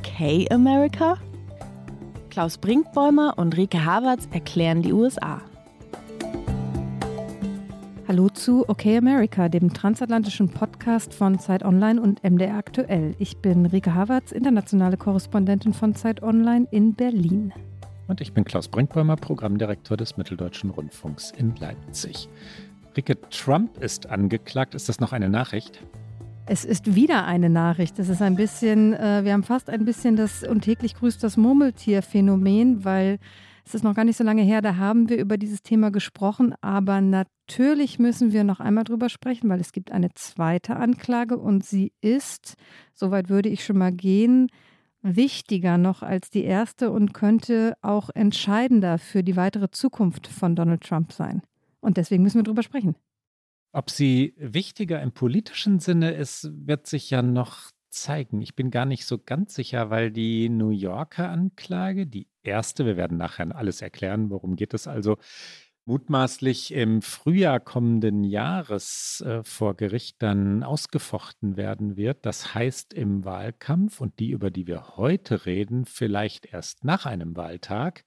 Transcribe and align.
Okay 0.00 0.48
America? 0.50 1.18
Klaus 2.30 2.56
Brinkbäumer 2.56 3.34
und 3.36 3.54
Rike 3.58 3.84
Havertz 3.84 4.26
erklären 4.32 4.80
die 4.80 4.94
USA. 4.94 5.42
Hallo 8.08 8.30
zu 8.30 8.66
Okay 8.66 8.96
America, 8.96 9.50
dem 9.50 9.74
transatlantischen 9.74 10.48
Podcast 10.48 11.12
von 11.12 11.38
Zeit 11.38 11.62
Online 11.66 12.00
und 12.00 12.24
MDR 12.24 12.56
Aktuell. 12.56 13.14
Ich 13.18 13.36
bin 13.36 13.66
Rike 13.66 13.94
Havertz, 13.94 14.32
internationale 14.32 14.96
Korrespondentin 14.96 15.74
von 15.74 15.94
Zeit 15.94 16.22
Online 16.22 16.66
in 16.70 16.94
Berlin. 16.94 17.52
Und 18.08 18.22
ich 18.22 18.32
bin 18.32 18.44
Klaus 18.44 18.68
Brinkbäumer, 18.68 19.16
Programmdirektor 19.16 19.98
des 19.98 20.16
Mitteldeutschen 20.16 20.70
Rundfunks 20.70 21.30
in 21.32 21.54
Leipzig. 21.56 22.30
Rike, 22.96 23.20
Trump 23.28 23.76
ist 23.82 24.06
angeklagt. 24.06 24.74
Ist 24.74 24.88
das 24.88 24.98
noch 24.98 25.12
eine 25.12 25.28
Nachricht? 25.28 25.82
Es 26.52 26.64
ist 26.64 26.96
wieder 26.96 27.26
eine 27.26 27.48
Nachricht. 27.48 27.96
Das 28.00 28.08
ist 28.08 28.20
ein 28.20 28.34
bisschen, 28.34 28.92
äh, 28.92 29.22
wir 29.22 29.34
haben 29.34 29.44
fast 29.44 29.70
ein 29.70 29.84
bisschen 29.84 30.16
das 30.16 30.42
und 30.42 30.62
täglich 30.62 30.96
grüßt 30.96 31.22
das 31.22 31.36
Murmeltier-Phänomen, 31.36 32.84
weil 32.84 33.20
es 33.64 33.76
ist 33.76 33.84
noch 33.84 33.94
gar 33.94 34.04
nicht 34.04 34.16
so 34.16 34.24
lange 34.24 34.42
her, 34.42 34.60
da 34.60 34.74
haben 34.74 35.08
wir 35.08 35.18
über 35.18 35.38
dieses 35.38 35.62
Thema 35.62 35.92
gesprochen, 35.92 36.52
aber 36.60 37.00
natürlich 37.00 38.00
müssen 38.00 38.32
wir 38.32 38.42
noch 38.42 38.58
einmal 38.58 38.82
drüber 38.82 39.08
sprechen, 39.08 39.48
weil 39.48 39.60
es 39.60 39.70
gibt 39.70 39.92
eine 39.92 40.08
zweite 40.14 40.74
Anklage 40.74 41.38
und 41.38 41.64
sie 41.64 41.92
ist, 42.00 42.54
soweit 42.94 43.28
würde 43.28 43.48
ich 43.48 43.64
schon 43.64 43.78
mal 43.78 43.92
gehen, 43.92 44.48
wichtiger 45.02 45.78
noch 45.78 46.02
als 46.02 46.30
die 46.30 46.42
erste 46.42 46.90
und 46.90 47.14
könnte 47.14 47.74
auch 47.80 48.10
entscheidender 48.12 48.98
für 48.98 49.22
die 49.22 49.36
weitere 49.36 49.70
Zukunft 49.70 50.26
von 50.26 50.56
Donald 50.56 50.80
Trump 50.80 51.12
sein. 51.12 51.42
Und 51.80 51.96
deswegen 51.96 52.24
müssen 52.24 52.40
wir 52.40 52.42
drüber 52.42 52.64
sprechen. 52.64 52.96
Ob 53.72 53.90
sie 53.90 54.34
wichtiger 54.36 55.00
im 55.00 55.12
politischen 55.12 55.78
Sinne 55.78 56.12
ist, 56.12 56.50
wird 56.66 56.86
sich 56.86 57.10
ja 57.10 57.22
noch 57.22 57.70
zeigen. 57.88 58.40
Ich 58.40 58.54
bin 58.54 58.70
gar 58.70 58.84
nicht 58.84 59.04
so 59.04 59.18
ganz 59.18 59.54
sicher, 59.54 59.90
weil 59.90 60.10
die 60.10 60.48
New 60.48 60.70
Yorker 60.70 61.28
Anklage, 61.28 62.06
die 62.06 62.28
erste, 62.42 62.86
wir 62.86 62.96
werden 62.96 63.16
nachher 63.16 63.54
alles 63.54 63.82
erklären, 63.82 64.30
worum 64.30 64.56
geht 64.56 64.74
es 64.74 64.86
also, 64.86 65.18
mutmaßlich 65.86 66.72
im 66.72 67.02
Frühjahr 67.02 67.58
kommenden 67.58 68.22
Jahres 68.22 69.24
äh, 69.26 69.42
vor 69.42 69.76
Gericht 69.76 70.22
dann 70.22 70.62
ausgefochten 70.62 71.56
werden 71.56 71.96
wird. 71.96 72.26
Das 72.26 72.54
heißt 72.54 72.94
im 72.94 73.24
Wahlkampf 73.24 74.00
und 74.00 74.18
die, 74.20 74.30
über 74.30 74.50
die 74.50 74.66
wir 74.66 74.96
heute 74.96 75.46
reden, 75.46 75.86
vielleicht 75.86 76.46
erst 76.46 76.84
nach 76.84 77.06
einem 77.06 77.36
Wahltag 77.36 78.04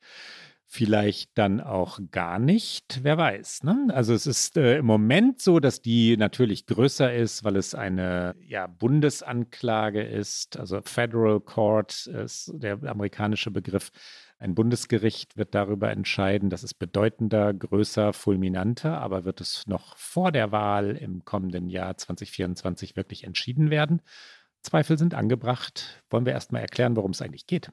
vielleicht 0.73 1.37
dann 1.37 1.61
auch 1.61 1.99
gar 2.09 2.39
nicht, 2.39 3.01
wer 3.03 3.15
weiß. 3.15 3.61
Ne? 3.61 3.89
Also 3.93 4.15
es 4.15 4.25
ist 4.25 4.57
äh, 4.57 4.79
im 4.79 4.87
Moment 4.87 5.39
so, 5.39 5.59
dass 5.59 5.83
die 5.83 6.17
natürlich 6.17 6.65
größer 6.65 7.13
ist, 7.13 7.43
weil 7.43 7.57
es 7.57 7.75
eine 7.75 8.35
ja, 8.41 8.65
Bundesanklage 8.65 10.01
ist, 10.01 10.57
also 10.57 10.81
Federal 10.81 11.39
Court 11.41 12.07
ist 12.07 12.51
der 12.55 12.81
amerikanische 12.85 13.51
Begriff. 13.51 13.91
Ein 14.39 14.55
Bundesgericht 14.55 15.37
wird 15.37 15.53
darüber 15.53 15.91
entscheiden. 15.91 16.49
Das 16.49 16.63
ist 16.63 16.73
bedeutender, 16.73 17.53
größer, 17.53 18.11
fulminanter, 18.11 18.99
aber 18.99 19.25
wird 19.25 19.41
es 19.41 19.67
noch 19.67 19.95
vor 19.95 20.31
der 20.31 20.51
Wahl 20.51 20.97
im 20.97 21.23
kommenden 21.23 21.69
Jahr 21.69 21.97
2024 21.97 22.95
wirklich 22.95 23.25
entschieden 23.25 23.69
werden? 23.69 24.01
Zweifel 24.63 24.97
sind 24.97 25.13
angebracht. 25.13 26.03
Wollen 26.09 26.25
wir 26.25 26.33
erstmal 26.33 26.61
erklären, 26.61 26.95
worum 26.95 27.11
es 27.11 27.21
eigentlich 27.21 27.45
geht? 27.45 27.71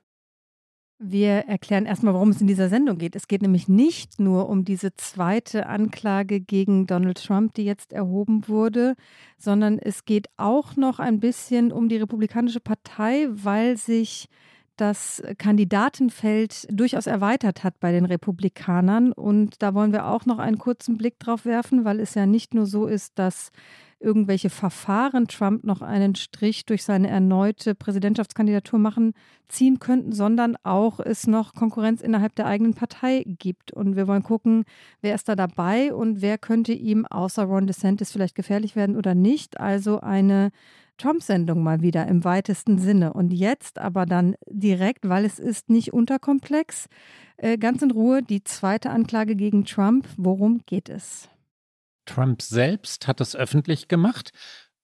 Wir 1.03 1.47
erklären 1.49 1.87
erstmal, 1.87 2.13
worum 2.13 2.29
es 2.29 2.43
in 2.43 2.47
dieser 2.47 2.69
Sendung 2.69 2.99
geht. 2.99 3.17
Es 3.17 3.27
geht 3.27 3.41
nämlich 3.41 3.69
nicht 3.69 4.21
nur 4.21 4.51
um 4.51 4.67
diese 4.67 4.95
zweite 4.97 5.67
Anklage 5.67 6.41
gegen 6.41 6.87
Donald 6.87 7.25
Trump, 7.25 7.55
die 7.55 7.65
jetzt 7.65 7.95
erhoben 7.95 8.47
wurde, 8.49 8.97
sondern 9.39 9.79
es 9.79 10.05
geht 10.05 10.29
auch 10.37 10.77
noch 10.77 10.99
ein 10.99 11.19
bisschen 11.19 11.73
um 11.73 11.89
die 11.89 11.97
Republikanische 11.97 12.61
Partei, 12.61 13.29
weil 13.31 13.79
sich 13.79 14.29
das 14.77 15.23
Kandidatenfeld 15.39 16.67
durchaus 16.71 17.07
erweitert 17.07 17.65
hat 17.65 17.81
bei 17.81 17.93
den 17.93 18.05
Republikanern. 18.05 19.13
Und 19.13 19.63
da 19.63 19.73
wollen 19.73 19.93
wir 19.93 20.07
auch 20.07 20.27
noch 20.27 20.39
einen 20.39 20.59
kurzen 20.59 20.99
Blick 20.99 21.19
drauf 21.19 21.47
werfen, 21.47 21.87
weil 21.87 21.99
es 21.99 22.15
ja 22.15 22.27
nicht 22.27 22.53
nur 22.53 22.67
so 22.67 22.87
ist, 22.87 23.19
dass 23.19 23.53
irgendwelche 24.01 24.51
Verfahren 24.51 25.29
Trump 25.29 25.65
noch 25.65 25.83
einen 25.83 26.15
Strich 26.15 26.65
durch 26.65 26.83
seine 26.83 27.09
erneute 27.09 27.75
Präsidentschaftskandidatur 27.75 28.79
machen, 28.79 29.13
ziehen 29.49 29.79
könnten, 29.79 30.13
sondern 30.13 30.57
auch 30.63 31.01
es 31.01 31.27
noch 31.27 31.55
Konkurrenz 31.55 32.01
innerhalb 32.01 32.35
der 32.35 32.47
eigenen 32.47 32.75
Partei 32.75 33.25
gibt. 33.27 33.73
Und 33.73 33.97
wir 33.97 34.09
wollen 34.09 34.23
gucken, 34.23 34.65
wer 35.03 35.15
ist 35.15 35.29
da 35.29 35.37
dabei 35.37 35.95
und 35.95 36.23
wer 36.23 36.39
könnte 36.39 36.73
ihm 36.73 37.07
außer 37.07 37.45
Ron 37.45 37.67
DeSantis 37.67 38.11
vielleicht 38.11 38.35
gefährlich 38.35 38.75
werden 38.75 38.97
oder 38.97 39.15
nicht. 39.15 39.61
Also 39.61 40.01
eine 40.01 40.51
Trump-Sendung 40.97 41.63
mal 41.63 41.81
wieder 41.83 42.07
im 42.07 42.25
weitesten 42.25 42.79
Sinne. 42.79 43.13
Und 43.13 43.33
jetzt 43.33 43.79
aber 43.79 44.07
dann 44.07 44.35
direkt, 44.47 45.09
weil 45.09 45.25
es 45.25 45.39
ist 45.39 45.71
nicht 45.71 45.93
unterkomplex, 45.93 46.89
äh, 47.37 47.59
ganz 47.59 47.83
in 47.83 47.91
Ruhe 47.91 48.23
die 48.23 48.45
zweite 48.45 48.91
Anklage 48.91 49.35
gegen 49.35 49.65
Trump. 49.65 50.07
Worum 50.17 50.61
geht 50.67 50.89
es? 50.89 51.29
Trump 52.07 52.43
selbst 52.43 53.07
hat 53.07 53.21
es 53.21 53.37
öffentlich 53.37 53.89
gemacht. 53.89 54.33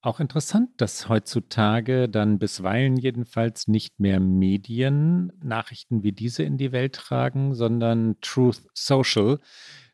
Auch 0.01 0.19
interessant, 0.19 0.69
dass 0.77 1.09
heutzutage 1.09 2.07
dann 2.07 2.39
bisweilen 2.39 2.97
jedenfalls 2.97 3.67
nicht 3.67 3.99
mehr 3.99 4.19
Medien 4.19 5.33
Nachrichten 5.41 6.03
wie 6.03 6.13
diese 6.13 6.43
in 6.43 6.57
die 6.57 6.71
Welt 6.71 6.95
tragen, 6.95 7.55
sondern 7.55 8.15
Truth 8.21 8.61
Social. 8.73 9.39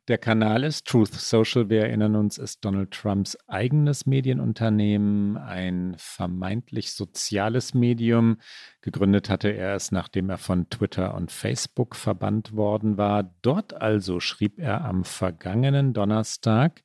Der 0.09 0.17
Kanal 0.17 0.65
ist 0.65 0.85
Truth 0.85 1.13
Social. 1.13 1.69
Wir 1.69 1.83
erinnern 1.83 2.17
uns, 2.17 2.37
ist 2.37 2.65
Donald 2.65 2.91
Trumps 2.91 3.37
eigenes 3.47 4.05
Medienunternehmen, 4.05 5.37
ein 5.37 5.95
vermeintlich 5.97 6.91
soziales 6.91 7.73
Medium. 7.73 8.35
Gegründet 8.81 9.29
hatte 9.29 9.47
er 9.47 9.75
es, 9.75 9.93
nachdem 9.93 10.29
er 10.29 10.37
von 10.37 10.69
Twitter 10.69 11.15
und 11.15 11.31
Facebook 11.31 11.95
verbannt 11.95 12.53
worden 12.53 12.97
war. 12.97 13.33
Dort 13.43 13.75
also 13.75 14.19
schrieb 14.19 14.59
er 14.59 14.83
am 14.83 15.05
vergangenen 15.05 15.93
Donnerstag, 15.93 16.83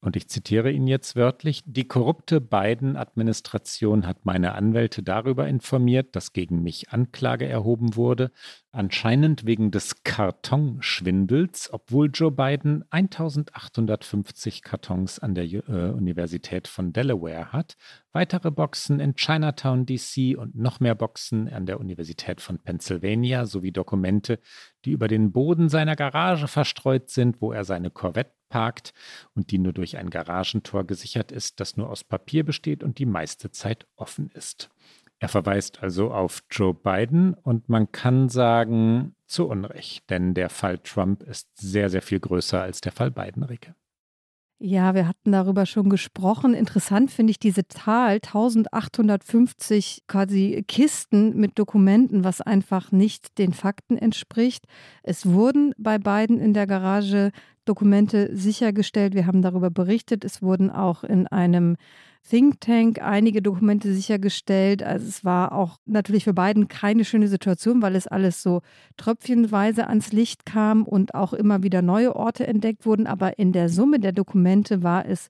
und 0.00 0.14
ich 0.14 0.28
zitiere 0.28 0.70
ihn 0.70 0.86
jetzt 0.86 1.16
wörtlich, 1.16 1.62
die 1.66 1.88
korrupte 1.88 2.40
Biden-Administration 2.40 4.06
hat 4.06 4.24
meine 4.24 4.54
Anwälte 4.54 5.02
darüber 5.02 5.48
informiert, 5.48 6.14
dass 6.14 6.32
gegen 6.32 6.62
mich 6.62 6.90
Anklage 6.90 7.48
erhoben 7.48 7.96
wurde, 7.96 8.30
anscheinend 8.70 9.44
wegen 9.44 9.72
des 9.72 10.04
Kartonschwindels, 10.04 11.72
obwohl 11.72 12.10
Joe 12.12 12.30
Biden 12.30 12.84
1850 12.90 14.62
Kartons 14.62 15.18
an 15.18 15.34
der 15.34 15.44
äh, 15.44 15.90
Universität 15.90 16.68
von 16.68 16.92
Delaware 16.92 17.52
hat, 17.52 17.76
weitere 18.12 18.50
Boxen 18.50 19.00
in 19.00 19.14
Chinatown, 19.14 19.86
DC 19.86 20.36
und 20.38 20.54
noch 20.54 20.80
mehr 20.80 20.94
Boxen 20.94 21.48
an 21.48 21.66
der 21.66 21.80
Universität 21.80 22.40
von 22.40 22.58
Pennsylvania 22.58 23.46
sowie 23.46 23.72
Dokumente, 23.72 24.38
die 24.84 24.92
über 24.92 25.08
den 25.08 25.32
Boden 25.32 25.68
seiner 25.68 25.96
Garage 25.96 26.48
verstreut 26.48 27.10
sind, 27.10 27.40
wo 27.40 27.52
er 27.52 27.64
seine 27.64 27.90
Corvette 27.90 28.32
parkt 28.48 28.94
und 29.34 29.50
die 29.50 29.58
nur 29.58 29.72
durch 29.72 29.98
ein 29.98 30.10
Garagentor 30.10 30.84
gesichert 30.84 31.32
ist, 31.32 31.60
das 31.60 31.76
nur 31.76 31.90
aus 31.90 32.04
Papier 32.04 32.44
besteht 32.44 32.82
und 32.82 32.98
die 32.98 33.06
meiste 33.06 33.50
Zeit 33.50 33.86
offen 33.96 34.30
ist. 34.34 34.70
Er 35.20 35.28
verweist 35.28 35.82
also 35.82 36.12
auf 36.12 36.42
Joe 36.50 36.74
Biden 36.74 37.34
und 37.34 37.68
man 37.68 37.90
kann 37.90 38.28
sagen, 38.28 39.16
zu 39.26 39.48
Unrecht, 39.48 40.08
denn 40.10 40.32
der 40.32 40.48
Fall 40.48 40.78
Trump 40.78 41.22
ist 41.22 41.48
sehr, 41.58 41.90
sehr 41.90 42.02
viel 42.02 42.20
größer 42.20 42.62
als 42.62 42.80
der 42.80 42.92
Fall 42.92 43.10
Biden, 43.10 43.42
Ricke. 43.42 43.74
Ja, 44.60 44.92
wir 44.92 45.06
hatten 45.06 45.30
darüber 45.30 45.66
schon 45.66 45.88
gesprochen. 45.88 46.52
Interessant 46.52 47.12
finde 47.12 47.30
ich 47.30 47.38
diese 47.38 47.68
Zahl, 47.68 48.14
1850 48.14 50.02
quasi 50.08 50.64
Kisten 50.66 51.36
mit 51.36 51.60
Dokumenten, 51.60 52.24
was 52.24 52.40
einfach 52.40 52.90
nicht 52.90 53.38
den 53.38 53.52
Fakten 53.52 53.96
entspricht. 53.96 54.64
Es 55.04 55.26
wurden 55.26 55.74
bei 55.78 55.98
beiden 55.98 56.40
in 56.40 56.54
der 56.54 56.66
Garage 56.66 57.30
Dokumente 57.68 58.34
sichergestellt. 58.34 59.14
Wir 59.14 59.26
haben 59.26 59.42
darüber 59.42 59.70
berichtet. 59.70 60.24
Es 60.24 60.42
wurden 60.42 60.70
auch 60.70 61.04
in 61.04 61.26
einem 61.26 61.76
Think 62.28 62.60
Tank 62.60 63.00
einige 63.00 63.40
Dokumente 63.40 63.92
sichergestellt. 63.92 64.82
Also 64.82 65.06
es 65.06 65.24
war 65.24 65.52
auch 65.52 65.78
natürlich 65.86 66.24
für 66.24 66.34
beiden 66.34 66.68
keine 66.68 67.04
schöne 67.04 67.28
Situation, 67.28 67.80
weil 67.80 67.96
es 67.96 68.06
alles 68.06 68.42
so 68.42 68.60
tröpfchenweise 68.96 69.86
ans 69.86 70.12
Licht 70.12 70.44
kam 70.44 70.82
und 70.82 71.14
auch 71.14 71.32
immer 71.32 71.62
wieder 71.62 71.80
neue 71.80 72.14
Orte 72.14 72.46
entdeckt 72.46 72.84
wurden. 72.86 73.06
Aber 73.06 73.38
in 73.38 73.52
der 73.52 73.68
Summe 73.68 73.98
der 74.00 74.12
Dokumente 74.12 74.82
war 74.82 75.06
es 75.06 75.28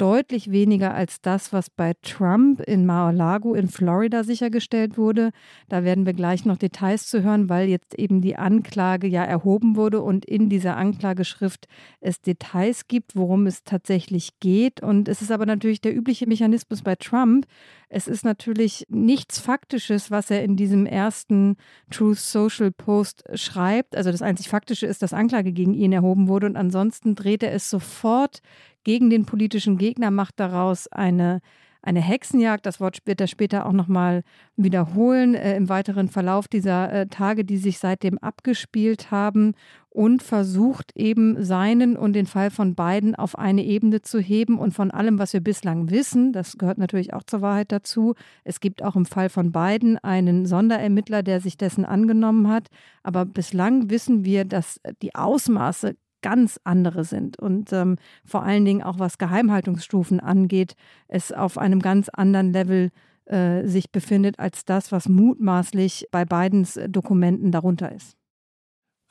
deutlich 0.00 0.50
weniger 0.50 0.94
als 0.94 1.20
das, 1.20 1.52
was 1.52 1.68
bei 1.68 1.92
Trump 2.00 2.60
in 2.60 2.86
Mar-a-Lago 2.86 3.54
in 3.54 3.68
Florida 3.68 4.24
sichergestellt 4.24 4.96
wurde. 4.96 5.30
Da 5.68 5.84
werden 5.84 6.06
wir 6.06 6.14
gleich 6.14 6.46
noch 6.46 6.56
Details 6.56 7.06
zu 7.06 7.22
hören, 7.22 7.50
weil 7.50 7.68
jetzt 7.68 7.94
eben 7.98 8.22
die 8.22 8.36
Anklage 8.36 9.06
ja 9.06 9.22
erhoben 9.22 9.76
wurde 9.76 10.00
und 10.00 10.24
in 10.24 10.48
dieser 10.48 10.78
Anklageschrift 10.78 11.68
es 12.00 12.22
Details 12.22 12.88
gibt, 12.88 13.14
worum 13.14 13.46
es 13.46 13.62
tatsächlich 13.62 14.40
geht. 14.40 14.82
Und 14.82 15.06
es 15.06 15.20
ist 15.20 15.30
aber 15.30 15.44
natürlich 15.44 15.82
der 15.82 15.94
übliche 15.94 16.26
Mechanismus 16.26 16.80
bei 16.80 16.94
Trump. 16.94 17.46
Es 17.90 18.08
ist 18.08 18.24
natürlich 18.24 18.86
nichts 18.88 19.38
Faktisches, 19.38 20.10
was 20.10 20.30
er 20.30 20.44
in 20.44 20.56
diesem 20.56 20.86
ersten 20.86 21.56
Truth 21.90 22.18
Social 22.18 22.70
Post 22.70 23.24
schreibt. 23.34 23.96
Also 23.96 24.10
das 24.12 24.22
einzig 24.22 24.48
Faktische 24.48 24.86
ist, 24.86 25.02
dass 25.02 25.12
Anklage 25.12 25.52
gegen 25.52 25.74
ihn 25.74 25.92
erhoben 25.92 26.28
wurde 26.28 26.46
und 26.46 26.56
ansonsten 26.56 27.16
dreht 27.16 27.42
er 27.42 27.52
es 27.52 27.68
sofort 27.68 28.40
gegen 28.84 29.10
den 29.10 29.26
politischen 29.26 29.78
Gegner, 29.78 30.10
macht 30.10 30.40
daraus 30.40 30.88
eine 30.88 31.40
eine 31.82 32.00
Hexenjagd. 32.00 32.66
Das 32.66 32.80
Wort 32.80 32.98
wird 33.04 33.20
er 33.20 33.26
später 33.26 33.66
auch 33.66 33.72
nochmal 33.72 34.22
wiederholen 34.56 35.34
äh, 35.34 35.56
im 35.56 35.68
weiteren 35.68 36.08
Verlauf 36.08 36.48
dieser 36.48 36.92
äh, 36.92 37.06
Tage, 37.06 37.44
die 37.44 37.56
sich 37.56 37.78
seitdem 37.78 38.18
abgespielt 38.18 39.10
haben 39.10 39.54
und 39.88 40.22
versucht 40.22 40.92
eben 40.94 41.42
seinen 41.42 41.96
und 41.96 42.12
den 42.12 42.26
Fall 42.26 42.50
von 42.50 42.74
beiden 42.74 43.14
auf 43.14 43.36
eine 43.36 43.64
Ebene 43.64 44.02
zu 44.02 44.20
heben 44.20 44.58
und 44.58 44.72
von 44.72 44.90
allem, 44.90 45.18
was 45.18 45.32
wir 45.32 45.40
bislang 45.40 45.90
wissen, 45.90 46.32
das 46.32 46.58
gehört 46.58 46.78
natürlich 46.78 47.12
auch 47.12 47.24
zur 47.24 47.40
Wahrheit 47.40 47.72
dazu. 47.72 48.14
Es 48.44 48.60
gibt 48.60 48.82
auch 48.82 48.94
im 48.94 49.06
Fall 49.06 49.28
von 49.28 49.50
beiden 49.50 49.98
einen 49.98 50.46
Sonderermittler, 50.46 51.22
der 51.22 51.40
sich 51.40 51.56
dessen 51.56 51.84
angenommen 51.84 52.48
hat. 52.48 52.68
Aber 53.02 53.24
bislang 53.24 53.90
wissen 53.90 54.24
wir, 54.24 54.44
dass 54.44 54.80
die 55.02 55.14
Ausmaße 55.14 55.96
ganz 56.22 56.60
andere 56.64 57.04
sind 57.04 57.38
und 57.38 57.72
ähm, 57.72 57.96
vor 58.24 58.42
allen 58.42 58.64
Dingen 58.64 58.82
auch 58.82 58.98
was 58.98 59.18
Geheimhaltungsstufen 59.18 60.20
angeht, 60.20 60.74
es 61.08 61.32
auf 61.32 61.58
einem 61.58 61.80
ganz 61.80 62.08
anderen 62.08 62.52
Level 62.52 62.90
äh, 63.26 63.66
sich 63.66 63.90
befindet 63.90 64.38
als 64.38 64.64
das, 64.64 64.92
was 64.92 65.08
mutmaßlich 65.08 66.08
bei 66.10 66.24
beiden 66.24 66.66
Dokumenten 66.88 67.52
darunter 67.52 67.92
ist. 67.92 68.19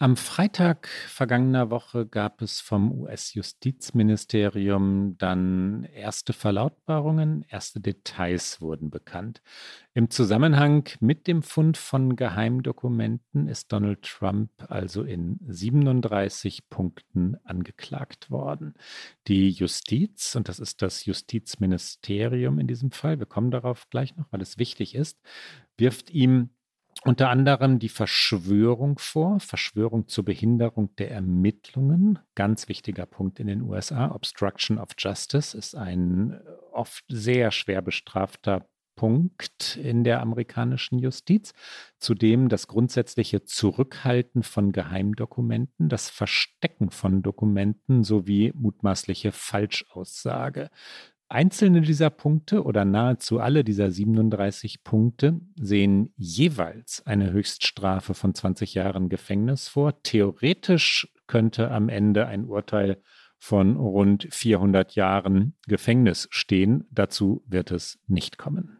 Am 0.01 0.15
Freitag 0.15 0.87
vergangener 0.87 1.71
Woche 1.71 2.05
gab 2.05 2.41
es 2.41 2.61
vom 2.61 2.89
US-Justizministerium 3.01 5.17
dann 5.17 5.83
erste 5.93 6.31
Verlautbarungen, 6.31 7.43
erste 7.49 7.81
Details 7.81 8.61
wurden 8.61 8.91
bekannt. 8.91 9.41
Im 9.93 10.09
Zusammenhang 10.09 10.87
mit 11.01 11.27
dem 11.27 11.43
Fund 11.43 11.75
von 11.75 12.15
Geheimdokumenten 12.15 13.49
ist 13.49 13.73
Donald 13.73 14.03
Trump 14.03 14.51
also 14.69 15.03
in 15.03 15.37
37 15.45 16.69
Punkten 16.69 17.35
angeklagt 17.43 18.31
worden. 18.31 18.75
Die 19.27 19.49
Justiz, 19.49 20.33
und 20.33 20.47
das 20.47 20.59
ist 20.59 20.81
das 20.81 21.03
Justizministerium 21.03 22.57
in 22.57 22.67
diesem 22.67 22.91
Fall, 22.91 23.19
wir 23.19 23.25
kommen 23.25 23.51
darauf 23.51 23.89
gleich 23.89 24.15
noch, 24.15 24.27
weil 24.31 24.41
es 24.41 24.57
wichtig 24.57 24.95
ist, 24.95 25.19
wirft 25.75 26.09
ihm 26.09 26.51
unter 27.05 27.29
anderem 27.29 27.79
die 27.79 27.89
Verschwörung 27.89 28.99
vor, 28.99 29.39
Verschwörung 29.39 30.07
zur 30.07 30.25
Behinderung 30.25 30.95
der 30.97 31.11
Ermittlungen, 31.11 32.19
ganz 32.35 32.67
wichtiger 32.67 33.05
Punkt 33.05 33.39
in 33.39 33.47
den 33.47 33.61
USA. 33.61 34.11
Obstruction 34.11 34.77
of 34.77 34.89
Justice 34.97 35.57
ist 35.57 35.75
ein 35.75 36.33
äh, 36.33 36.39
oft 36.73 37.05
sehr 37.07 37.51
schwer 37.51 37.81
bestrafter 37.81 38.67
Punkt 38.99 39.77
in 39.77 40.03
der 40.03 40.19
amerikanischen 40.19 40.99
Justiz. 40.99 41.53
Zudem 41.99 42.49
das 42.49 42.67
grundsätzliche 42.67 43.45
Zurückhalten 43.45 44.43
von 44.43 44.73
Geheimdokumenten, 44.73 45.87
das 45.87 46.09
Verstecken 46.09 46.91
von 46.91 47.21
Dokumenten 47.21 48.03
sowie 48.03 48.51
mutmaßliche 48.53 49.31
Falschaussage. 49.31 50.69
Einzelne 51.31 51.81
dieser 51.81 52.09
Punkte 52.09 52.63
oder 52.63 52.85
nahezu 52.85 53.39
alle 53.39 53.63
dieser 53.63 53.91
37 53.91 54.83
Punkte 54.83 55.39
sehen 55.55 56.11
jeweils 56.17 57.05
eine 57.05 57.31
Höchststrafe 57.31 58.15
von 58.15 58.33
20 58.33 58.73
Jahren 58.73 59.09
Gefängnis 59.09 59.67
vor. 59.67 60.01
Theoretisch 60.01 61.07
könnte 61.27 61.69
am 61.69 61.87
Ende 61.87 62.25
ein 62.25 62.45
Urteil 62.45 62.99
von 63.37 63.77
rund 63.77 64.27
400 64.31 64.95
Jahren 64.95 65.55
Gefängnis 65.67 66.27
stehen. 66.31 66.87
Dazu 66.89 67.43
wird 67.45 67.69
es 67.69 67.99
nicht 68.07 68.39
kommen. 68.39 68.78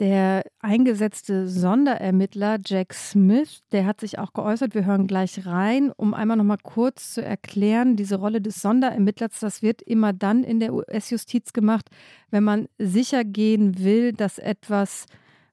Der 0.00 0.44
eingesetzte 0.60 1.46
Sonderermittler 1.46 2.56
Jack 2.64 2.94
Smith, 2.94 3.60
der 3.70 3.84
hat 3.84 4.00
sich 4.00 4.18
auch 4.18 4.32
geäußert. 4.32 4.74
Wir 4.74 4.86
hören 4.86 5.06
gleich 5.06 5.44
rein, 5.44 5.92
um 5.94 6.14
einmal 6.14 6.38
noch 6.38 6.44
mal 6.44 6.56
kurz 6.56 7.12
zu 7.12 7.22
erklären, 7.22 7.96
diese 7.96 8.16
Rolle 8.16 8.40
des 8.40 8.62
Sonderermittlers, 8.62 9.40
das 9.40 9.60
wird 9.60 9.82
immer 9.82 10.14
dann 10.14 10.42
in 10.42 10.58
der 10.58 10.72
US-Justiz 10.72 11.52
gemacht, 11.52 11.90
wenn 12.30 12.44
man 12.44 12.66
sicher 12.78 13.24
gehen 13.24 13.78
will, 13.78 14.14
dass 14.14 14.38
etwas 14.38 15.04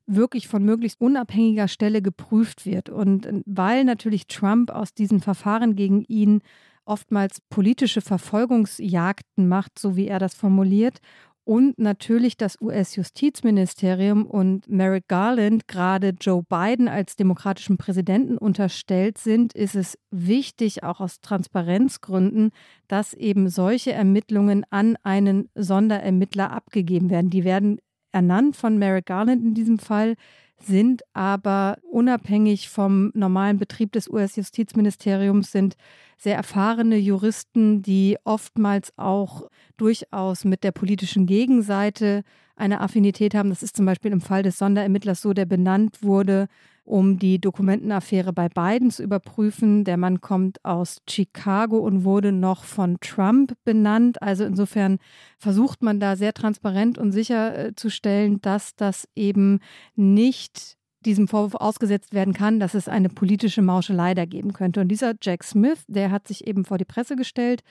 wirklich 0.06 0.48
von 0.48 0.64
möglichst 0.64 1.02
unabhängiger 1.02 1.68
Stelle 1.68 2.02
geprüft 2.02 2.66
wird. 2.66 2.88
Und 2.90 3.28
weil 3.46 3.84
natürlich 3.84 4.28
Trump 4.28 4.72
aus 4.72 4.94
diesen 4.94 5.20
Verfahren 5.20 5.76
gegen 5.76 6.06
ihn 6.06 6.40
oftmals 6.86 7.42
politische 7.50 8.00
Verfolgungsjagden 8.00 9.50
macht, 9.50 9.78
so 9.78 9.98
wie 9.98 10.08
er 10.08 10.20
das 10.20 10.36
formuliert, 10.36 11.00
und 11.48 11.80
natürlich 11.80 12.36
das 12.36 12.60
US-Justizministerium 12.60 14.26
und 14.26 14.70
Merrick 14.70 15.08
Garland 15.08 15.66
gerade 15.66 16.10
Joe 16.20 16.44
Biden 16.44 16.90
als 16.90 17.16
demokratischen 17.16 17.78
Präsidenten 17.78 18.38
unterstellt 18.38 19.18
sind, 19.18 19.54
ist 19.54 19.76
es 19.76 19.98
wichtig, 20.12 20.84
auch 20.84 21.00
aus 21.00 21.22
Transparenzgründen, 21.22 22.52
dass 22.90 23.14
eben 23.14 23.48
solche 23.48 23.94
Ermittlungen 23.94 24.66
an 24.72 24.98
einen 25.04 25.48
Sonderermittler 25.56 26.52
abgegeben 26.52 27.10
werden. 27.10 27.30
Die 27.30 27.46
werden 27.46 27.80
ernannt 28.12 28.58
von 28.58 28.78
Merrick 28.78 29.06
Garland 29.06 29.42
in 29.42 29.54
diesem 29.54 29.80
Fall 29.80 30.16
sind 30.60 31.04
aber 31.14 31.78
unabhängig 31.92 32.70
vom 32.70 33.12
normalen 33.14 33.58
Betrieb 33.58 33.92
des 33.92 34.10
US-Justizministeriums, 34.10 35.52
sind 35.52 35.76
sehr 36.18 36.36
erfahrene 36.36 36.98
Juristen, 36.98 37.82
die 37.82 38.18
oftmals 38.24 38.92
auch 38.98 39.50
durchaus 39.78 40.46
mit 40.46 40.64
der 40.64 40.72
politischen 40.72 41.28
Gegenseite 41.28 42.24
eine 42.56 42.82
Affinität 42.82 43.36
haben. 43.36 43.50
Das 43.50 43.62
ist 43.62 43.76
zum 43.76 43.86
Beispiel 43.86 44.12
im 44.12 44.22
Fall 44.22 44.42
des 44.42 44.58
Sonderermittlers 44.58 45.22
so, 45.22 45.34
der 45.34 45.46
benannt 45.46 46.02
wurde 46.02 46.48
um 46.88 47.20
die 47.20 47.40
Dokumentenaffäre 47.40 48.32
bei 48.32 48.48
Biden 48.48 48.92
zu 48.92 49.04
überprüfen. 49.04 49.84
Der 49.84 49.98
Mann 49.98 50.22
kommt 50.22 50.64
aus 50.64 51.02
Chicago 51.08 51.80
und 51.80 52.06
wurde 52.06 52.32
noch 52.32 52.64
von 52.64 52.98
Trump 53.02 53.54
benannt. 53.66 54.22
Also 54.22 54.46
insofern 54.46 54.98
versucht 55.38 55.84
man 55.84 56.00
da 56.00 56.16
sehr 56.16 56.34
transparent 56.34 56.98
und 56.98 57.12
sicherzustellen, 57.12 58.40
dass 58.42 58.76
das 58.76 59.08
eben 59.16 59.60
nicht 59.96 60.78
diesem 61.06 61.28
Vorwurf 61.28 61.56
ausgesetzt 61.56 62.14
werden 62.14 62.34
kann, 62.34 62.60
dass 62.60 62.74
es 62.74 62.88
eine 62.88 63.10
politische 63.10 63.62
Mauschelei 63.62 64.14
da 64.14 64.26
geben 64.26 64.54
könnte. 64.54 64.80
Und 64.80 64.88
dieser 64.88 65.14
Jack 65.22 65.44
Smith, 65.44 65.84
der 65.88 66.10
hat 66.10 66.28
sich 66.28 66.48
eben 66.48 66.64
vor 66.64 66.78
die 66.78 66.86
Presse 66.86 67.18
gestellt 67.18 67.64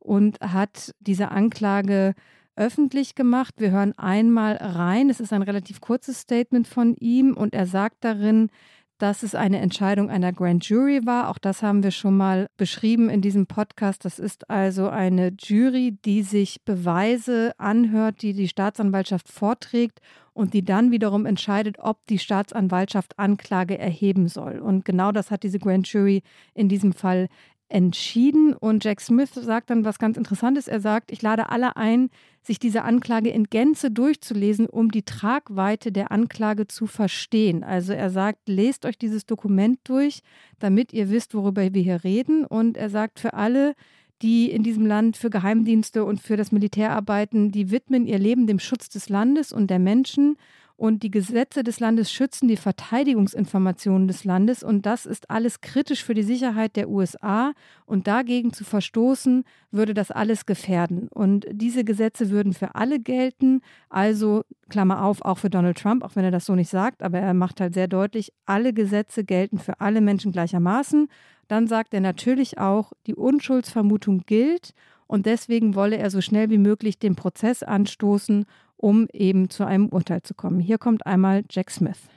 und 0.00 0.40
hat 0.40 0.92
diese 0.98 1.30
Anklage 1.30 2.14
öffentlich 2.56 3.14
gemacht. 3.14 3.54
Wir 3.58 3.70
hören 3.70 3.92
einmal 3.96 4.56
rein. 4.56 5.10
Es 5.10 5.20
ist 5.20 5.32
ein 5.32 5.42
relativ 5.42 5.80
kurzes 5.80 6.20
Statement 6.20 6.66
von 6.68 6.94
ihm 6.96 7.34
und 7.34 7.54
er 7.54 7.66
sagt 7.66 8.04
darin, 8.04 8.50
dass 8.98 9.22
es 9.22 9.34
eine 9.34 9.58
Entscheidung 9.58 10.08
einer 10.08 10.32
Grand 10.32 10.64
Jury 10.68 11.04
war. 11.04 11.28
Auch 11.28 11.38
das 11.38 11.62
haben 11.62 11.82
wir 11.82 11.90
schon 11.90 12.16
mal 12.16 12.46
beschrieben 12.56 13.10
in 13.10 13.20
diesem 13.20 13.46
Podcast. 13.46 14.04
Das 14.04 14.18
ist 14.18 14.48
also 14.48 14.88
eine 14.88 15.32
Jury, 15.38 15.98
die 16.04 16.22
sich 16.22 16.62
Beweise 16.64 17.52
anhört, 17.58 18.22
die 18.22 18.34
die 18.34 18.48
Staatsanwaltschaft 18.48 19.28
vorträgt 19.28 20.00
und 20.32 20.54
die 20.54 20.64
dann 20.64 20.90
wiederum 20.90 21.26
entscheidet, 21.26 21.78
ob 21.78 22.06
die 22.06 22.18
Staatsanwaltschaft 22.18 23.18
Anklage 23.18 23.78
erheben 23.78 24.28
soll. 24.28 24.58
Und 24.58 24.84
genau 24.84 25.12
das 25.12 25.30
hat 25.30 25.42
diese 25.42 25.58
Grand 25.58 25.88
Jury 25.88 26.22
in 26.54 26.68
diesem 26.68 26.92
Fall 26.92 27.28
entschieden. 27.68 28.54
Und 28.54 28.84
Jack 28.84 29.00
Smith 29.00 29.32
sagt 29.34 29.70
dann 29.70 29.84
was 29.84 29.98
ganz 29.98 30.16
Interessantes. 30.16 30.68
Er 30.68 30.80
sagt, 30.80 31.10
ich 31.10 31.22
lade 31.22 31.50
alle 31.50 31.76
ein, 31.76 32.10
sich 32.42 32.58
diese 32.58 32.82
Anklage 32.82 33.30
in 33.30 33.44
Gänze 33.44 33.90
durchzulesen, 33.90 34.66
um 34.66 34.90
die 34.90 35.02
Tragweite 35.02 35.90
der 35.90 36.12
Anklage 36.12 36.66
zu 36.66 36.86
verstehen. 36.86 37.64
Also 37.64 37.92
er 37.92 38.10
sagt, 38.10 38.48
lest 38.48 38.84
euch 38.84 38.98
dieses 38.98 39.26
Dokument 39.26 39.78
durch, 39.84 40.20
damit 40.58 40.92
ihr 40.92 41.10
wisst, 41.10 41.34
worüber 41.34 41.72
wir 41.72 41.82
hier 41.82 42.04
reden. 42.04 42.44
Und 42.44 42.76
er 42.76 42.90
sagt, 42.90 43.18
für 43.18 43.34
alle, 43.34 43.74
die 44.22 44.50
in 44.50 44.62
diesem 44.62 44.86
Land 44.86 45.16
für 45.16 45.30
Geheimdienste 45.30 46.04
und 46.04 46.20
für 46.20 46.36
das 46.36 46.52
Militär 46.52 46.92
arbeiten, 46.92 47.50
die 47.50 47.70
widmen 47.70 48.06
ihr 48.06 48.18
Leben 48.18 48.46
dem 48.46 48.58
Schutz 48.58 48.88
des 48.88 49.08
Landes 49.08 49.52
und 49.52 49.68
der 49.68 49.78
Menschen 49.78 50.36
und 50.76 51.04
die 51.04 51.10
Gesetze 51.10 51.62
des 51.62 51.78
Landes 51.78 52.10
schützen 52.10 52.48
die 52.48 52.56
Verteidigungsinformationen 52.56 54.08
des 54.08 54.24
Landes. 54.24 54.64
Und 54.64 54.86
das 54.86 55.06
ist 55.06 55.30
alles 55.30 55.60
kritisch 55.60 56.02
für 56.02 56.14
die 56.14 56.24
Sicherheit 56.24 56.74
der 56.74 56.88
USA 56.88 57.52
und 57.86 58.08
dagegen 58.08 58.52
zu 58.52 58.64
verstoßen, 58.64 59.44
würde 59.70 59.94
das 59.94 60.10
alles 60.10 60.46
gefährden. 60.46 61.06
Und 61.08 61.46
diese 61.50 61.84
Gesetze 61.84 62.30
würden 62.30 62.54
für 62.54 62.74
alle 62.74 62.98
gelten, 62.98 63.60
also 63.88 64.42
Klammer 64.68 65.04
auf, 65.04 65.22
auch 65.22 65.38
für 65.38 65.50
Donald 65.50 65.78
Trump, 65.78 66.02
auch 66.02 66.16
wenn 66.16 66.24
er 66.24 66.32
das 66.32 66.46
so 66.46 66.56
nicht 66.56 66.70
sagt, 66.70 67.04
aber 67.04 67.20
er 67.20 67.34
macht 67.34 67.60
halt 67.60 67.74
sehr 67.74 67.86
deutlich, 67.86 68.32
alle 68.44 68.72
Gesetze 68.72 69.22
gelten 69.22 69.58
für 69.58 69.80
alle 69.80 70.00
Menschen 70.00 70.32
gleichermaßen. 70.32 71.08
Dann 71.46 71.68
sagt 71.68 71.94
er 71.94 72.00
natürlich 72.00 72.58
auch, 72.58 72.92
die 73.06 73.14
Unschuldsvermutung 73.14 74.24
gilt. 74.26 74.74
Und 75.06 75.26
deswegen 75.26 75.74
wolle 75.76 75.98
er 75.98 76.10
so 76.10 76.22
schnell 76.22 76.50
wie 76.50 76.58
möglich 76.58 76.98
den 76.98 77.14
Prozess 77.14 77.62
anstoßen 77.62 78.46
um 78.76 79.06
eben 79.12 79.50
zu 79.50 79.64
einem 79.64 79.88
Urteil 79.88 80.22
zu 80.22 80.34
kommen. 80.34 80.60
Hier 80.60 80.78
kommt 80.78 81.06
einmal 81.06 81.44
Jack 81.50 81.70
Smith. 81.70 82.08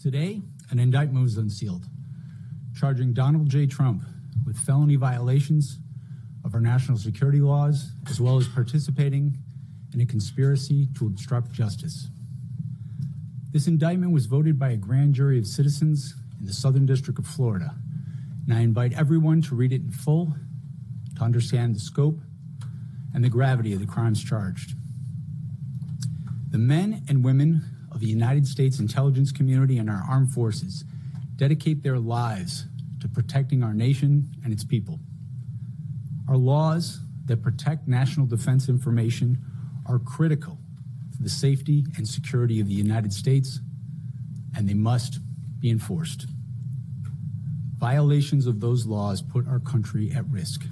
Today, 0.00 0.42
an 0.70 0.78
indictment 0.78 1.24
was 1.24 1.36
unsealed, 1.36 1.86
charging 2.74 3.14
Donald 3.14 3.48
J. 3.48 3.66
Trump 3.66 4.02
with 4.44 4.58
felony 4.58 4.96
violations 4.96 5.78
of 6.44 6.54
our 6.54 6.60
national 6.60 6.98
security 6.98 7.40
laws, 7.40 7.92
as 8.08 8.20
well 8.20 8.36
as 8.36 8.46
participating 8.48 9.38
in 9.94 10.00
a 10.00 10.06
conspiracy 10.06 10.88
to 10.98 11.06
obstruct 11.06 11.52
justice. 11.52 12.08
This 13.52 13.68
indictment 13.68 14.12
was 14.12 14.26
voted 14.26 14.58
by 14.58 14.70
a 14.70 14.76
grand 14.76 15.14
jury 15.14 15.38
of 15.38 15.46
citizens 15.46 16.14
in 16.38 16.44
the 16.44 16.52
Southern 16.52 16.86
District 16.86 17.18
of 17.18 17.26
Florida, 17.26 17.74
and 18.44 18.52
I 18.52 18.60
invite 18.60 18.92
everyone 18.92 19.40
to 19.42 19.54
read 19.54 19.72
it 19.72 19.82
in 19.82 19.90
full 19.90 20.34
to 21.16 21.22
understand 21.22 21.76
the 21.76 21.80
scope 21.80 22.20
and 23.14 23.24
the 23.24 23.30
gravity 23.30 23.72
of 23.72 23.80
the 23.80 23.86
crimes 23.86 24.22
charged. 24.22 24.74
The 26.54 26.60
men 26.60 27.02
and 27.08 27.24
women 27.24 27.64
of 27.90 27.98
the 27.98 28.06
United 28.06 28.46
States 28.46 28.78
intelligence 28.78 29.32
community 29.32 29.76
and 29.76 29.90
our 29.90 30.04
armed 30.08 30.30
forces 30.30 30.84
dedicate 31.34 31.82
their 31.82 31.98
lives 31.98 32.66
to 33.00 33.08
protecting 33.08 33.64
our 33.64 33.74
nation 33.74 34.30
and 34.44 34.52
its 34.52 34.62
people. 34.62 35.00
Our 36.28 36.36
laws 36.36 37.00
that 37.24 37.42
protect 37.42 37.88
national 37.88 38.26
defense 38.26 38.68
information 38.68 39.38
are 39.84 39.98
critical 39.98 40.56
for 41.16 41.24
the 41.24 41.28
safety 41.28 41.86
and 41.96 42.06
security 42.06 42.60
of 42.60 42.68
the 42.68 42.74
United 42.74 43.12
States, 43.12 43.58
and 44.56 44.68
they 44.68 44.74
must 44.74 45.18
be 45.58 45.70
enforced. 45.70 46.28
Violations 47.78 48.46
of 48.46 48.60
those 48.60 48.86
laws 48.86 49.22
put 49.22 49.48
our 49.48 49.58
country 49.58 50.12
at 50.14 50.24
risk. 50.30 50.62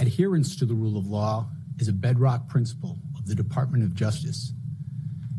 Adherence 0.00 0.56
to 0.56 0.66
the 0.66 0.74
rule 0.74 0.98
of 0.98 1.06
law 1.06 1.46
is 1.78 1.86
a 1.86 1.92
bedrock 1.92 2.48
principle 2.48 2.98
the 3.34 3.42
Department 3.42 3.82
of 3.82 3.94
Justice, 3.94 4.52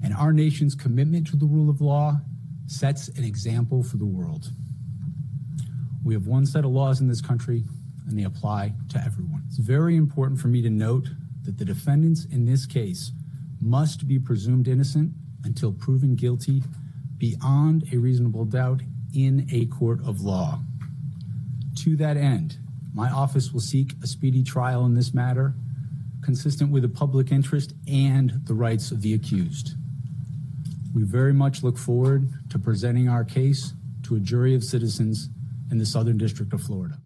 and 0.04 0.16
our 0.16 0.34
nation's 0.34 0.74
commitment 0.74 1.28
to 1.28 1.36
the 1.36 1.46
rule 1.46 1.70
of 1.70 1.80
law 1.80 2.20
sets 2.66 3.08
an 3.10 3.24
example 3.24 3.84
for 3.84 3.98
the 3.98 4.06
world. 4.06 4.52
We 6.04 6.16
have 6.16 6.26
one 6.26 6.48
set 6.48 6.66
of 6.66 6.72
laws 6.72 7.02
in 7.02 7.08
this 7.08 7.22
country, 7.22 7.64
and 8.08 8.18
they 8.18 8.24
apply 8.24 8.74
to 8.90 8.98
everyone. 9.06 9.44
It's 9.48 9.60
very 9.60 9.96
important 9.96 10.40
for 10.40 10.48
me 10.48 10.64
to 10.64 10.72
note 10.72 11.08
that 11.44 11.60
the 11.60 11.66
defendants 11.66 12.26
in 12.26 12.46
this 12.46 12.66
case 12.66 13.12
must 13.62 14.08
be 14.08 14.18
presumed 14.18 14.68
innocent 14.68 15.12
until 15.44 15.72
proven 15.72 16.16
guilty 16.16 16.64
beyond 17.20 17.86
a 17.94 17.98
reasonable 17.98 18.46
doubt 18.46 18.82
in 19.14 19.48
a 19.52 19.68
court 19.68 20.00
of 20.04 20.22
law. 20.22 20.60
To 21.84 21.96
that 21.98 22.18
end, 22.18 22.58
my 22.92 23.12
office 23.12 23.54
will 23.54 23.62
seek 23.62 23.94
a 24.02 24.08
speedy 24.08 24.44
trial 24.44 24.84
in 24.86 24.96
this 24.96 25.14
matter, 25.14 25.54
consistent 26.24 26.72
with 26.72 26.84
the 26.84 26.90
public 26.90 27.32
interest 27.32 27.74
and 27.88 28.32
the 28.46 28.54
rights 28.54 28.92
of 28.92 29.02
the 29.02 29.14
accused. 29.14 29.76
We 30.94 31.04
very 31.04 31.34
much 31.34 31.64
look 31.64 31.78
forward 31.78 32.30
to 32.50 32.60
presenting 32.60 33.10
our 33.10 33.24
case 33.26 33.74
to 34.04 34.16
a 34.16 34.20
jury 34.20 34.56
of 34.56 34.64
citizens 34.64 35.30
in 35.72 35.80
the 35.80 35.86
Southern 35.86 36.18
District 36.18 36.54
of 36.54 36.62
Florida. 36.62 36.98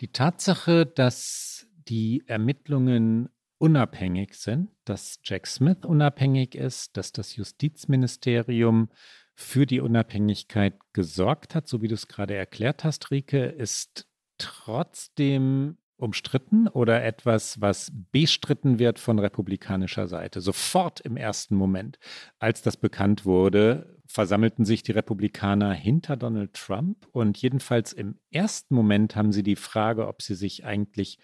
Die 0.00 0.08
Tatsache, 0.08 0.86
dass 0.86 1.66
die 1.88 2.22
Ermittlungen 2.26 3.28
unabhängig 3.58 4.34
sind, 4.34 4.70
dass 4.84 5.18
Jack 5.24 5.46
Smith 5.46 5.84
unabhängig 5.84 6.54
ist, 6.54 6.96
dass 6.96 7.12
das 7.12 7.34
Justizministerium 7.34 8.88
für 9.34 9.66
die 9.66 9.80
Unabhängigkeit 9.80 10.74
gesorgt 10.92 11.54
hat, 11.54 11.68
so 11.68 11.82
wie 11.82 11.88
du 11.88 11.94
es 11.94 12.08
gerade 12.08 12.34
erklärt 12.34 12.84
hast, 12.84 13.10
Rike, 13.10 13.44
ist 13.44 14.08
trotzdem 14.38 15.78
umstritten 15.98 16.68
oder 16.68 17.04
etwas, 17.04 17.60
was 17.60 17.92
bestritten 18.12 18.78
wird 18.78 18.98
von 18.98 19.18
republikanischer 19.18 20.06
Seite. 20.06 20.40
Sofort 20.40 21.00
im 21.00 21.16
ersten 21.16 21.56
Moment, 21.56 21.98
als 22.38 22.62
das 22.62 22.76
bekannt 22.76 23.24
wurde, 23.26 23.98
versammelten 24.06 24.64
sich 24.64 24.82
die 24.82 24.92
Republikaner 24.92 25.72
hinter 25.74 26.16
Donald 26.16 26.54
Trump 26.54 27.06
und 27.12 27.36
jedenfalls 27.38 27.92
im 27.92 28.18
ersten 28.30 28.74
Moment 28.74 29.16
haben 29.16 29.32
sie 29.32 29.42
die 29.42 29.56
Frage, 29.56 30.08
ob 30.08 30.22
sie 30.22 30.34
sich 30.34 30.64
eigentlich 30.64 31.18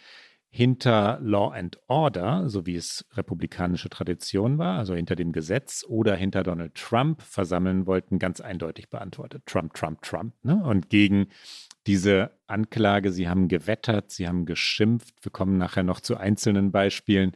hinter 0.55 1.19
Law 1.21 1.51
and 1.53 1.81
Order, 1.89 2.49
so 2.49 2.65
wie 2.65 2.77
es 2.77 3.05
republikanische 3.15 3.91
Tradition 3.91 4.57
war, 4.57 4.79
also 4.79 4.95
hinter 4.95 5.17
dem 5.17 5.33
Gesetz 5.33 5.85
oder 5.89 6.15
hinter 6.15 6.45
Donald 6.45 6.77
Trump 6.77 7.23
versammeln 7.23 7.87
wollten, 7.87 8.21
ganz 8.21 8.41
eindeutig 8.41 8.89
beantwortet. 8.89 9.43
Trump, 9.47 9.75
Trump, 9.75 10.03
Trump. 10.03 10.33
Ne? 10.45 10.63
Und 10.63 10.91
gegen 10.91 11.27
diese 11.87 12.31
Anklage, 12.47 13.13
sie 13.13 13.29
haben 13.29 13.49
gewettert, 13.49 14.11
sie 14.11 14.27
haben 14.27 14.47
geschimpft. 14.47 15.15
Wir 15.23 15.33
kommen 15.33 15.59
nachher 15.59 15.83
noch 15.83 16.01
zu 16.01 16.17
einzelnen 16.17 16.73
Beispielen 16.73 17.33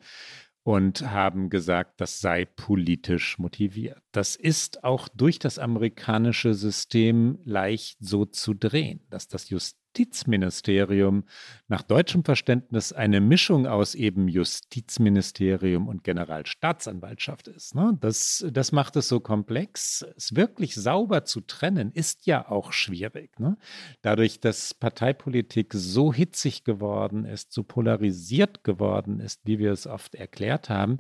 und 0.63 1.11
haben 1.11 1.49
gesagt, 1.49 2.01
das 2.01 2.21
sei 2.21 2.45
politisch 2.45 3.39
motiviert. 3.39 4.03
Das 4.13 4.37
ist 4.37 4.85
auch 4.85 5.09
durch 5.09 5.39
das 5.39 5.59
amerikanische 5.59 6.55
System 6.55 7.39
leicht 7.45 7.97
so 8.01 8.27
zu 8.27 8.55
drehen, 8.55 9.01
dass 9.09 9.29
das 9.29 9.49
Just 9.49 9.79
Justizministerium 9.99 11.25
nach 11.67 11.83
deutschem 11.83 12.25
Verständnis 12.25 12.93
eine 12.93 13.21
Mischung 13.21 13.67
aus 13.67 13.95
eben 13.95 14.29
Justizministerium 14.29 15.89
und 15.89 16.05
Generalstaatsanwaltschaft 16.05 17.49
ist. 17.49 17.75
Ne? 17.75 17.97
Das, 18.01 18.47
das 18.51 18.73
macht 18.73 18.97
es 18.97 19.09
so 19.09 19.21
komplex. 19.21 20.07
Es 20.17 20.35
wirklich 20.37 20.75
sauber 20.75 21.25
zu 21.25 21.41
trennen, 21.41 21.93
ist 21.93 22.27
ja 22.27 22.49
auch 22.49 22.73
schwierig. 22.73 23.39
Ne? 23.39 23.57
Dadurch, 24.03 24.41
dass 24.41 24.73
Parteipolitik 24.73 25.73
so 25.75 26.13
hitzig 26.13 26.65
geworden 26.65 27.25
ist, 27.25 27.53
so 27.53 27.65
polarisiert 27.65 28.65
geworden 28.65 29.21
ist, 29.21 29.41
wie 29.45 29.59
wir 29.59 29.73
es 29.73 29.87
oft 29.87 30.15
erklärt 30.15 30.69
haben, 30.69 30.99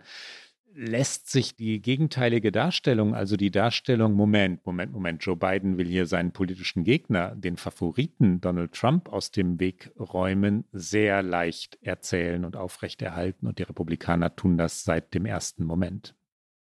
lässt 0.78 1.28
sich 1.28 1.56
die 1.56 1.82
gegenteilige 1.82 2.52
Darstellung, 2.52 3.12
also 3.14 3.36
die 3.36 3.50
Darstellung, 3.50 4.12
Moment, 4.12 4.64
Moment, 4.64 4.92
Moment, 4.92 5.24
Joe 5.24 5.36
Biden 5.36 5.76
will 5.76 5.88
hier 5.88 6.06
seinen 6.06 6.30
politischen 6.30 6.84
Gegner, 6.84 7.34
den 7.34 7.56
Favoriten 7.56 8.40
Donald 8.40 8.72
Trump 8.72 9.08
aus 9.08 9.32
dem 9.32 9.58
Weg 9.58 9.90
räumen, 9.98 10.64
sehr 10.72 11.22
leicht 11.24 11.78
erzählen 11.82 12.44
und 12.44 12.56
aufrechterhalten. 12.56 13.48
Und 13.48 13.58
die 13.58 13.64
Republikaner 13.64 14.36
tun 14.36 14.56
das 14.56 14.84
seit 14.84 15.14
dem 15.14 15.26
ersten 15.26 15.64
Moment. 15.64 16.14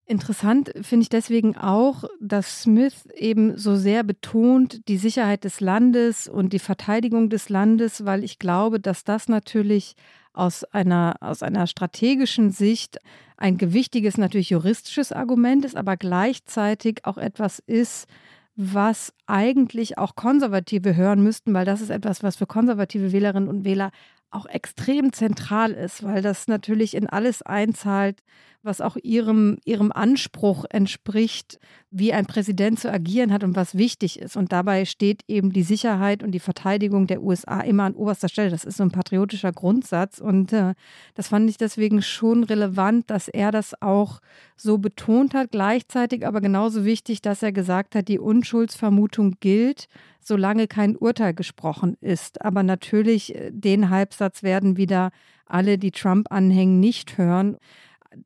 Interessant 0.05 0.73
finde 0.83 1.05
ich 1.05 1.09
deswegen 1.09 1.57
auch, 1.57 2.03
dass 2.21 2.63
Smith 2.63 3.07
eben 3.15 3.57
so 3.57 3.77
sehr 3.77 4.03
betont 4.03 4.87
die 4.89 4.97
Sicherheit 4.97 5.45
des 5.45 5.61
Landes 5.61 6.27
und 6.27 6.53
die 6.53 6.59
Verteidigung 6.59 7.31
des 7.31 7.49
Landes, 7.49 8.05
weil 8.05 8.25
ich 8.25 8.41
glaube, 8.41 8.81
dass 8.81 9.05
das 9.05 9.29
natürlich 9.29 9.95
aus 10.33 10.65
einer, 10.65 11.17
aus 11.21 11.43
einer 11.43 11.67
strategischen 11.67 12.51
Sicht 12.51 12.99
ein 13.37 13.59
gewichtiges, 13.59 14.19
natürlich 14.19 14.51
juristisches 14.51 15.13
Argument 15.13 15.65
ist, 15.65 15.77
aber 15.77 15.97
gleichzeitig 15.97 17.05
auch 17.05 17.19
etwas 17.19 17.59
ist, 17.59 18.07
was 18.55 19.13
eigentlich 19.27 19.99
auch 19.99 20.15
Konservative 20.15 20.95
hören 20.95 21.23
müssten, 21.23 21.55
weil 21.55 21.65
das 21.65 21.81
ist 21.81 21.91
etwas, 21.91 22.23
was 22.23 22.37
für 22.37 22.47
konservative 22.47 23.13
Wählerinnen 23.13 23.49
und 23.49 23.65
Wähler 23.65 23.91
auch 24.31 24.47
extrem 24.47 25.13
zentral 25.13 25.73
ist, 25.73 26.03
weil 26.03 26.23
das 26.23 26.49
natürlich 26.49 26.95
in 26.95 27.09
alles 27.09 27.43
einzahlt, 27.43 28.21
was 28.63 28.81
auch 28.81 28.97
ihrem, 29.03 29.59
ihrem 29.65 29.93
Anspruch 29.93 30.65
entspricht, 30.71 31.59
wie 31.91 32.13
ein 32.13 32.27
Präsident 32.27 32.81
zu 32.81 32.91
agieren 32.91 33.33
hat 33.33 33.45
und 33.45 33.57
was 33.57 33.77
wichtig 33.77 34.19
ist. 34.19 34.37
Und 34.37 34.53
dabei 34.53 34.85
steht 34.85 35.23
eben 35.29 35.53
die 35.53 35.63
Sicherheit 35.63 36.23
und 36.23 36.33
die 36.33 36.41
Verteidigung 36.41 37.07
der 37.07 37.23
USA 37.23 37.61
immer 37.61 37.85
an 37.85 37.95
oberster 37.95 38.29
Stelle. 38.29 38.51
Das 38.51 38.65
ist 38.65 38.79
so 38.79 38.83
ein 38.83 38.91
patriotischer 38.91 39.53
Grundsatz. 39.53 40.19
Und 40.19 40.53
äh, 40.53 40.75
das 41.15 41.29
fand 41.29 41.51
ich 41.51 41.59
deswegen 41.59 42.03
schon 42.03 42.45
relevant, 42.45 43.11
dass 43.11 43.29
er 43.29 43.51
das 43.51 43.81
auch 43.83 44.21
so 44.57 44.79
betont 44.79 45.35
hat. 45.35 45.51
Gleichzeitig 45.51 46.27
aber 46.27 46.41
genauso 46.41 46.85
wichtig, 46.85 47.21
dass 47.21 47.43
er 47.43 47.53
gesagt 47.53 47.95
hat, 47.95 48.09
die 48.09 48.19
Unschuldsvermutung 48.19 49.37
gilt 49.41 49.89
solange 50.25 50.69
kein 50.69 50.97
Urteil 50.97 51.35
gesprochen 51.35 51.97
ist. 52.01 52.43
Aber 52.43 52.63
natürlich, 52.63 53.35
äh, 53.35 53.51
den 53.53 53.91
Halbsatz 53.91 54.43
werden 54.43 54.77
wieder 54.77 55.11
alle, 55.47 55.79
die 55.79 55.91
Trump 55.91 56.31
anhängen, 56.31 56.81
nicht 56.81 57.19
hören 57.19 57.57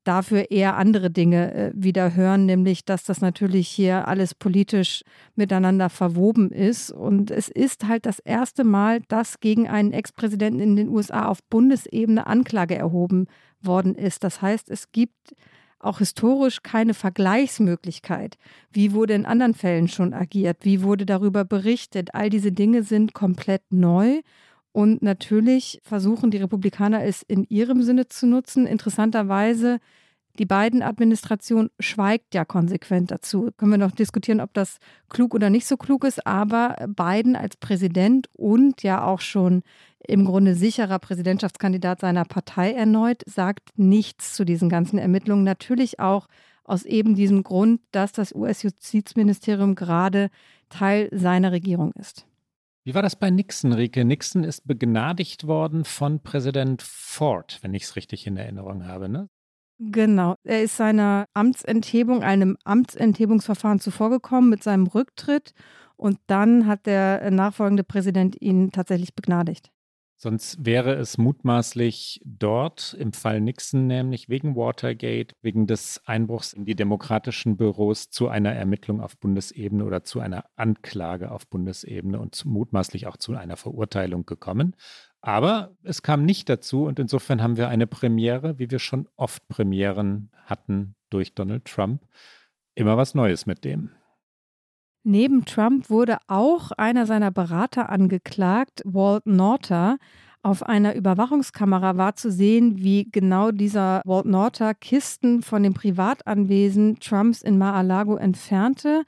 dafür 0.05 0.51
eher 0.51 0.77
andere 0.77 1.11
Dinge 1.11 1.55
äh, 1.55 1.73
wieder 1.75 2.15
hören, 2.15 2.47
nämlich 2.47 2.85
dass 2.85 3.05
das 3.05 3.21
natürlich 3.21 3.69
hier 3.69 4.09
alles 4.09 4.35
politisch 4.35 5.03
miteinander 5.35 5.91
verwoben 5.91 6.51
ist. 6.51 6.91
Und 6.91 7.31
es 7.31 7.49
ist 7.49 7.87
halt 7.87 8.07
das 8.07 8.19
erste 8.19 8.65
Mal, 8.65 9.01
dass 9.09 9.41
gegen 9.41 9.69
einen 9.69 9.93
Ex-Präsidenten 9.93 10.61
in 10.61 10.77
den 10.77 10.89
USA 10.89 11.27
auf 11.27 11.43
Bundesebene 11.45 12.27
Anklage 12.27 12.77
erhoben 12.77 13.27
worden 13.61 13.95
ist. 13.95 14.25
Das 14.25 14.43
heißt, 14.43 14.71
es 14.71 14.93
gibt 14.93 15.35
auch 15.79 15.99
historisch 15.99 16.63
keine 16.63 16.95
Vergleichsmöglichkeit. 16.95 18.39
Wie 18.71 18.93
wurde 18.93 19.15
in 19.15 19.27
anderen 19.27 19.55
Fällen 19.55 19.89
schon 19.89 20.15
agiert? 20.15 20.59
Wie 20.63 20.83
wurde 20.83 21.07
darüber 21.07 21.45
berichtet? 21.45 22.15
All 22.15 22.31
diese 22.31 22.53
Dinge 22.53 22.83
sind 22.83 23.15
komplett 23.15 23.63
neu. 23.71 24.21
Und 24.77 25.01
natürlich 25.01 25.81
versuchen 25.83 26.31
die 26.31 26.37
Republikaner 26.37 27.03
es 27.03 27.23
in 27.23 27.47
ihrem 27.49 27.83
Sinne 27.83 28.09
zu 28.09 28.27
nutzen. 28.27 28.67
Interessanterweise, 28.67 29.79
die 30.39 30.45
beiden 30.45 30.83
Administration 30.83 31.71
schweigt 31.81 32.35
ja 32.35 32.45
konsequent 32.45 33.11
dazu. 33.11 33.49
Können 33.57 33.71
wir 33.71 33.79
noch 33.79 33.93
diskutieren, 33.93 34.39
ob 34.39 34.53
das 34.53 34.77
klug 35.09 35.35
oder 35.35 35.49
nicht 35.49 35.65
so 35.67 35.79
klug 35.79 36.05
ist, 36.05 36.27
aber 36.27 36.77
Biden 36.89 37.37
als 37.37 37.57
Präsident 37.57 38.29
und 38.35 38.83
ja 38.83 39.03
auch 39.03 39.21
schon 39.21 39.63
im 40.07 40.27
Grunde 40.27 40.55
sicherer 40.55 40.99
Präsidentschaftskandidat 40.99 42.01
seiner 42.01 42.27
Partei 42.27 42.73
erneut, 42.73 43.23
sagt 43.25 43.71
nichts 43.77 44.35
zu 44.35 44.45
diesen 44.45 44.69
ganzen 44.69 44.99
Ermittlungen. 44.99 45.45
Natürlich 45.45 46.01
auch 46.01 46.29
aus 46.65 46.85
eben 46.85 47.15
diesem 47.15 47.45
Grund, 47.45 47.81
dass 47.93 48.13
das 48.13 48.35
US-Justizministerium 48.35 49.75
gerade 49.75 50.29
Teil 50.69 51.09
seiner 51.13 51.51
Regierung 51.51 51.93
ist. 51.93 52.27
Wie 52.87 52.95
war 52.95 53.03
das 53.03 53.17
bei 53.17 53.31
Nixon, 53.31 53.73
Rike? 53.73 54.05
Nixon 54.05 54.45
ist 54.45 54.65
begnadigt 54.65 55.49
worden 55.49 55.85
von 55.85 56.23
Präsident 56.23 56.83
Ford, 56.83 57.59
wenn 57.63 57.75
ich 57.75 57.83
es 57.83 57.97
richtig 57.97 58.29
in 58.29 58.37
Erinnerung 58.37 58.87
habe, 58.87 59.09
ne? 59.09 59.29
Genau. 59.81 60.37
Er 60.45 60.63
ist 60.63 60.77
seiner 60.77 61.27
Amtsenthebung, 61.35 62.23
einem 62.23 62.57
Amtsenthebungsverfahren 62.63 63.81
zuvorgekommen 63.81 64.49
mit 64.49 64.63
seinem 64.63 64.87
Rücktritt 64.87 65.53
und 65.97 66.21
dann 66.29 66.69
hat 66.69 66.87
der 66.87 67.29
nachfolgende 67.33 67.83
Präsident 67.83 68.41
ihn 68.41 68.71
tatsächlich 68.71 69.17
begnadigt. 69.17 69.73
Sonst 70.19 70.65
wäre 70.65 70.95
es 70.95 71.19
mutmaßlich 71.19 72.23
dort 72.25 72.97
im 72.99 73.13
Fall 73.13 73.39
Nixon 73.43 73.87
nämlich 73.87 74.31
wegen 74.31 74.57
Watergate, 74.57 75.35
wegen 75.43 75.67
des 75.67 76.01
Einbruchs 76.07 76.55
in 76.55 76.65
die 76.65 76.75
demokratischen 76.75 77.59
Büros 77.59 78.09
zu 78.09 78.29
einer 78.29 78.53
Ermittlung 78.55 79.03
auf 79.03 79.19
Bundesebene 79.19 79.85
oder 79.85 80.05
zu 80.05 80.21
einer 80.21 80.47
Anklage 80.57 81.31
auf 81.31 81.47
Bundesebene 81.49 82.19
und 82.19 82.47
mutmaßlich 82.47 83.07
auch 83.07 83.19
zu 83.19 83.35
einer 83.37 83.59
Verurteilung 83.59 84.25
gekommen. 84.25 84.75
Aber 85.21 85.77
es 85.83 86.01
kam 86.01 86.25
nicht 86.25 86.49
dazu 86.49 86.85
und 86.85 86.99
insofern 86.99 87.43
haben 87.43 87.59
wir 87.59 87.69
eine 87.69 87.87
Premiere, 87.87 88.59
wie 88.59 88.71
wir 88.71 88.79
schon 88.79 89.09
oft 89.17 89.47
Premieren 89.49 90.31
hatten 90.47 90.95
durch 91.11 91.35
Donald 91.35 91.67
Trump. 91.67 92.07
Immer 92.75 92.97
was 92.97 93.15
Neues 93.15 93.45
mit 93.45 93.65
dem. 93.65 93.91
Neben 95.09 95.45
Trump 95.45 95.89
wurde 95.89 96.19
auch 96.27 96.73
einer 96.73 97.07
seiner 97.07 97.31
Berater 97.31 97.91
angeklagt, 97.91 98.83
Walt 98.85 99.25
Norter. 99.25 99.99
Auf 100.43 100.65
einer 100.65 100.97
Überwachungskamera 100.97 101.97
war 101.97 102.17
zu 102.17 102.33
sehen, 102.33 102.79
wie 102.79 103.09
genau 103.13 103.53
dieser 103.53 104.03
Walt 104.05 104.27
Norter 104.27 104.75
Kisten 104.75 105.43
von 105.43 105.63
dem 105.63 105.75
Privatanwesen 105.75 106.99
Trumps 106.99 107.43
in 107.43 107.57
Mar-a-Lago 107.57 108.17
entfernte 108.17 109.05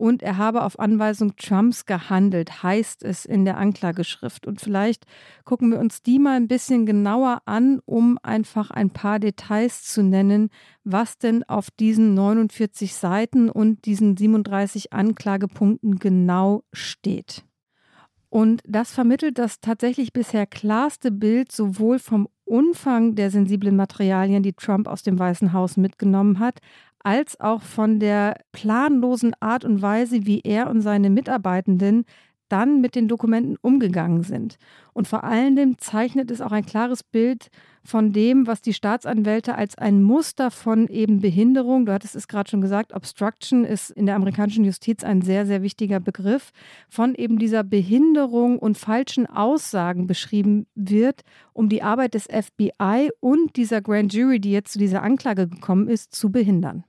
und 0.00 0.22
er 0.22 0.38
habe 0.38 0.62
auf 0.62 0.78
Anweisung 0.78 1.36
Trumps 1.36 1.84
gehandelt, 1.84 2.62
heißt 2.62 3.02
es 3.02 3.26
in 3.26 3.44
der 3.44 3.58
Anklageschrift. 3.58 4.46
Und 4.46 4.58
vielleicht 4.58 5.04
gucken 5.44 5.70
wir 5.70 5.78
uns 5.78 6.02
die 6.02 6.18
mal 6.18 6.36
ein 6.36 6.48
bisschen 6.48 6.86
genauer 6.86 7.42
an, 7.44 7.80
um 7.84 8.18
einfach 8.22 8.70
ein 8.70 8.88
paar 8.88 9.18
Details 9.18 9.84
zu 9.84 10.02
nennen, 10.02 10.48
was 10.84 11.18
denn 11.18 11.44
auf 11.44 11.70
diesen 11.70 12.14
49 12.14 12.94
Seiten 12.94 13.50
und 13.50 13.84
diesen 13.84 14.16
37 14.16 14.94
Anklagepunkten 14.94 15.98
genau 15.98 16.64
steht. 16.72 17.44
Und 18.30 18.62
das 18.66 18.92
vermittelt 18.92 19.38
das 19.38 19.60
tatsächlich 19.60 20.14
bisher 20.14 20.46
klarste 20.46 21.10
Bild 21.10 21.52
sowohl 21.52 21.98
vom 21.98 22.28
Umfang 22.44 23.16
der 23.16 23.30
sensiblen 23.30 23.76
Materialien, 23.76 24.42
die 24.42 24.54
Trump 24.54 24.88
aus 24.88 25.02
dem 25.02 25.18
Weißen 25.18 25.52
Haus 25.52 25.76
mitgenommen 25.76 26.38
hat, 26.38 26.60
als 27.02 27.40
auch 27.40 27.62
von 27.62 27.98
der 27.98 28.36
planlosen 28.52 29.34
Art 29.40 29.64
und 29.64 29.82
Weise, 29.82 30.26
wie 30.26 30.40
er 30.40 30.70
und 30.70 30.80
seine 30.80 31.10
Mitarbeitenden 31.10 32.04
dann 32.50 32.80
mit 32.80 32.94
den 32.94 33.08
Dokumenten 33.08 33.56
umgegangen 33.62 34.22
sind. 34.22 34.56
Und 34.92 35.08
vor 35.08 35.24
allen 35.24 35.56
Dingen 35.56 35.76
zeichnet 35.78 36.30
es 36.30 36.40
auch 36.40 36.52
ein 36.52 36.66
klares 36.66 37.02
Bild 37.02 37.48
von 37.82 38.12
dem, 38.12 38.46
was 38.46 38.60
die 38.60 38.74
Staatsanwälte 38.74 39.54
als 39.54 39.78
ein 39.78 40.02
Muster 40.02 40.50
von 40.50 40.88
eben 40.88 41.20
Behinderung, 41.20 41.86
du 41.86 41.92
hattest 41.92 42.16
es 42.16 42.28
gerade 42.28 42.50
schon 42.50 42.60
gesagt, 42.60 42.92
Obstruction 42.92 43.64
ist 43.64 43.90
in 43.90 44.04
der 44.04 44.16
amerikanischen 44.16 44.64
Justiz 44.64 45.02
ein 45.02 45.22
sehr, 45.22 45.46
sehr 45.46 45.62
wichtiger 45.62 46.00
Begriff, 46.00 46.50
von 46.88 47.14
eben 47.14 47.38
dieser 47.38 47.62
Behinderung 47.62 48.58
und 48.58 48.76
falschen 48.76 49.26
Aussagen 49.26 50.06
beschrieben 50.06 50.66
wird, 50.74 51.22
um 51.52 51.68
die 51.68 51.82
Arbeit 51.82 52.14
des 52.14 52.24
FBI 52.26 53.10
und 53.20 53.56
dieser 53.56 53.80
Grand 53.80 54.12
Jury, 54.12 54.40
die 54.40 54.52
jetzt 54.52 54.72
zu 54.72 54.78
dieser 54.78 55.02
Anklage 55.02 55.48
gekommen 55.48 55.88
ist, 55.88 56.14
zu 56.14 56.30
behindern. 56.30 56.84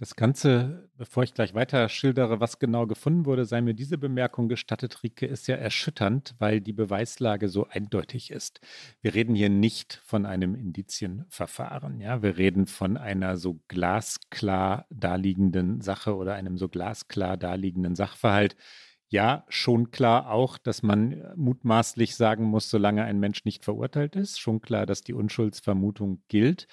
Das 0.00 0.14
Ganze, 0.14 0.88
bevor 0.96 1.24
ich 1.24 1.34
gleich 1.34 1.54
weiter 1.54 1.88
schildere, 1.88 2.38
was 2.38 2.60
genau 2.60 2.86
gefunden 2.86 3.26
wurde, 3.26 3.44
sei 3.44 3.60
mir 3.60 3.74
diese 3.74 3.98
Bemerkung 3.98 4.48
gestattet, 4.48 5.02
Rike, 5.02 5.26
ist 5.26 5.48
ja 5.48 5.56
erschütternd, 5.56 6.36
weil 6.38 6.60
die 6.60 6.72
Beweislage 6.72 7.48
so 7.48 7.66
eindeutig 7.66 8.30
ist. 8.30 8.60
Wir 9.00 9.14
reden 9.14 9.34
hier 9.34 9.48
nicht 9.48 10.00
von 10.04 10.24
einem 10.24 10.54
Indizienverfahren, 10.54 12.00
ja. 12.00 12.22
Wir 12.22 12.38
reden 12.38 12.68
von 12.68 12.96
einer 12.96 13.36
so 13.38 13.58
glasklar 13.66 14.86
daliegenden 14.88 15.80
Sache 15.80 16.14
oder 16.14 16.34
einem 16.34 16.58
so 16.58 16.68
glasklar 16.68 17.36
daliegenden 17.36 17.96
Sachverhalt. 17.96 18.54
Ja, 19.10 19.46
schon 19.48 19.90
klar 19.90 20.30
auch, 20.30 20.58
dass 20.58 20.82
man 20.82 21.22
mutmaßlich 21.34 22.14
sagen 22.14 22.44
muss, 22.44 22.68
solange 22.68 23.04
ein 23.04 23.18
Mensch 23.18 23.46
nicht 23.46 23.64
verurteilt 23.64 24.16
ist. 24.16 24.38
Schon 24.38 24.60
klar, 24.60 24.84
dass 24.84 25.00
die 25.02 25.14
Unschuldsvermutung 25.14 26.22
gilt. 26.28 26.68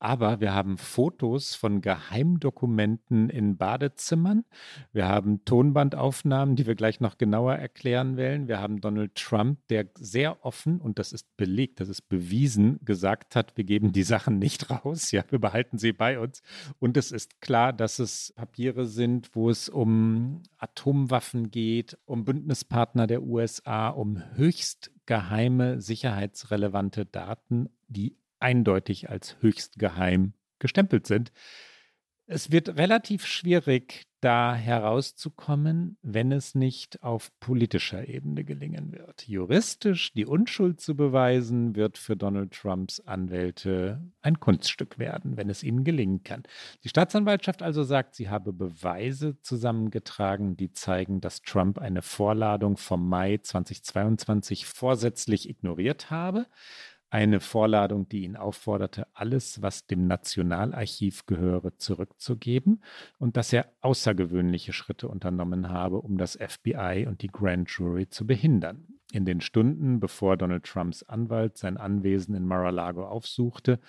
Aber 0.00 0.40
wir 0.40 0.54
haben 0.54 0.78
Fotos 0.78 1.54
von 1.54 1.80
Geheimdokumenten 1.80 3.30
in 3.30 3.56
Badezimmern. 3.56 4.44
Wir 4.92 5.08
haben 5.08 5.44
Tonbandaufnahmen, 5.44 6.54
die 6.54 6.66
wir 6.66 6.76
gleich 6.76 7.00
noch 7.00 7.18
genauer 7.18 7.54
erklären 7.56 8.16
werden. 8.16 8.46
Wir 8.46 8.60
haben 8.60 8.80
Donald 8.80 9.16
Trump, 9.16 9.58
der 9.68 9.88
sehr 9.98 10.44
offen, 10.44 10.80
und 10.80 11.00
das 11.00 11.12
ist 11.12 11.36
belegt, 11.36 11.80
das 11.80 11.88
ist 11.88 12.08
bewiesen, 12.08 12.78
gesagt 12.84 13.34
hat, 13.34 13.56
wir 13.56 13.64
geben 13.64 13.92
die 13.92 14.04
Sachen 14.04 14.38
nicht 14.38 14.70
raus. 14.84 15.10
Ja, 15.10 15.24
wir 15.30 15.40
behalten 15.40 15.78
sie 15.78 15.92
bei 15.92 16.20
uns. 16.20 16.42
Und 16.78 16.96
es 16.96 17.10
ist 17.10 17.40
klar, 17.40 17.72
dass 17.72 17.98
es 17.98 18.32
Papiere 18.36 18.86
sind, 18.86 19.34
wo 19.34 19.50
es 19.50 19.68
um 19.68 20.42
Atomwaffen 20.58 21.50
geht, 21.50 21.98
um 22.04 22.24
Bündnispartner 22.24 23.06
der 23.06 23.22
USA, 23.22 23.88
um 23.88 24.22
höchst 24.34 24.92
geheime, 25.06 25.80
sicherheitsrelevante 25.80 27.06
Daten, 27.06 27.68
die 27.88 28.16
eindeutig 28.40 29.10
als 29.10 29.36
höchst 29.40 29.78
geheim 29.78 30.34
gestempelt 30.58 31.06
sind. 31.06 31.32
Es 32.26 32.52
wird 32.52 32.76
relativ 32.76 33.24
schwierig, 33.24 34.04
da 34.20 34.54
herauszukommen, 34.54 35.96
wenn 36.02 36.32
es 36.32 36.54
nicht 36.54 37.02
auf 37.02 37.30
politischer 37.40 38.08
Ebene 38.08 38.44
gelingen 38.44 38.92
wird. 38.92 39.26
Juristisch 39.26 40.12
die 40.12 40.26
Unschuld 40.26 40.80
zu 40.80 40.96
beweisen, 40.96 41.76
wird 41.76 41.96
für 41.96 42.16
Donald 42.16 42.52
Trumps 42.52 43.00
Anwälte 43.00 44.02
ein 44.20 44.40
Kunststück 44.40 44.98
werden, 44.98 45.36
wenn 45.36 45.48
es 45.48 45.62
ihnen 45.62 45.84
gelingen 45.84 46.22
kann. 46.22 46.42
Die 46.84 46.88
Staatsanwaltschaft 46.88 47.62
also 47.62 47.82
sagt, 47.84 48.14
sie 48.14 48.28
habe 48.28 48.52
Beweise 48.52 49.40
zusammengetragen, 49.40 50.56
die 50.56 50.72
zeigen, 50.72 51.20
dass 51.20 51.40
Trump 51.40 51.78
eine 51.78 52.02
Vorladung 52.02 52.76
vom 52.76 53.08
Mai 53.08 53.38
2022 53.38 54.66
vorsätzlich 54.66 55.48
ignoriert 55.48 56.10
habe 56.10 56.46
eine 57.10 57.40
Vorladung, 57.40 58.08
die 58.08 58.24
ihn 58.24 58.36
aufforderte, 58.36 59.06
alles, 59.14 59.62
was 59.62 59.86
dem 59.86 60.06
Nationalarchiv 60.06 61.26
gehöre, 61.26 61.76
zurückzugeben 61.76 62.82
und 63.18 63.36
dass 63.36 63.52
er 63.52 63.72
außergewöhnliche 63.80 64.72
Schritte 64.72 65.08
unternommen 65.08 65.70
habe, 65.70 66.00
um 66.00 66.18
das 66.18 66.36
FBI 66.36 67.06
und 67.08 67.22
die 67.22 67.28
Grand 67.28 67.70
Jury 67.70 68.08
zu 68.08 68.26
behindern. 68.26 68.97
In 69.12 69.24
den 69.24 69.40
Stunden, 69.40 70.00
bevor 70.00 70.36
Donald 70.36 70.64
Trumps 70.64 71.02
Anwalt 71.02 71.56
sein 71.56 71.78
Anwesen 71.78 72.34
in 72.34 72.46
Mar-a-Lago 72.46 73.06
aufsuchte 73.06 73.80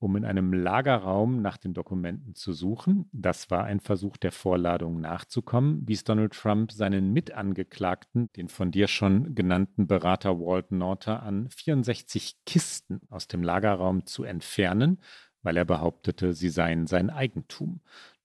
um 0.00 0.16
in 0.16 0.24
einem 0.24 0.52
Lagerraum 0.52 1.42
nach 1.42 1.56
den 1.56 1.74
Dokumenten 1.74 2.34
zu 2.34 2.52
suchen. 2.52 3.08
Das 3.12 3.50
war 3.50 3.64
ein 3.64 3.80
Versuch 3.80 4.16
der 4.16 4.32
Vorladung 4.32 5.00
nachzukommen, 5.00 5.82
wies 5.86 6.04
Donald 6.04 6.32
Trump 6.32 6.72
seinen 6.72 7.12
Mitangeklagten, 7.12 8.30
den 8.36 8.48
von 8.48 8.70
dir 8.70 8.86
schon 8.86 9.34
genannten 9.34 9.86
Berater 9.86 10.38
Walt 10.38 10.70
Norter, 10.70 11.22
an, 11.22 11.48
64 11.50 12.36
Kisten 12.46 13.00
aus 13.10 13.26
dem 13.26 13.42
Lagerraum 13.42 14.06
zu 14.06 14.24
entfernen, 14.24 14.98
weil 15.42 15.56
er 15.56 15.64
behauptete, 15.64 16.32
sie 16.32 16.48
seien 16.48 16.86
sein 16.86 17.10
Eigentum. 17.10 17.80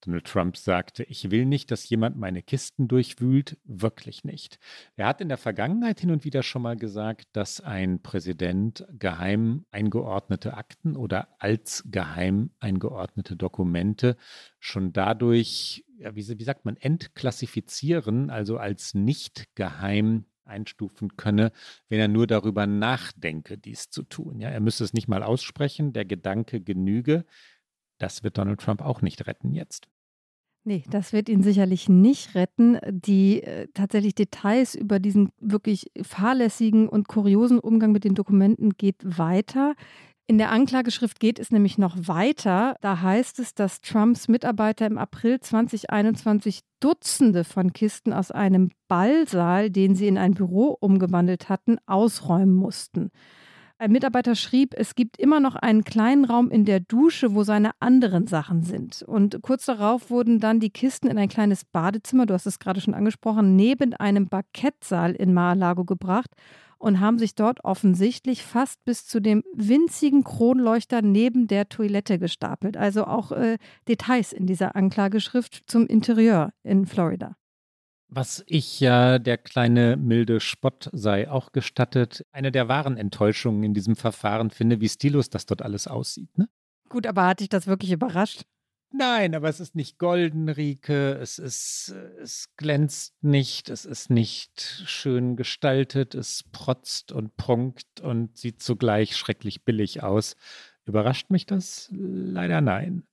Donald 0.05 0.25
Trump 0.25 0.57
sagte, 0.57 1.03
ich 1.03 1.31
will 1.31 1.45
nicht, 1.45 1.71
dass 1.71 1.87
jemand 1.87 2.17
meine 2.17 2.41
Kisten 2.41 2.87
durchwühlt, 2.87 3.57
wirklich 3.63 4.23
nicht. 4.23 4.59
Er 4.95 5.07
hat 5.07 5.21
in 5.21 5.29
der 5.29 5.37
Vergangenheit 5.37 5.99
hin 5.99 6.11
und 6.11 6.25
wieder 6.25 6.43
schon 6.43 6.61
mal 6.61 6.75
gesagt, 6.75 7.27
dass 7.33 7.61
ein 7.61 8.01
Präsident 8.01 8.85
geheim 8.91 9.65
eingeordnete 9.71 10.55
Akten 10.55 10.95
oder 10.97 11.29
als 11.39 11.83
geheim 11.85 12.51
eingeordnete 12.59 13.35
Dokumente 13.35 14.17
schon 14.59 14.91
dadurch, 14.91 15.85
ja, 15.97 16.15
wie, 16.15 16.27
wie 16.39 16.43
sagt 16.43 16.65
man, 16.65 16.75
entklassifizieren, 16.77 18.29
also 18.29 18.57
als 18.57 18.93
nicht 18.93 19.55
geheim 19.55 20.25
einstufen 20.45 21.15
könne, 21.15 21.51
wenn 21.87 21.99
er 21.99 22.09
nur 22.09 22.27
darüber 22.27 22.67
nachdenke, 22.67 23.57
dies 23.57 23.89
zu 23.89 24.03
tun. 24.03 24.41
Ja, 24.41 24.49
er 24.49 24.59
müsste 24.59 24.83
es 24.83 24.93
nicht 24.93 25.07
mal 25.07 25.23
aussprechen, 25.23 25.93
der 25.93 26.03
Gedanke 26.05 26.59
genüge. 26.59 27.25
Das 27.97 28.23
wird 28.23 28.37
Donald 28.37 28.59
Trump 28.59 28.81
auch 28.81 29.01
nicht 29.01 29.27
retten 29.27 29.53
jetzt. 29.53 29.87
Nee, 30.65 30.83
das 30.89 31.11
wird 31.11 31.27
ihn 31.27 31.43
sicherlich 31.43 31.89
nicht 31.89 32.35
retten. 32.35 32.77
Die 32.89 33.43
äh, 33.43 33.67
tatsächlich 33.73 34.15
Details 34.15 34.75
über 34.75 34.99
diesen 34.99 35.29
wirklich 35.39 35.91
fahrlässigen 36.01 36.87
und 36.87 37.09
kuriosen 37.09 37.59
Umgang 37.59 37.91
mit 37.91 38.05
den 38.05 38.15
Dokumenten 38.15 38.71
geht 38.77 38.95
weiter. 39.01 39.75
In 40.25 40.37
der 40.37 40.51
Anklageschrift 40.51 41.19
geht 41.19 41.37
es 41.37 41.51
nämlich 41.51 41.77
noch 41.77 41.97
weiter. 42.07 42.77
Da 42.79 43.01
heißt 43.01 43.39
es, 43.39 43.53
dass 43.55 43.81
Trumps 43.81 44.29
Mitarbeiter 44.29 44.85
im 44.85 44.97
April 44.97 45.41
2021 45.41 46.61
Dutzende 46.79 47.43
von 47.43 47.73
Kisten 47.73 48.13
aus 48.13 48.31
einem 48.31 48.71
Ballsaal, 48.87 49.69
den 49.69 49.95
sie 49.95 50.07
in 50.07 50.17
ein 50.17 50.33
Büro 50.33 50.77
umgewandelt 50.79 51.49
hatten, 51.49 51.77
ausräumen 51.87 52.55
mussten. 52.55 53.11
Ein 53.83 53.91
Mitarbeiter 53.91 54.35
schrieb, 54.35 54.73
es 54.77 54.95
gibt 54.95 55.17
immer 55.17 55.41
noch 55.41 55.57
einen 55.57 55.83
kleinen 55.83 56.23
Raum 56.23 56.49
in 56.49 56.63
der 56.63 56.79
Dusche, 56.79 57.35
wo 57.35 57.43
seine 57.43 57.71
anderen 57.81 58.27
Sachen 58.27 58.63
sind. 58.63 59.03
Und 59.03 59.41
kurz 59.41 59.65
darauf 59.65 60.09
wurden 60.09 60.39
dann 60.39 60.61
die 60.61 60.69
Kisten 60.69 61.09
in 61.09 61.17
ein 61.17 61.27
kleines 61.27 61.65
Badezimmer, 61.65 62.25
du 62.25 62.33
hast 62.33 62.45
es 62.45 62.59
gerade 62.59 62.79
schon 62.79 62.93
angesprochen, 62.93 63.57
neben 63.57 63.93
einem 63.93 64.29
Parkettsaal 64.29 65.11
in 65.11 65.33
Mar-a-Lago 65.33 65.83
gebracht 65.83 66.29
und 66.77 67.01
haben 67.01 67.19
sich 67.19 67.35
dort 67.35 67.65
offensichtlich 67.65 68.43
fast 68.43 68.81
bis 68.85 69.05
zu 69.05 69.19
dem 69.19 69.43
winzigen 69.53 70.23
Kronleuchter 70.23 71.01
neben 71.01 71.47
der 71.47 71.67
Toilette 71.67 72.19
gestapelt. 72.19 72.77
Also 72.77 73.03
auch 73.03 73.33
äh, 73.33 73.57
Details 73.89 74.31
in 74.31 74.45
dieser 74.47 74.77
Anklageschrift 74.77 75.61
zum 75.67 75.87
Interieur 75.87 76.53
in 76.63 76.85
Florida. 76.85 77.35
Was 78.15 78.43
ich 78.45 78.79
ja, 78.79 79.17
der 79.17 79.39
kleine 79.39 79.97
milde 79.97 80.39
Spott 80.39 80.89
sei 80.93 81.31
auch 81.31 81.51
gestattet, 81.51 82.23
eine 82.31 82.51
der 82.51 82.67
wahren 82.67 82.95
Enttäuschungen 82.95 83.63
in 83.63 83.73
diesem 83.73 83.95
Verfahren 83.95 84.51
finde, 84.51 84.81
wie 84.81 84.89
stillos 84.89 85.31
das 85.31 85.47
dort 85.47 85.63
alles 85.63 85.87
aussieht. 85.87 86.37
Ne? 86.37 86.47
Gut, 86.89 87.07
aber 87.07 87.25
hat 87.25 87.39
dich 87.39 87.49
das 87.49 87.65
wirklich 87.65 87.91
überrascht? 87.91 88.43
Nein, 88.91 89.33
aber 89.33 89.49
es 89.49 89.59
ist 89.59 89.73
nicht 89.73 89.97
golden, 89.97 90.47
Rike. 90.47 91.13
Es 91.13 91.39
ist, 91.39 91.95
es 92.21 92.49
glänzt 92.55 93.15
nicht. 93.23 93.69
Es 93.69 93.85
ist 93.85 94.11
nicht 94.11 94.83
schön 94.85 95.35
gestaltet. 95.35 96.13
Es 96.13 96.43
protzt 96.51 97.11
und 97.11 97.35
prunkt 97.35 98.01
und 98.01 98.37
sieht 98.37 98.61
zugleich 98.61 99.17
schrecklich 99.17 99.65
billig 99.65 100.03
aus. 100.03 100.35
Überrascht 100.85 101.31
mich 101.31 101.47
das? 101.47 101.89
Leider 101.91 102.61
nein. 102.61 103.07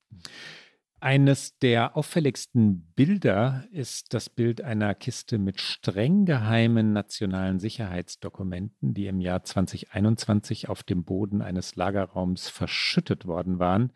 Eines 1.03 1.59
der 1.59 1.97
auffälligsten 1.97 2.93
Bilder 2.95 3.65
ist 3.73 4.13
das 4.13 4.29
Bild 4.29 4.61
einer 4.61 4.95
Kiste 4.95 5.39
mit 5.39 5.61
streng 5.61 6.27
geheimen 6.27 6.93
nationalen 6.93 7.59
Sicherheitsdokumenten, 7.59 8.93
die 8.93 9.07
im 9.07 9.21
Jahr 9.21 9.43
2021 9.43 10.69
auf 10.69 10.83
dem 10.83 11.05
Boden 11.05 11.41
eines 11.41 11.75
Lagerraums 11.75 12.51
verschüttet 12.51 13.27
worden 13.27 13.59
waren 13.59 13.93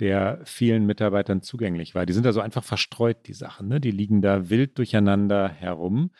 der 0.00 0.40
vielen 0.44 0.86
Mitarbeitern 0.86 1.42
zugänglich 1.42 1.94
war. 1.94 2.06
Die 2.06 2.12
sind 2.12 2.26
also 2.26 2.40
einfach 2.40 2.64
verstreut, 2.64 3.26
die 3.26 3.32
Sachen. 3.32 3.68
Ne? 3.68 3.80
Die 3.80 3.90
liegen 3.90 4.22
da 4.22 4.48
wild 4.48 4.78
durcheinander 4.78 5.48
herum. 5.48 6.10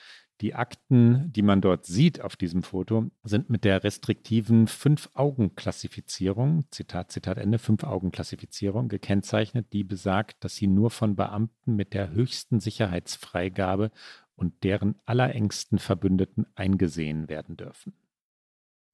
Die 0.41 0.55
Akten, 0.55 1.33
die 1.33 1.43
man 1.43 1.61
dort 1.61 1.85
sieht 1.85 2.21
auf 2.21 2.37
diesem 2.37 2.63
Foto, 2.63 3.11
sind 3.25 3.51
mit 3.51 3.65
der 3.65 3.83
restriktiven 3.83 4.69
Fünf-Augen-Klassifizierung, 4.69 6.65
Zitat, 6.71 7.11
Zitat 7.11 7.39
Ende, 7.39 7.59
Fünf-Augen-Klassifizierung 7.59 8.89
gekennzeichnet, 8.89 9.73
die 9.73 9.83
besagt, 9.83 10.45
dass 10.45 10.55
sie 10.55 10.69
nur 10.69 10.91
von 10.91 11.17
Beamten 11.17 11.75
mit 11.75 11.93
der 11.93 12.13
höchsten 12.13 12.61
Sicherheitsfreigabe 12.61 13.91
und 14.37 14.63
deren 14.63 14.95
allerengsten 15.07 15.81
Verbündeten 15.81 16.47
eingesehen 16.55 17.29
werden 17.29 17.57
dürfen. 17.57 17.95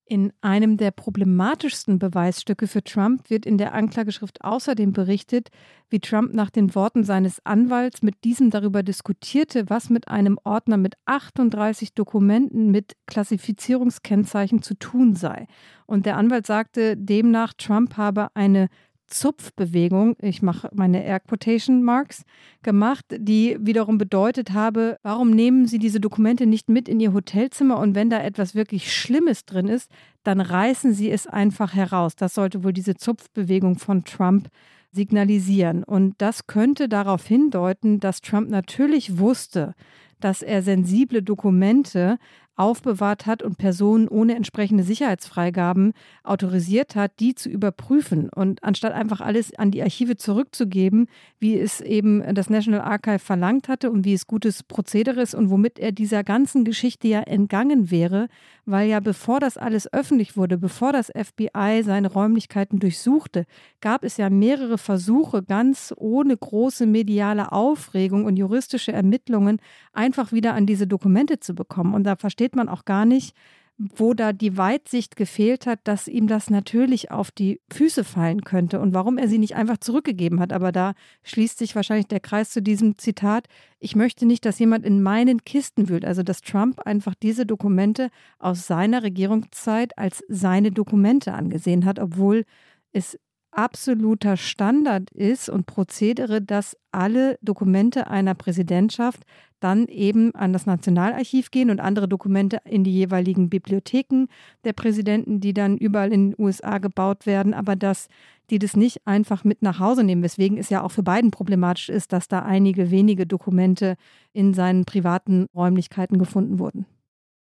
In 0.07 0.35
einem 0.43 0.77
der 0.77 0.91
problematischsten 0.91 1.99
Beweisstücke 1.99 2.67
für 2.67 2.85
Trump 2.85 3.31
wird 3.31 3.47
in 3.47 3.57
der 3.57 3.73
Anklageschrift 3.73 4.45
außerdem 4.45 4.93
berichtet, 4.93 5.49
wie 5.89 5.99
Trump 5.99 6.35
nach 6.35 6.51
den 6.51 6.75
Worten 6.75 7.05
seines 7.05 7.45
Anwalts 7.47 8.03
mit 8.03 8.23
diesem 8.23 8.51
darüber 8.51 8.83
diskutierte, 8.83 9.71
was 9.71 9.89
mit 9.89 10.09
einem 10.09 10.39
Ordner 10.45 10.77
mit 10.77 10.97
38 11.07 11.95
Dokumenten 11.95 12.71
mit 12.71 12.97
Klassifizierungskennzeichen 13.07 14.61
zu 14.61 14.75
tun 14.75 15.15
sei. 15.17 15.47
Und 15.87 16.05
der 16.05 16.19
Anwalt 16.19 16.47
sagte 16.47 16.99
demnach, 16.99 17.55
Trump 17.55 17.97
habe 17.97 18.29
eine 18.35 18.69
Zupfbewegung, 19.07 20.17
ich 20.21 20.43
mache 20.43 20.69
meine 20.73 21.05
Air 21.05 21.21
Quotation 21.21 21.83
Marks, 21.83 22.25
gemacht, 22.63 23.05
die 23.11 23.57
wiederum 23.61 23.99
bedeutet 23.99 24.53
habe, 24.53 24.99
warum 25.03 25.31
nehmen 25.31 25.67
Sie 25.67 25.79
diese 25.79 26.01
Dokumente 26.01 26.47
nicht 26.47 26.69
mit 26.69 26.89
in 26.89 27.01
Ihr 27.01 27.13
Hotelzimmer 27.13 27.79
und 27.79 27.95
wenn 27.95 28.11
da 28.11 28.23
etwas 28.23 28.55
wirklich 28.55 28.93
Schlimmes 28.93 29.45
drin 29.45 29.69
ist, 29.69 29.91
dann 30.23 30.41
reißen 30.41 30.95
Sie 30.95 31.11
es 31.11 31.27
einfach 31.27 31.75
heraus. 31.75 32.17
Das 32.17 32.35
sollte 32.35 32.65
wohl 32.65 32.73
diese 32.73 32.95
Zupfbewegung 32.95 33.79
von 33.79 34.05
Trump 34.05 34.49
signalisieren. 34.93 35.85
Und 35.85 36.15
das 36.19 36.47
könnte 36.47 36.89
darauf 36.89 37.27
hindeuten, 37.27 38.01
dass 38.01 38.21
Trump 38.21 38.49
natürlich 38.49 39.19
wusste, 39.19 39.75
dass 40.21 40.41
er 40.41 40.63
sensible 40.63 41.23
Dokumente 41.23 42.19
aufbewahrt 42.57 43.27
hat 43.27 43.43
und 43.43 43.59
Personen 43.59 44.09
ohne 44.09 44.37
entsprechende 44.37 44.85
Sicherheitsfreigaben 44.85 45.93
autorisiert 46.23 46.95
hat, 46.95 47.13
die 47.21 47.35
zu 47.35 47.49
überprüfen. 47.49 48.29
Und 48.29 48.63
anstatt 48.63 48.93
einfach 48.93 49.21
alles 49.21 49.55
an 49.59 49.71
die 49.71 49.83
Archive 49.83 50.17
zurückzugeben, 50.17 51.09
wie 51.39 51.59
es 51.59 51.81
eben 51.81 52.23
das 52.35 52.51
National 52.51 52.83
Archive 52.83 53.19
verlangt 53.19 53.69
hatte 53.69 53.91
und 53.91 54.05
wie 54.05 54.15
es 54.15 54.27
gutes 54.27 54.63
Prozedere 54.63 55.21
ist 55.21 55.35
und 55.35 55.51
womit 55.51 55.79
er 55.79 55.93
dieser 55.93 56.23
ganzen 56.23 56.65
Geschichte 56.65 57.09
ja 57.09 57.21
entgangen 57.21 57.91
wäre, 57.91 58.29
weil 58.67 58.89
ja 58.89 59.01
bevor 59.01 59.41
das 59.41 59.57
alles 59.57 59.93
öffentlich 59.93 60.37
wurde, 60.37 60.59
bevor 60.59 60.93
das 60.93 61.11
FBI 61.15 61.83
seine 61.85 62.11
Räumlichkeiten 62.11 62.79
durchsuchte, 62.79 63.47
gab 63.81 64.05
es 64.05 64.17
ja 64.17 64.31
mehrere 64.31 64.79
Versuche, 64.79 65.43
ganz 65.43 65.93
ohne 65.97 66.37
große 66.37 66.87
mediale 66.87 67.53
Aufregung 67.53 68.25
und 68.25 68.37
juristische 68.37 68.93
Ermittlungen 68.93 69.61
einfach 69.93 70.33
wieder 70.33 70.55
an 70.55 70.67
diese 70.67 70.87
Dokumente 70.87 71.41
zu 71.41 71.55
bekommen. 71.55 71.95
Und 71.95 72.05
da 72.05 72.17
versteht 72.17 72.44
man 72.53 72.69
auch 72.69 72.85
gar 72.85 73.05
nicht, 73.05 73.35
wo 73.77 74.15
da 74.15 74.33
die 74.33 74.57
Weitsicht 74.57 75.17
gefehlt 75.17 75.67
hat, 75.67 75.81
dass 75.85 76.07
ihm 76.07 76.29
das 76.29 76.49
natürlich 76.49 77.11
auf 77.11 77.33
die 77.33 77.61
Füße 77.73 78.05
fallen 78.05 78.43
könnte 78.43 78.79
und 78.79 78.95
warum 78.95 79.19
er 79.19 79.27
sie 79.27 79.39
nicht 79.39 79.57
einfach 79.57 79.79
zurückgegeben 79.79 80.39
hat. 80.39 80.53
Aber 80.53 80.71
da 80.71 80.95
schließt 81.25 81.59
sich 81.59 81.75
wahrscheinlich 81.75 82.07
der 82.07 82.21
Kreis 82.21 82.51
zu 82.51 82.63
diesem 82.63 82.99
Zitat. 82.99 83.49
Ich 83.81 83.97
möchte 83.97 84.27
nicht, 84.27 84.45
dass 84.45 84.61
jemand 84.61 84.87
in 84.87 85.03
meinen 85.03 85.45
Kisten 85.45 85.89
wühlt. 85.89 86.05
Also, 86.05 86.23
dass 86.23 86.41
Trump 86.41 86.81
einfach 86.81 87.15
diese 87.21 87.47
Dokumente 87.47 88.11
aus 88.39 88.67
seiner 88.69 89.03
Regierungszeit 89.03 89.99
als 89.99 90.23
seine 90.29 90.71
Dokumente 90.71 91.35
angesehen 91.35 91.85
hat, 91.85 91.99
obwohl 91.99 92.45
es 92.93 93.19
absoluter 93.57 94.37
Standard 94.37 95.11
ist 95.11 95.49
und 95.49 95.67
Prozedere, 95.67 96.43
dass 96.43 96.77
alle 96.93 97.39
Dokumente 97.43 98.09
einer 98.09 98.35
Präsidentschaft 98.35 99.23
dann 99.61 99.87
eben 99.87 100.35
an 100.35 100.53
das 100.53 100.67
Nationalarchiv 100.67 101.51
gehen 101.51 101.71
und 101.71 101.81
andere 101.81 102.07
Dokumente 102.07 102.59
in 102.67 102.85
die 102.85 102.93
jeweiligen 102.93 103.49
Bibliotheken 103.49 104.27
der 104.65 104.75
Präsidenten, 104.75 105.41
die 105.41 105.55
dann 105.55 105.79
überall 105.79 106.13
in 106.13 106.33
den 106.33 106.45
USA 106.45 106.79
gebaut 106.79 107.25
werden, 107.25 107.55
aber 107.55 107.75
dass 107.75 108.09
die 108.51 108.59
das 108.59 108.77
nicht 108.77 109.07
einfach 109.07 109.43
mit 109.43 109.63
nach 109.63 109.79
Hause 109.79 110.05
nehmen, 110.05 110.23
weswegen 110.23 110.59
es 110.59 110.69
ja 110.69 110.83
auch 110.83 110.91
für 110.91 111.03
beiden 111.03 111.31
problematisch 111.31 111.89
ist, 111.89 112.13
dass 112.13 112.29
da 112.29 112.41
einige 112.41 112.91
wenige 112.91 113.27
Dokumente 113.27 113.97
in 114.35 114.53
seinen 114.53 114.85
privaten 114.85 115.47
Räumlichkeiten 115.55 116.19
gefunden 116.19 116.59
wurden. 116.59 116.85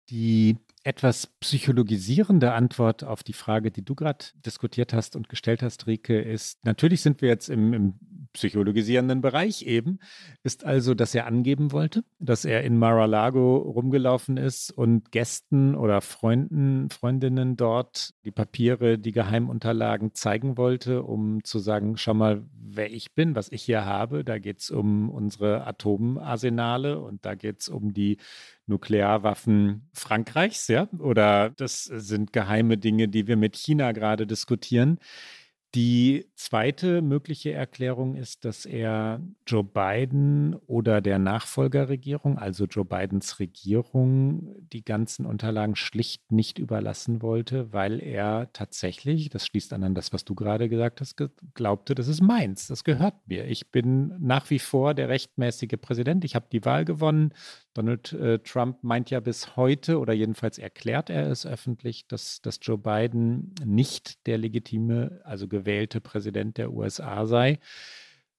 Die 0.08 0.56
etwas 0.86 1.26
psychologisierende 1.40 2.52
Antwort 2.52 3.02
auf 3.02 3.24
die 3.24 3.32
Frage, 3.32 3.72
die 3.72 3.84
du 3.84 3.96
gerade 3.96 4.26
diskutiert 4.46 4.92
hast 4.92 5.16
und 5.16 5.28
gestellt 5.28 5.60
hast, 5.60 5.88
Rike, 5.88 6.20
ist, 6.20 6.64
natürlich 6.64 7.02
sind 7.02 7.20
wir 7.22 7.28
jetzt 7.28 7.48
im, 7.48 7.72
im 7.72 7.94
psychologisierenden 8.32 9.20
Bereich 9.20 9.62
eben, 9.62 9.98
ist 10.44 10.64
also, 10.64 10.94
dass 10.94 11.14
er 11.14 11.26
angeben 11.26 11.72
wollte, 11.72 12.04
dass 12.20 12.44
er 12.44 12.62
in 12.62 12.78
Mar-a-Lago 12.78 13.56
rumgelaufen 13.56 14.36
ist 14.36 14.70
und 14.70 15.10
Gästen 15.10 15.74
oder 15.74 16.00
Freunden, 16.02 16.88
Freundinnen 16.90 17.56
dort 17.56 18.10
die 18.24 18.30
Papiere, 18.30 18.96
die 18.98 19.12
Geheimunterlagen 19.12 20.14
zeigen 20.14 20.56
wollte, 20.56 21.02
um 21.02 21.42
zu 21.42 21.58
sagen, 21.58 21.96
schau 21.96 22.14
mal, 22.14 22.44
wer 22.52 22.92
ich 22.92 23.14
bin, 23.14 23.34
was 23.34 23.50
ich 23.50 23.62
hier 23.62 23.84
habe. 23.84 24.22
Da 24.22 24.38
geht 24.38 24.60
es 24.60 24.70
um 24.70 25.10
unsere 25.10 25.66
Atomarsenale 25.66 27.00
und 27.00 27.24
da 27.24 27.34
geht 27.34 27.62
es 27.62 27.68
um 27.68 27.92
die 27.92 28.18
Nuklearwaffen 28.66 29.88
Frankreichs, 29.92 30.68
ja, 30.68 30.88
oder 30.98 31.50
das 31.50 31.84
sind 31.84 32.32
geheime 32.32 32.78
Dinge, 32.78 33.08
die 33.08 33.26
wir 33.26 33.36
mit 33.36 33.56
China 33.56 33.92
gerade 33.92 34.26
diskutieren. 34.26 34.98
Die 35.74 36.30
zweite 36.36 37.02
mögliche 37.02 37.52
Erklärung 37.52 38.14
ist, 38.14 38.46
dass 38.46 38.64
er 38.64 39.20
Joe 39.46 39.62
Biden 39.62 40.54
oder 40.66 41.02
der 41.02 41.18
Nachfolgerregierung, 41.18 42.38
also 42.38 42.64
Joe 42.64 42.86
Bidens 42.86 43.40
Regierung, 43.40 44.54
die 44.72 44.86
ganzen 44.86 45.26
Unterlagen 45.26 45.76
schlicht 45.76 46.32
nicht 46.32 46.58
überlassen 46.58 47.20
wollte, 47.20 47.74
weil 47.74 48.02
er 48.02 48.48
tatsächlich, 48.54 49.28
das 49.28 49.44
schließt 49.44 49.74
an 49.74 49.84
an 49.84 49.94
das, 49.94 50.14
was 50.14 50.24
du 50.24 50.34
gerade 50.34 50.70
gesagt 50.70 51.02
hast, 51.02 51.16
glaubte, 51.52 51.94
das 51.94 52.08
ist 52.08 52.22
meins, 52.22 52.68
das 52.68 52.82
gehört 52.82 53.26
mir. 53.26 53.44
Ich 53.44 53.70
bin 53.70 54.14
nach 54.18 54.48
wie 54.48 54.60
vor 54.60 54.94
der 54.94 55.10
rechtmäßige 55.10 55.76
Präsident, 55.78 56.24
ich 56.24 56.34
habe 56.34 56.46
die 56.50 56.64
Wahl 56.64 56.86
gewonnen, 56.86 57.34
Donald 57.76 58.12
äh, 58.12 58.38
Trump 58.38 58.82
meint 58.82 59.10
ja 59.10 59.20
bis 59.20 59.56
heute, 59.56 59.98
oder 59.98 60.12
jedenfalls 60.12 60.58
erklärt 60.58 61.10
er 61.10 61.30
es 61.30 61.44
öffentlich, 61.44 62.06
dass, 62.08 62.40
dass 62.40 62.58
Joe 62.62 62.78
Biden 62.78 63.54
nicht 63.64 64.26
der 64.26 64.38
legitime, 64.38 65.20
also 65.24 65.46
gewählte 65.46 66.00
Präsident 66.00 66.56
der 66.56 66.72
USA 66.72 67.26
sei. 67.26 67.58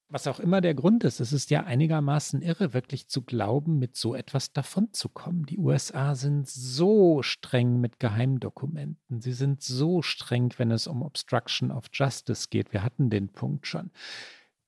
Was 0.09 0.25
auch 0.25 0.39
immer 0.39 0.61
der 0.61 0.73
Grund 0.73 1.03
ist, 1.03 1.19
es 1.19 1.33
ist 1.33 1.49
ja 1.49 1.65
einigermaßen 1.65 2.41
irre, 2.41 2.73
wirklich 2.73 3.09
zu 3.09 3.23
glauben, 3.23 3.77
mit 3.77 3.97
so 3.97 4.15
etwas 4.15 4.53
davonzukommen. 4.53 5.45
Die 5.45 5.57
USA 5.57 6.15
sind 6.15 6.47
so 6.47 7.21
streng 7.23 7.81
mit 7.81 7.99
Geheimdokumenten. 7.99 9.19
Sie 9.19 9.33
sind 9.33 9.61
so 9.61 10.01
streng, 10.01 10.53
wenn 10.57 10.71
es 10.71 10.87
um 10.87 11.01
Obstruction 11.01 11.71
of 11.71 11.87
Justice 11.91 12.47
geht. 12.49 12.71
Wir 12.71 12.83
hatten 12.83 13.09
den 13.09 13.27
Punkt 13.27 13.67
schon 13.67 13.91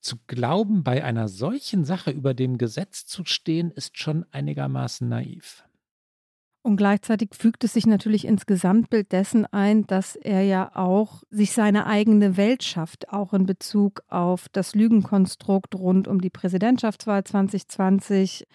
zu 0.02 0.18
glauben, 0.28 0.84
bei 0.84 1.04
einer 1.04 1.28
solchen 1.28 1.86
Sache 1.86 2.12
über 2.12 2.34
dem 2.34 2.58
Gesetz 2.58 3.06
zu 3.06 3.26
stehen, 3.26 3.72
ist 3.72 3.98
schon 3.98 4.26
einigermaßen 4.32 5.08
naiv. 5.08 5.64
Und 6.62 6.76
gleichzeitig 6.76 7.30
fügt 7.34 7.64
es 7.64 7.74
sich 7.74 7.88
natürlich 7.88 8.26
ins 8.26 8.46
Gesamtbild 8.46 9.12
dessen 9.14 9.46
ein, 9.46 9.88
dass 9.88 10.16
er 10.16 10.42
ja 10.44 10.76
auch 10.76 11.24
sich 11.30 11.54
seine 11.54 11.86
eigene 11.86 12.36
Welt 12.36 12.64
schafft, 12.64 13.10
auch 13.10 13.34
in 13.34 13.46
Bezug 13.46 14.02
auf 14.08 14.48
das 14.52 14.76
Lügenkonstrukt 14.76 15.74
rund 15.76 16.08
um 16.08 16.20
die 16.20 16.30
Präsidentschaftswahl 16.30 17.24
2020, 17.24 18.46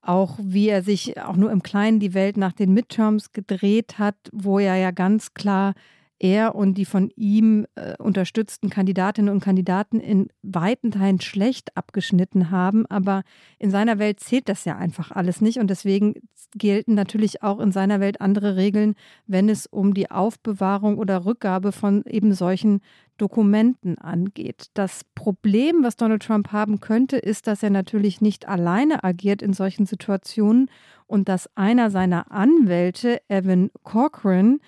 auch 0.00 0.38
wie 0.40 0.68
er 0.68 0.84
sich 0.84 1.20
auch 1.20 1.36
nur 1.36 1.50
im 1.50 1.64
Kleinen 1.64 1.98
die 1.98 2.14
Welt 2.14 2.36
nach 2.36 2.52
den 2.52 2.72
Midterms 2.72 3.32
gedreht 3.32 3.98
hat, 3.98 4.16
wo 4.32 4.60
er 4.60 4.76
ja 4.76 4.92
ganz 4.92 5.34
klar 5.34 5.74
er 6.18 6.54
und 6.54 6.74
die 6.74 6.84
von 6.84 7.10
ihm 7.16 7.66
äh, 7.74 7.94
unterstützten 7.98 8.70
Kandidatinnen 8.70 9.32
und 9.32 9.40
Kandidaten 9.40 10.00
in 10.00 10.28
weiten 10.42 10.90
Teilen 10.90 11.20
schlecht 11.20 11.76
abgeschnitten 11.76 12.50
haben. 12.50 12.86
Aber 12.86 13.22
in 13.58 13.70
seiner 13.70 13.98
Welt 13.98 14.20
zählt 14.20 14.48
das 14.48 14.64
ja 14.64 14.76
einfach 14.76 15.10
alles 15.10 15.40
nicht. 15.40 15.58
Und 15.58 15.68
deswegen 15.68 16.14
gelten 16.54 16.94
natürlich 16.94 17.42
auch 17.42 17.60
in 17.60 17.72
seiner 17.72 18.00
Welt 18.00 18.20
andere 18.20 18.56
Regeln, 18.56 18.94
wenn 19.26 19.48
es 19.48 19.66
um 19.66 19.94
die 19.94 20.10
Aufbewahrung 20.10 20.98
oder 20.98 21.24
Rückgabe 21.24 21.72
von 21.72 22.04
eben 22.06 22.34
solchen 22.34 22.80
Dokumenten 23.18 23.98
angeht. 23.98 24.68
Das 24.74 25.02
Problem, 25.14 25.82
was 25.82 25.96
Donald 25.96 26.22
Trump 26.22 26.52
haben 26.52 26.80
könnte, 26.80 27.16
ist, 27.16 27.46
dass 27.46 27.62
er 27.62 27.70
natürlich 27.70 28.20
nicht 28.20 28.48
alleine 28.48 29.02
agiert 29.04 29.42
in 29.42 29.52
solchen 29.52 29.86
Situationen 29.86 30.70
und 31.06 31.28
dass 31.28 31.50
einer 31.56 31.90
seiner 31.90 32.30
Anwälte, 32.30 33.20
Evan 33.28 33.70
Corcoran, 33.82 34.60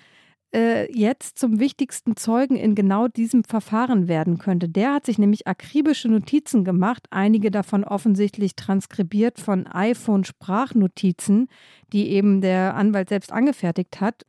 äh, 0.53 0.91
jetzt 0.91 1.37
zum 1.39 1.59
wichtigsten 1.59 2.15
Zeugen 2.15 2.55
in 2.55 2.75
genau 2.75 3.07
diesem 3.07 3.43
Verfahren 3.43 4.07
werden 4.07 4.37
könnte. 4.37 4.67
Der 4.67 4.93
hat 4.93 5.05
sich 5.05 5.17
nämlich 5.17 5.47
akribische 5.47 6.09
Notizen 6.09 6.63
gemacht, 6.63 7.07
einige 7.09 7.51
davon 7.51 7.83
offensichtlich 7.83 8.55
transkribiert 8.55 9.39
von 9.39 9.67
iPhone-Sprachnotizen, 9.67 11.47
die 11.93 12.09
eben 12.09 12.41
der 12.41 12.75
Anwalt 12.75 13.09
selbst 13.09 13.31
angefertigt 13.31 14.01
hat. 14.01 14.25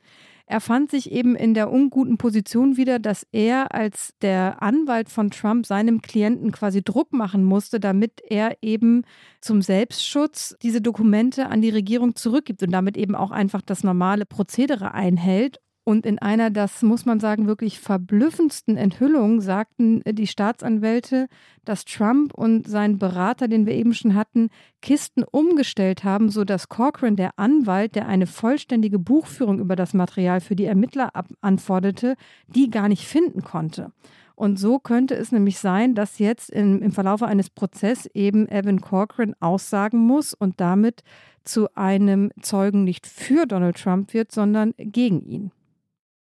Er 0.46 0.60
fand 0.60 0.90
sich 0.90 1.10
eben 1.10 1.34
in 1.34 1.54
der 1.54 1.72
unguten 1.72 2.18
Position 2.18 2.76
wieder, 2.76 2.98
dass 2.98 3.26
er 3.32 3.74
als 3.74 4.12
der 4.20 4.60
Anwalt 4.62 5.08
von 5.08 5.30
Trump 5.30 5.64
seinem 5.64 6.02
Klienten 6.02 6.52
quasi 6.52 6.82
Druck 6.82 7.12
machen 7.12 7.42
musste, 7.42 7.80
damit 7.80 8.20
er 8.28 8.58
eben 8.60 9.04
zum 9.40 9.62
Selbstschutz 9.62 10.54
diese 10.60 10.82
Dokumente 10.82 11.46
an 11.48 11.62
die 11.62 11.70
Regierung 11.70 12.16
zurückgibt 12.16 12.62
und 12.62 12.70
damit 12.70 12.96
eben 12.96 13.14
auch 13.14 13.30
einfach 13.30 13.62
das 13.62 13.82
normale 13.82 14.26
Prozedere 14.26 14.92
einhält. 14.92 15.58
Und 15.84 16.06
in 16.06 16.20
einer, 16.20 16.50
das 16.50 16.82
muss 16.82 17.06
man 17.06 17.18
sagen, 17.18 17.48
wirklich 17.48 17.80
verblüffendsten 17.80 18.76
Enthüllung 18.76 19.40
sagten 19.40 20.00
die 20.06 20.28
Staatsanwälte, 20.28 21.26
dass 21.64 21.84
Trump 21.84 22.32
und 22.34 22.68
sein 22.68 22.98
Berater, 22.98 23.48
den 23.48 23.66
wir 23.66 23.74
eben 23.74 23.92
schon 23.92 24.14
hatten, 24.14 24.50
Kisten 24.80 25.24
umgestellt 25.24 26.04
haben, 26.04 26.28
sodass 26.28 26.68
Corcoran, 26.68 27.16
der 27.16 27.36
Anwalt, 27.36 27.96
der 27.96 28.06
eine 28.06 28.28
vollständige 28.28 29.00
Buchführung 29.00 29.58
über 29.58 29.74
das 29.74 29.92
Material 29.92 30.40
für 30.40 30.54
die 30.54 30.66
Ermittler 30.66 31.10
anforderte, 31.40 32.14
die 32.46 32.70
gar 32.70 32.88
nicht 32.88 33.04
finden 33.04 33.42
konnte. 33.42 33.90
Und 34.36 34.58
so 34.58 34.78
könnte 34.78 35.14
es 35.14 35.32
nämlich 35.32 35.58
sein, 35.58 35.94
dass 35.94 36.18
jetzt 36.18 36.50
im, 36.50 36.80
im 36.80 36.92
Verlauf 36.92 37.22
eines 37.22 37.50
Prozesses 37.50 38.06
eben 38.14 38.48
Evan 38.48 38.80
Corcoran 38.80 39.34
aussagen 39.40 39.98
muss 39.98 40.32
und 40.32 40.60
damit 40.60 41.02
zu 41.44 41.68
einem 41.74 42.30
Zeugen 42.40 42.84
nicht 42.84 43.06
für 43.06 43.46
Donald 43.46 43.76
Trump 43.76 44.14
wird, 44.14 44.32
sondern 44.32 44.74
gegen 44.78 45.22
ihn. 45.22 45.50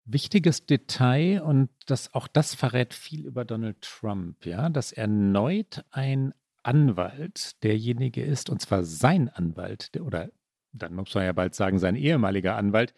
Wichtiges 0.06 0.66
Detail 0.66 1.42
und 1.42 1.70
das, 1.88 2.14
auch 2.14 2.28
das 2.28 2.54
verrät 2.54 2.94
viel 2.94 3.26
über 3.26 3.44
Donald 3.44 3.82
Trump, 3.82 4.46
ja, 4.46 4.70
dass 4.70 4.92
erneut 4.92 5.84
ein 5.92 6.34
Anwalt 6.64 7.64
derjenige 7.64 8.24
ist, 8.24 8.50
und 8.50 8.62
zwar 8.62 8.84
sein 8.84 9.30
Anwalt, 9.30 9.92
oder 10.00 10.30
dann 10.74 10.94
muss 10.94 11.14
man 11.14 11.26
ja 11.26 11.32
bald 11.32 11.56
sagen, 11.56 11.80
sein 11.80 11.96
ehemaliger 11.96 12.56
Anwalt, 12.56 12.94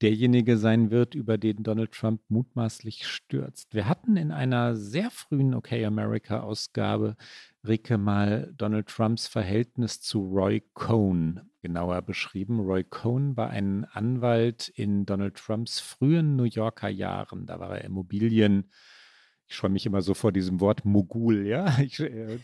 derjenige 0.00 0.56
sein 0.56 0.90
wird, 0.90 1.14
über 1.14 1.38
den 1.38 1.62
Donald 1.62 1.92
Trump 1.92 2.22
mutmaßlich 2.28 3.06
stürzt. 3.06 3.74
Wir 3.74 3.88
hatten 3.88 4.16
in 4.16 4.30
einer 4.30 4.76
sehr 4.76 5.10
frühen 5.10 5.54
OK 5.54 5.72
America 5.72 6.40
Rike, 7.68 7.98
mal 7.98 8.52
Donald 8.56 8.88
Trumps 8.88 9.26
Verhältnis 9.26 10.00
zu 10.00 10.20
Roy 10.20 10.62
Cohn 10.74 11.40
genauer 11.60 12.02
beschrieben. 12.02 12.60
Roy 12.60 12.84
Cohn 12.84 13.36
war 13.36 13.50
ein 13.50 13.84
Anwalt 13.84 14.68
in 14.68 15.06
Donald 15.06 15.36
Trumps 15.36 15.80
frühen 15.80 16.36
New 16.36 16.44
Yorker 16.44 16.88
Jahren. 16.88 17.46
Da 17.46 17.60
war 17.60 17.76
er 17.78 17.84
Immobilien 17.84 18.70
ich 19.48 19.56
scheue 19.56 19.70
mich 19.70 19.86
immer 19.86 20.02
so 20.02 20.12
vor 20.12 20.30
diesem 20.30 20.60
Wort 20.60 20.84
Mogul, 20.84 21.46
ja. 21.46 21.78
Ich, 21.80 21.98
äh, 22.00 22.38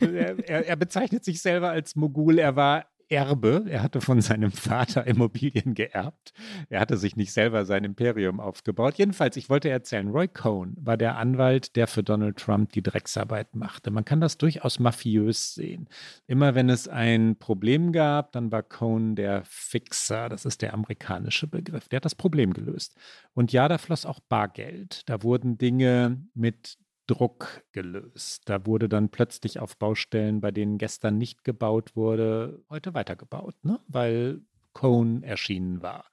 er, 0.46 0.66
er, 0.66 0.76
bezeichnet 0.76 1.22
sich 1.22 1.42
selber 1.42 1.68
als 1.68 1.96
Mogul. 1.96 2.38
Er 2.38 2.56
war 2.56 2.87
Erbe. 3.08 3.64
Er 3.68 3.82
hatte 3.82 4.00
von 4.00 4.20
seinem 4.20 4.52
Vater 4.52 5.06
Immobilien 5.06 5.74
geerbt. 5.74 6.32
Er 6.68 6.80
hatte 6.80 6.96
sich 6.96 7.16
nicht 7.16 7.32
selber 7.32 7.64
sein 7.64 7.84
Imperium 7.84 8.40
aufgebaut. 8.40 8.94
Jedenfalls, 8.96 9.36
ich 9.36 9.50
wollte 9.50 9.68
erzählen, 9.68 10.08
Roy 10.08 10.28
Cohn 10.28 10.76
war 10.80 10.96
der 10.96 11.16
Anwalt, 11.16 11.76
der 11.76 11.86
für 11.86 12.02
Donald 12.02 12.38
Trump 12.38 12.72
die 12.72 12.82
Drecksarbeit 12.82 13.54
machte. 13.54 13.90
Man 13.90 14.04
kann 14.04 14.20
das 14.20 14.38
durchaus 14.38 14.78
mafiös 14.78 15.54
sehen. 15.54 15.88
Immer 16.26 16.54
wenn 16.54 16.68
es 16.68 16.88
ein 16.88 17.36
Problem 17.38 17.92
gab, 17.92 18.32
dann 18.32 18.52
war 18.52 18.62
Cohn 18.62 19.16
der 19.16 19.42
Fixer. 19.44 20.28
Das 20.28 20.44
ist 20.44 20.62
der 20.62 20.74
amerikanische 20.74 21.46
Begriff. 21.46 21.88
Der 21.88 21.98
hat 21.98 22.04
das 22.04 22.14
Problem 22.14 22.52
gelöst. 22.52 22.96
Und 23.34 23.52
ja, 23.52 23.68
da 23.68 23.78
floss 23.78 24.06
auch 24.06 24.20
Bargeld. 24.20 25.08
Da 25.08 25.22
wurden 25.22 25.58
Dinge 25.58 26.22
mit 26.34 26.78
Druck 27.06 27.64
gelöst. 27.72 28.42
Da 28.46 28.66
wurde 28.66 28.88
dann 28.88 29.10
plötzlich 29.10 29.60
auf 29.60 29.76
Baustellen, 29.76 30.40
bei 30.40 30.50
denen 30.50 30.78
gestern 30.78 31.18
nicht 31.18 31.44
gebaut 31.44 31.96
wurde, 31.96 32.62
heute 32.70 32.94
weitergebaut, 32.94 33.54
ne? 33.64 33.80
weil 33.88 34.40
Cohn 34.72 35.22
erschienen 35.22 35.82
war. 35.82 36.04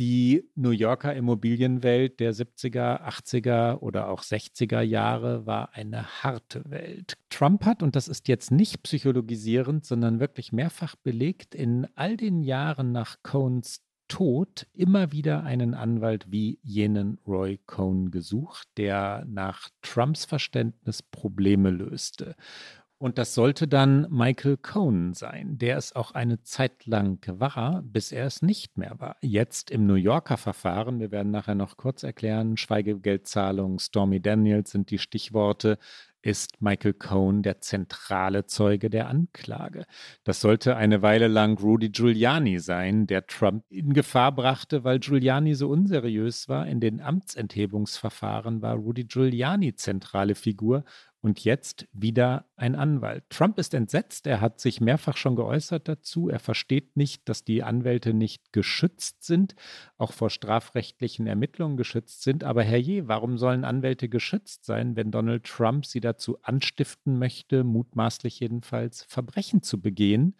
Die 0.00 0.50
New 0.56 0.70
Yorker 0.70 1.14
Immobilienwelt 1.14 2.18
der 2.18 2.34
70er, 2.34 3.02
80er 3.02 3.78
oder 3.78 4.08
auch 4.08 4.22
60er 4.22 4.80
Jahre 4.80 5.46
war 5.46 5.72
eine 5.74 6.24
harte 6.24 6.68
Welt. 6.68 7.16
Trump 7.30 7.64
hat, 7.64 7.80
und 7.80 7.94
das 7.94 8.08
ist 8.08 8.26
jetzt 8.26 8.50
nicht 8.50 8.82
psychologisierend, 8.82 9.84
sondern 9.84 10.18
wirklich 10.18 10.52
mehrfach 10.52 10.96
belegt, 10.96 11.54
in 11.54 11.86
all 11.94 12.16
den 12.16 12.42
Jahren 12.42 12.90
nach 12.90 13.18
Cohns 13.22 13.82
Tod 14.08 14.66
immer 14.72 15.12
wieder 15.12 15.44
einen 15.44 15.74
Anwalt 15.74 16.30
wie 16.30 16.58
jenen 16.62 17.18
Roy 17.26 17.58
Cohn 17.66 18.10
gesucht, 18.10 18.68
der 18.76 19.24
nach 19.26 19.68
Trumps 19.82 20.24
Verständnis 20.24 21.02
Probleme 21.02 21.70
löste. 21.70 22.36
Und 22.98 23.18
das 23.18 23.34
sollte 23.34 23.68
dann 23.68 24.06
Michael 24.10 24.56
Cohen 24.56 25.14
sein, 25.14 25.58
der 25.58 25.76
es 25.76 25.94
auch 25.94 26.12
eine 26.12 26.42
Zeit 26.42 26.86
lang 26.86 27.18
war, 27.38 27.82
bis 27.82 28.12
er 28.12 28.24
es 28.24 28.40
nicht 28.40 28.78
mehr 28.78 28.98
war. 28.98 29.16
Jetzt 29.20 29.70
im 29.70 29.86
New 29.86 29.94
Yorker 29.94 30.36
Verfahren, 30.36 31.00
wir 31.00 31.10
werden 31.10 31.32
nachher 31.32 31.54
noch 31.54 31.76
kurz 31.76 32.02
erklären, 32.02 32.56
Schweigegeldzahlung, 32.56 33.78
Stormy 33.78 34.20
Daniels 34.20 34.70
sind 34.70 34.90
die 34.90 34.98
Stichworte, 34.98 35.78
ist 36.24 36.62
Michael 36.62 36.94
Cohn 36.94 37.42
der 37.42 37.60
zentrale 37.60 38.46
Zeuge 38.46 38.88
der 38.88 39.08
Anklage. 39.08 39.84
Das 40.24 40.40
sollte 40.40 40.76
eine 40.76 41.02
Weile 41.02 41.28
lang 41.28 41.58
Rudy 41.58 41.90
Giuliani 41.90 42.58
sein, 42.60 43.06
der 43.06 43.26
Trump 43.26 43.64
in 43.68 43.92
Gefahr 43.92 44.34
brachte, 44.34 44.84
weil 44.84 45.00
Giuliani 45.00 45.54
so 45.54 45.68
unseriös 45.68 46.48
war. 46.48 46.66
In 46.66 46.80
den 46.80 47.00
Amtsenthebungsverfahren 47.00 48.62
war 48.62 48.76
Rudy 48.76 49.04
Giuliani 49.04 49.74
zentrale 49.74 50.34
Figur 50.34 50.84
und 51.24 51.42
jetzt 51.42 51.88
wieder 51.94 52.44
ein 52.54 52.74
Anwalt. 52.74 53.24
Trump 53.30 53.58
ist 53.58 53.72
entsetzt. 53.72 54.26
Er 54.26 54.42
hat 54.42 54.60
sich 54.60 54.82
mehrfach 54.82 55.16
schon 55.16 55.36
geäußert 55.36 55.88
dazu. 55.88 56.28
Er 56.28 56.38
versteht 56.38 56.98
nicht, 56.98 57.26
dass 57.30 57.44
die 57.44 57.62
Anwälte 57.62 58.12
nicht 58.12 58.52
geschützt 58.52 59.24
sind, 59.24 59.54
auch 59.96 60.12
vor 60.12 60.28
strafrechtlichen 60.28 61.26
Ermittlungen 61.26 61.78
geschützt 61.78 62.24
sind. 62.24 62.44
Aber 62.44 62.62
herrje, 62.62 63.08
warum 63.08 63.38
sollen 63.38 63.64
Anwälte 63.64 64.10
geschützt 64.10 64.66
sein, 64.66 64.96
wenn 64.96 65.10
Donald 65.10 65.44
Trump 65.44 65.86
sie 65.86 66.00
dazu 66.00 66.36
anstiften 66.42 67.18
möchte, 67.18 67.64
mutmaßlich 67.64 68.38
jedenfalls 68.40 69.04
Verbrechen 69.04 69.62
zu 69.62 69.80
begehen? 69.80 70.36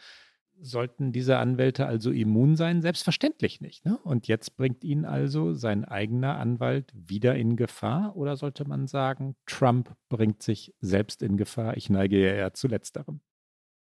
Sollten 0.61 1.13
diese 1.13 1.39
Anwälte 1.39 1.87
also 1.87 2.11
immun 2.11 2.57
sein? 2.57 2.83
Selbstverständlich 2.83 3.61
nicht. 3.61 3.85
Ne? 3.85 3.99
Und 3.99 4.29
jetzt 4.29 4.57
bringt 4.57 4.85
ihn 4.85 5.05
also 5.05 5.55
sein 5.55 5.85
eigener 5.85 6.39
Anwalt 6.39 6.93
wieder 6.95 7.37
in 7.37 7.57
Gefahr? 7.57 8.17
Oder 8.17 8.37
sollte 8.37 8.67
man 8.67 8.87
sagen, 8.87 9.37
Trump 9.47 9.95
bringt 10.09 10.43
sich 10.43 10.75
selbst 10.81 11.23
in 11.23 11.37
Gefahr? 11.37 11.77
Ich 11.77 11.91
neige 11.91 12.21
ja 12.21 12.33
eher 12.33 12.55
zu 12.55 12.69
letzterem. 12.69 13.21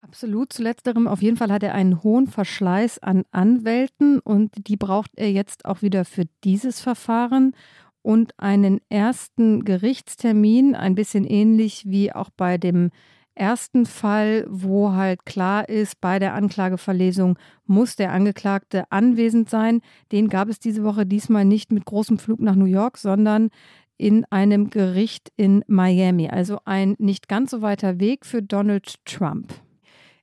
Absolut, 0.00 0.52
zu 0.52 0.62
letzterem. 0.62 1.08
Auf 1.08 1.22
jeden 1.22 1.38
Fall 1.38 1.50
hat 1.50 1.62
er 1.62 1.74
einen 1.74 2.02
hohen 2.02 2.26
Verschleiß 2.26 2.98
an 2.98 3.24
Anwälten 3.30 4.20
und 4.20 4.52
die 4.68 4.76
braucht 4.76 5.10
er 5.16 5.30
jetzt 5.30 5.64
auch 5.64 5.80
wieder 5.80 6.04
für 6.04 6.24
dieses 6.44 6.80
Verfahren 6.80 7.56
und 8.02 8.38
einen 8.38 8.82
ersten 8.90 9.64
Gerichtstermin, 9.64 10.74
ein 10.74 10.94
bisschen 10.94 11.24
ähnlich 11.24 11.88
wie 11.88 12.12
auch 12.12 12.28
bei 12.28 12.58
dem 12.58 12.90
ersten 13.34 13.86
Fall, 13.86 14.46
wo 14.48 14.92
halt 14.92 15.26
klar 15.26 15.68
ist, 15.68 16.00
bei 16.00 16.18
der 16.18 16.34
Anklageverlesung 16.34 17.38
muss 17.66 17.96
der 17.96 18.12
Angeklagte 18.12 18.84
anwesend 18.90 19.50
sein. 19.50 19.80
Den 20.12 20.28
gab 20.28 20.48
es 20.48 20.58
diese 20.58 20.84
Woche 20.84 21.06
diesmal 21.06 21.44
nicht 21.44 21.72
mit 21.72 21.84
großem 21.84 22.18
Flug 22.18 22.40
nach 22.40 22.54
New 22.54 22.64
York, 22.64 22.98
sondern 22.98 23.50
in 23.96 24.24
einem 24.26 24.70
Gericht 24.70 25.32
in 25.36 25.64
Miami. 25.66 26.28
Also 26.28 26.58
ein 26.64 26.96
nicht 26.98 27.28
ganz 27.28 27.50
so 27.50 27.62
weiter 27.62 28.00
Weg 28.00 28.26
für 28.26 28.42
Donald 28.42 29.04
Trump. 29.04 29.54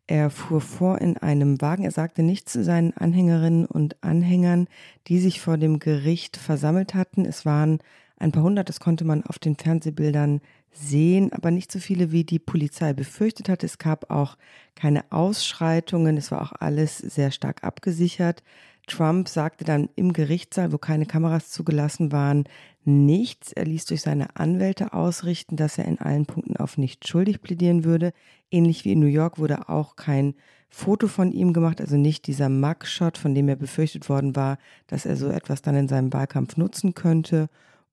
Er 0.08 0.30
fuhr 0.30 0.60
vor 0.60 1.00
in 1.00 1.18
einem 1.18 1.62
Wagen. 1.62 1.84
Er 1.84 1.92
sagte 1.92 2.22
nichts 2.22 2.52
zu 2.52 2.64
seinen 2.64 2.92
Anhängerinnen 2.98 3.66
und 3.66 4.04
Anhängern, 4.04 4.68
die 5.08 5.20
sich 5.20 5.40
vor 5.40 5.58
dem 5.58 5.80
Gericht 5.80 6.36
versammelt 6.36 6.96
hatten. 6.96 7.24
Es 7.24 7.46
waren 7.46 7.80
ein 8.18 8.32
paar 8.32 8.44
hundert, 8.44 8.70
das 8.70 8.80
konnte 8.80 9.06
man 9.06 9.24
auf 9.24 9.40
den 9.40 9.56
Fernsehbildern 9.56 10.42
sehen, 10.72 11.34
aber 11.34 11.52
nicht 11.52 11.72
so 11.72 11.80
viele, 11.80 12.12
wie 12.12 12.24
die 12.24 12.40
Polizei 12.40 12.94
befürchtet 12.94 13.50
hat. 13.50 13.64
Es 13.64 13.78
gab 13.78 14.10
auch 14.10 14.38
keine 14.76 15.12
Ausschreitungen, 15.12 16.18
es 16.18 16.32
war 16.32 16.42
auch 16.42 16.54
alles 16.60 16.98
sehr 16.98 17.32
stark 17.32 17.64
abgesichert. 17.64 18.44
Trump 18.88 19.30
sagte 19.30 19.64
dann 19.64 19.90
im 19.96 20.12
Gerichtssaal, 20.14 20.72
wo 20.72 20.78
keine 20.78 21.06
Kameras 21.06 21.50
zugelassen 21.50 22.12
waren, 22.12 22.46
nichts. 22.84 23.52
Er 23.54 23.66
ließ 23.66 23.86
durch 23.86 24.02
seine 24.02 24.36
Anwälte 24.36 24.94
ausrichten, 24.94 25.56
dass 25.56 25.78
er 25.78 25.86
in 25.86 26.00
allen 26.00 26.26
Punkten 26.26 26.58
auf 26.58 26.78
nicht 26.78 27.08
schuldig 27.08 27.42
plädieren 27.42 27.84
würde. 27.84 28.12
Ähnlich 28.50 28.84
wie 28.84 28.94
in 28.94 29.00
New 29.00 29.06
York 29.06 29.38
wurde 29.38 29.70
auch 29.70 29.96
kein 29.96 30.34
Foto 30.70 31.08
von 31.08 31.32
ihm 31.32 31.54
gemacht, 31.54 31.82
also 31.82 31.98
nicht 31.98 32.28
dieser 32.28 32.50
Mugshot, 32.50 33.18
von 33.18 33.36
dem 33.36 33.50
er 33.50 33.58
befürchtet 33.58 34.08
worden 34.08 34.36
war, 34.36 34.58
dass 34.88 35.06
er 35.06 35.18
so 35.18 35.30
etwas 35.30 35.62
dann 35.62 35.76
in 35.76 35.90
seinem 35.90 36.14
Wahlkampf 36.14 36.56
nutzen 36.56 36.96
könnte. 36.96 37.50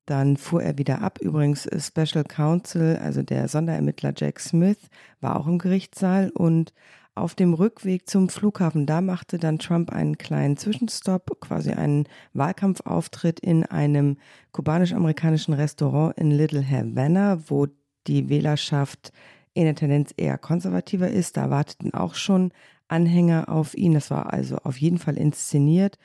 Dann 0.09 0.39
fuhr 0.39 0.63
er 0.63 0.79
wieder 0.79 1.03
ab. 1.03 1.19
Übrigens, 1.21 1.69
Special 1.77 2.25
Counsel, 2.25 2.97
also 2.97 3.23
der 3.23 3.47
Sonderermittler 3.47 4.15
Jack 4.17 4.41
Smith, 4.41 4.79
war 5.21 5.39
auch 5.39 5.47
im 5.47 5.59
Gerichtssaal 5.59 6.31
und 6.31 6.73
auf 7.15 7.35
dem 7.35 7.53
Rückweg 7.53 8.09
zum 8.09 8.31
Flughafen, 8.31 8.87
da 8.87 9.03
machte 9.03 9.39
dann 9.39 9.59
Trump 9.59 9.93
einen 9.93 10.17
kleinen 10.17 10.57
Zwischenstopp, 10.57 11.41
quasi 11.41 11.73
einen 11.73 12.05
Wahlkampfauftritt 12.33 13.39
in 13.41 13.65
einem 13.65 14.17
kubanisch-amerikanischen 14.53 15.53
Restaurant 15.53 16.17
in 16.17 16.31
Little 16.31 16.65
Havana, 16.65 17.39
wo 17.49 17.67
die 18.07 18.31
Wählerschaft 18.31 19.13
in 19.53 19.65
der 19.65 19.75
Tendenz 19.75 20.15
eher 20.17 20.39
konservativer 20.39 21.09
ist. 21.09 21.37
Da 21.37 21.51
warteten 21.51 21.93
auch 21.93 22.15
schon 22.15 22.53
Anhänger 22.87 23.51
auf 23.51 23.77
ihn. 23.77 23.93
Das 23.93 24.11
war 24.11 24.33
also 24.33 24.57
auf 24.63 24.79
jeden 24.79 24.99
Fall 24.99 25.19
inszeniert. 25.19 25.99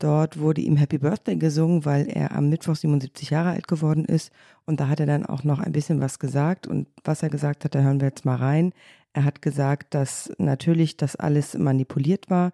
Dort 0.00 0.38
wurde 0.38 0.62
ihm 0.62 0.76
Happy 0.76 0.96
Birthday 0.96 1.36
gesungen, 1.36 1.84
weil 1.84 2.08
er 2.08 2.34
am 2.34 2.48
Mittwoch 2.48 2.74
77 2.74 3.28
Jahre 3.28 3.50
alt 3.50 3.68
geworden 3.68 4.06
ist. 4.06 4.32
Und 4.64 4.80
da 4.80 4.88
hat 4.88 4.98
er 4.98 5.04
dann 5.04 5.26
auch 5.26 5.44
noch 5.44 5.60
ein 5.60 5.72
bisschen 5.72 6.00
was 6.00 6.18
gesagt. 6.18 6.66
Und 6.66 6.88
was 7.04 7.22
er 7.22 7.28
gesagt 7.28 7.64
hat, 7.64 7.74
da 7.74 7.80
hören 7.80 8.00
wir 8.00 8.08
jetzt 8.08 8.24
mal 8.24 8.36
rein. 8.36 8.72
Er 9.12 9.24
hat 9.24 9.42
gesagt, 9.42 9.94
dass 9.94 10.32
natürlich 10.38 10.96
das 10.96 11.16
alles 11.16 11.56
manipuliert 11.56 12.30
war, 12.30 12.52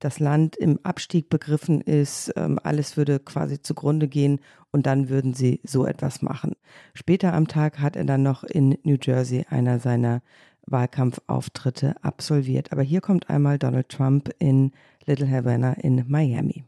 das 0.00 0.18
Land 0.18 0.56
im 0.56 0.80
Abstieg 0.82 1.28
begriffen 1.28 1.80
ist, 1.80 2.32
ähm, 2.36 2.58
alles 2.62 2.96
würde 2.96 3.20
quasi 3.20 3.60
zugrunde 3.62 4.08
gehen 4.08 4.40
und 4.72 4.86
dann 4.86 5.08
würden 5.08 5.34
sie 5.34 5.60
so 5.64 5.86
etwas 5.86 6.20
machen. 6.22 6.54
Später 6.94 7.32
am 7.32 7.46
Tag 7.46 7.78
hat 7.78 7.94
er 7.94 8.04
dann 8.04 8.22
noch 8.22 8.42
in 8.42 8.76
New 8.82 8.96
Jersey 9.00 9.44
einer 9.48 9.78
seiner 9.78 10.22
Wahlkampfauftritte 10.66 11.94
absolviert. 12.02 12.72
Aber 12.72 12.82
hier 12.82 13.00
kommt 13.00 13.30
einmal 13.30 13.58
Donald 13.58 13.88
Trump 13.88 14.30
in 14.38 14.72
Little 15.06 15.30
Havana 15.30 15.74
in 15.74 16.04
Miami. 16.08 16.64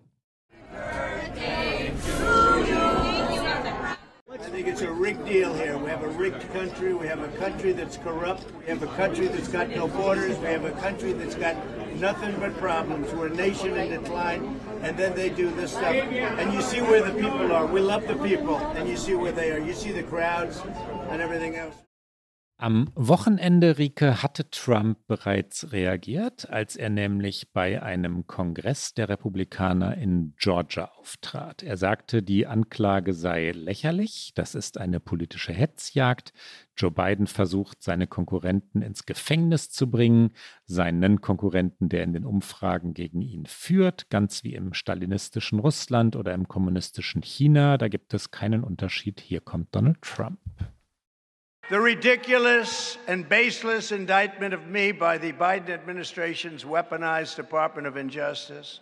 It's 4.81 4.89
a 4.89 4.93
rigged 4.93 5.27
deal 5.27 5.53
here. 5.53 5.77
We 5.77 5.91
have 5.91 6.03
a 6.03 6.09
rigged 6.09 6.51
country. 6.53 6.95
We 6.95 7.07
have 7.07 7.21
a 7.21 7.29
country 7.37 7.73
that's 7.73 7.99
corrupt. 7.99 8.47
We 8.61 8.67
have 8.67 8.83
a 8.83 8.87
country 8.87 9.27
that's 9.27 9.49
got 9.49 9.69
no 9.69 9.89
borders. 9.89 10.39
We 10.39 10.47
have 10.47 10.65
a 10.65 10.71
country 10.73 11.13
that's 11.13 11.35
got 11.35 11.57
nothing 11.97 12.35
but 12.41 12.57
problems. 12.57 13.13
We're 13.13 13.27
a 13.27 13.35
nation 13.35 13.77
in 13.77 14.03
decline. 14.03 14.59
And 14.83 14.97
then 14.97 15.15
they 15.15 15.29
do 15.29 15.51
this 15.51 15.73
stuff. 15.73 15.95
And 15.95 16.53
you 16.55 16.63
see 16.63 16.81
where 16.81 17.03
the 17.03 17.13
people 17.13 17.53
are. 17.53 17.67
We 17.67 17.81
love 17.81 18.07
the 18.07 18.17
people. 18.17 18.57
And 18.57 18.89
you 18.89 18.97
see 18.97 19.15
where 19.15 19.33
they 19.33 19.51
are. 19.51 19.59
You 19.59 19.75
see 19.75 19.93
the 19.93 20.05
crowds 20.05 20.63
and 21.11 21.21
everything 21.21 21.57
else. 21.57 21.90
Am 22.61 22.91
Wochenende, 22.95 23.79
Rike, 23.79 24.23
hatte 24.23 24.51
Trump 24.51 24.99
bereits 25.07 25.73
reagiert, 25.73 26.51
als 26.51 26.77
er 26.77 26.91
nämlich 26.91 27.55
bei 27.55 27.83
einem 27.83 28.27
Kongress 28.27 28.93
der 28.93 29.09
Republikaner 29.09 29.97
in 29.97 30.35
Georgia 30.37 30.91
auftrat. 30.99 31.63
Er 31.63 31.79
sagte, 31.79 32.23
die 32.23 32.47
Anklage 32.47 33.15
sei 33.15 33.53
lächerlich, 33.53 34.33
das 34.35 34.55
ist 34.55 34.77
eine 34.77 35.01
politische 35.01 35.55
Hetzjagd. 35.55 36.35
Joe 36.77 36.91
Biden 36.91 37.27
versucht, 37.27 37.83
seine 37.83 38.07
Konkurrenten 38.07 38.83
ins 38.83 39.07
Gefängnis 39.07 39.71
zu 39.71 39.91
bringen, 39.91 40.33
seinen 40.67 41.23
Konkurrenten, 41.23 41.89
der 41.89 42.05
in 42.05 42.13
den 42.13 42.27
Umfragen 42.27 42.93
gegen 42.93 43.23
ihn 43.23 43.47
führt, 43.47 44.11
ganz 44.11 44.45
wie 44.45 44.53
im 44.55 44.75
stalinistischen 44.75 45.61
Russland 45.61 46.15
oder 46.15 46.35
im 46.35 46.47
kommunistischen 46.47 47.23
China. 47.23 47.79
Da 47.79 47.89
gibt 47.89 48.13
es 48.13 48.31
keinen 48.31 48.65
Unterschied. 48.65 49.19
Hier 49.19 49.41
kommt 49.41 49.75
Donald 49.75 50.03
Trump. 50.03 50.41
The 51.71 51.81
ridiculous 51.81 52.99
and 53.07 53.29
baseless 53.29 53.93
indictment 53.93 54.53
of 54.55 54.67
me 54.67 54.91
by 54.91 55.19
the 55.19 55.33
Biden 55.33 55.71
administration's 55.71 56.65
weaponized 56.65 57.37
Department 57.37 57.87
of 57.87 57.97
Injustice 57.97 58.81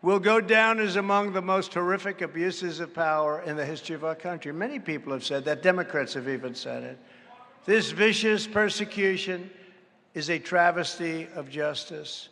will 0.00 0.20
go 0.20 0.40
down 0.40 0.78
as 0.78 0.94
among 0.94 1.32
the 1.32 1.42
most 1.42 1.74
horrific 1.74 2.22
abuses 2.22 2.78
of 2.78 2.94
power 2.94 3.42
in 3.44 3.56
the 3.56 3.66
history 3.66 3.96
of 3.96 4.04
our 4.04 4.14
country. 4.14 4.52
Many 4.52 4.78
people 4.78 5.12
have 5.12 5.24
said 5.24 5.44
that. 5.46 5.60
Democrats 5.60 6.14
have 6.14 6.28
even 6.28 6.54
said 6.54 6.84
it. 6.84 6.98
This 7.64 7.90
vicious 7.90 8.46
persecution 8.46 9.50
is 10.14 10.30
a 10.30 10.38
travesty 10.38 11.26
of 11.34 11.50
justice. 11.50 12.28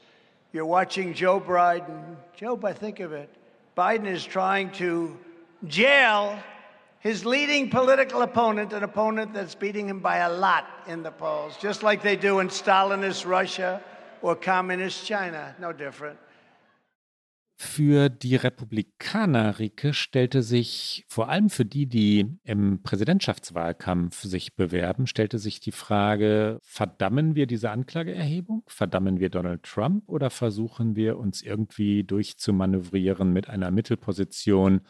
You're 0.52 0.64
watching 0.64 1.12
Joe 1.12 1.40
Biden. 1.40 2.14
Joe, 2.36 2.56
I 2.62 2.72
think 2.72 3.00
of 3.00 3.12
it. 3.12 3.28
Biden 3.76 4.06
is 4.06 4.24
trying 4.24 4.70
to 4.74 5.18
jail 5.66 6.38
his 7.02 7.24
leading 7.24 7.68
political 7.68 8.22
opponent, 8.22 8.72
an 8.72 8.84
opponent 8.84 9.34
that's 9.34 9.56
beating 9.56 9.88
him 9.88 10.00
by 10.00 10.18
a 10.18 10.28
lot 10.28 10.64
in 10.86 11.02
the 11.02 11.10
polls, 11.10 11.56
just 11.60 11.82
like 11.82 12.00
they 12.02 12.16
do 12.16 12.38
in 12.38 12.48
Stalinist 12.48 13.26
Russia 13.26 13.80
or 14.22 14.36
Communist 14.36 15.04
China. 15.04 15.54
No 15.58 15.72
different. 15.72 16.18
Für 17.56 18.08
die 18.08 18.34
Republikaner, 18.34 19.60
Rike, 19.60 19.94
stellte 19.94 20.42
sich 20.42 21.04
vor 21.08 21.28
allem 21.28 21.48
für 21.48 21.64
die, 21.64 21.86
die 21.86 22.38
im 22.42 22.82
Präsidentschaftswahlkampf 22.82 24.22
sich 24.22 24.56
bewerben, 24.56 25.06
stellte 25.06 25.38
sich 25.38 25.60
die 25.60 25.70
Frage, 25.70 26.58
verdammen 26.62 27.36
wir 27.36 27.46
diese 27.46 27.70
Anklageerhebung? 27.70 28.64
Verdammen 28.66 29.20
wir 29.20 29.28
Donald 29.28 29.62
Trump 29.62 30.08
oder 30.08 30.30
versuchen 30.30 30.96
wir 30.96 31.18
uns 31.18 31.40
irgendwie 31.40 32.02
durchzumanövrieren 32.02 33.32
mit 33.32 33.48
einer 33.48 33.70
Mittelposition, 33.70 34.80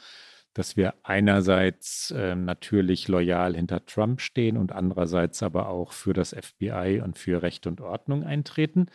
dass 0.55 0.77
wir 0.77 0.95
einerseits 1.03 2.11
äh, 2.11 2.35
natürlich 2.35 3.09
loyal 3.09 3.55
hinter 3.55 3.85
Trump 3.87 4.21
stehen 4.21 4.57
und 4.57 4.73
andererseits 4.73 5.43
aber 5.43 5.69
auch 5.69 5.93
für 5.93 6.13
das 6.13 6.35
FBI 6.39 7.01
und 7.03 7.19
für 7.19 7.43
Recht 7.43 7.67
und 7.67 7.81
Ordnung 7.81 8.25
eintreten. 8.25 8.87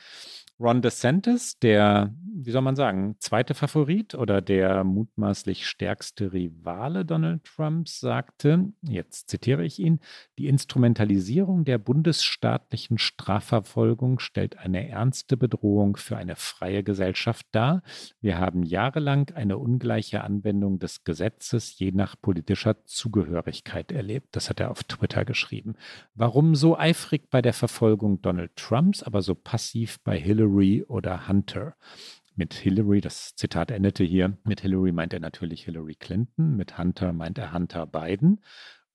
Ron 0.59 0.81
DeSantis, 0.81 1.59
der, 1.59 2.15
wie 2.33 2.49
soll 2.49 2.63
man 2.63 2.75
sagen, 2.75 3.15
zweite 3.19 3.53
Favorit 3.53 4.15
oder 4.15 4.41
der 4.41 4.83
mutmaßlich 4.83 5.67
stärkste 5.67 6.33
Rivale 6.33 7.05
Donald 7.05 7.43
Trumps, 7.43 7.99
sagte, 7.99 8.73
jetzt 8.81 9.29
zitiere 9.29 9.63
ich 9.63 9.77
ihn, 9.77 9.99
die 10.39 10.47
Instrumentalisierung 10.47 11.63
der 11.63 11.77
bundesstaatlichen 11.77 12.97
Strafverfolgung 12.97 14.17
stellt 14.17 14.57
eine 14.57 14.89
ernste 14.89 15.37
Bedrohung 15.37 15.95
für 15.95 16.17
eine 16.17 16.35
freie 16.35 16.81
Gesellschaft 16.81 17.45
dar. 17.51 17.83
Wir 18.19 18.39
haben 18.39 18.63
jahrelang 18.63 19.29
eine 19.35 19.59
ungleiche 19.59 20.23
Anwendung 20.23 20.79
des 20.79 21.03
Gesetzes 21.03 21.77
je 21.77 21.91
nach 21.91 22.15
politischer 22.19 22.83
Zugehörigkeit 22.83 23.91
erlebt. 23.91 24.35
Das 24.35 24.49
hat 24.49 24.59
er 24.59 24.71
auf 24.71 24.83
Twitter 24.83 25.23
geschrieben. 25.23 25.75
Warum 26.15 26.55
so 26.55 26.75
eifrig 26.75 27.29
bei 27.29 27.43
der 27.43 27.53
Verfolgung 27.53 28.23
Donald 28.23 28.55
Trumps, 28.55 29.03
aber 29.03 29.21
so 29.21 29.35
passiv 29.35 29.99
bei 30.03 30.17
Hillary 30.17 30.46
Hillary 30.47 30.83
oder 30.83 31.27
Hunter. 31.27 31.75
Mit 32.35 32.53
Hillary, 32.53 33.01
das 33.01 33.35
Zitat 33.35 33.71
endete 33.71 34.03
hier, 34.03 34.37
mit 34.43 34.61
Hillary 34.61 34.91
meint 34.91 35.13
er 35.13 35.19
natürlich 35.19 35.63
Hillary 35.65 35.95
Clinton, 35.95 36.55
mit 36.55 36.77
Hunter 36.77 37.11
meint 37.13 37.37
er 37.37 37.51
Hunter 37.51 37.87
Biden. 37.87 38.41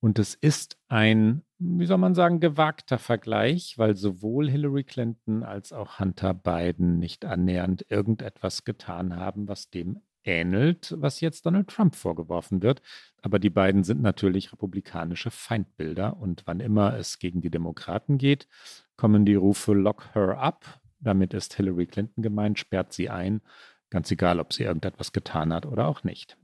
Und 0.00 0.18
es 0.18 0.34
ist 0.34 0.78
ein, 0.88 1.42
wie 1.58 1.86
soll 1.86 1.98
man 1.98 2.14
sagen, 2.14 2.40
gewagter 2.40 2.98
Vergleich, 2.98 3.74
weil 3.78 3.96
sowohl 3.96 4.48
Hillary 4.48 4.84
Clinton 4.84 5.42
als 5.42 5.72
auch 5.72 5.98
Hunter 5.98 6.34
Biden 6.34 6.98
nicht 6.98 7.24
annähernd 7.24 7.84
irgendetwas 7.88 8.64
getan 8.64 9.16
haben, 9.16 9.48
was 9.48 9.70
dem 9.70 10.00
ähnelt, 10.24 10.94
was 10.98 11.20
jetzt 11.20 11.44
Donald 11.46 11.68
Trump 11.68 11.96
vorgeworfen 11.96 12.62
wird. 12.62 12.80
Aber 13.22 13.38
die 13.38 13.50
beiden 13.50 13.84
sind 13.84 14.00
natürlich 14.02 14.52
republikanische 14.52 15.30
Feindbilder 15.30 16.16
und 16.16 16.42
wann 16.46 16.60
immer 16.60 16.96
es 16.96 17.18
gegen 17.18 17.40
die 17.40 17.50
Demokraten 17.50 18.18
geht, 18.18 18.48
kommen 18.96 19.24
die 19.24 19.34
Rufe 19.34 19.72
Lock 19.72 20.14
her 20.14 20.38
up 20.38 20.81
damit 21.02 21.34
ist 21.34 21.54
Hillary 21.54 21.86
Clinton 21.86 22.22
gemeint, 22.22 22.58
sperrt 22.58 22.92
sie 22.92 23.10
ein, 23.10 23.42
ganz 23.90 24.10
egal, 24.10 24.40
ob 24.40 24.52
sie 24.52 24.64
irgendetwas 24.64 25.12
getan 25.12 25.52
hat 25.52 25.66
oder 25.66 25.86
auch 25.86 26.04
nicht. 26.04 26.36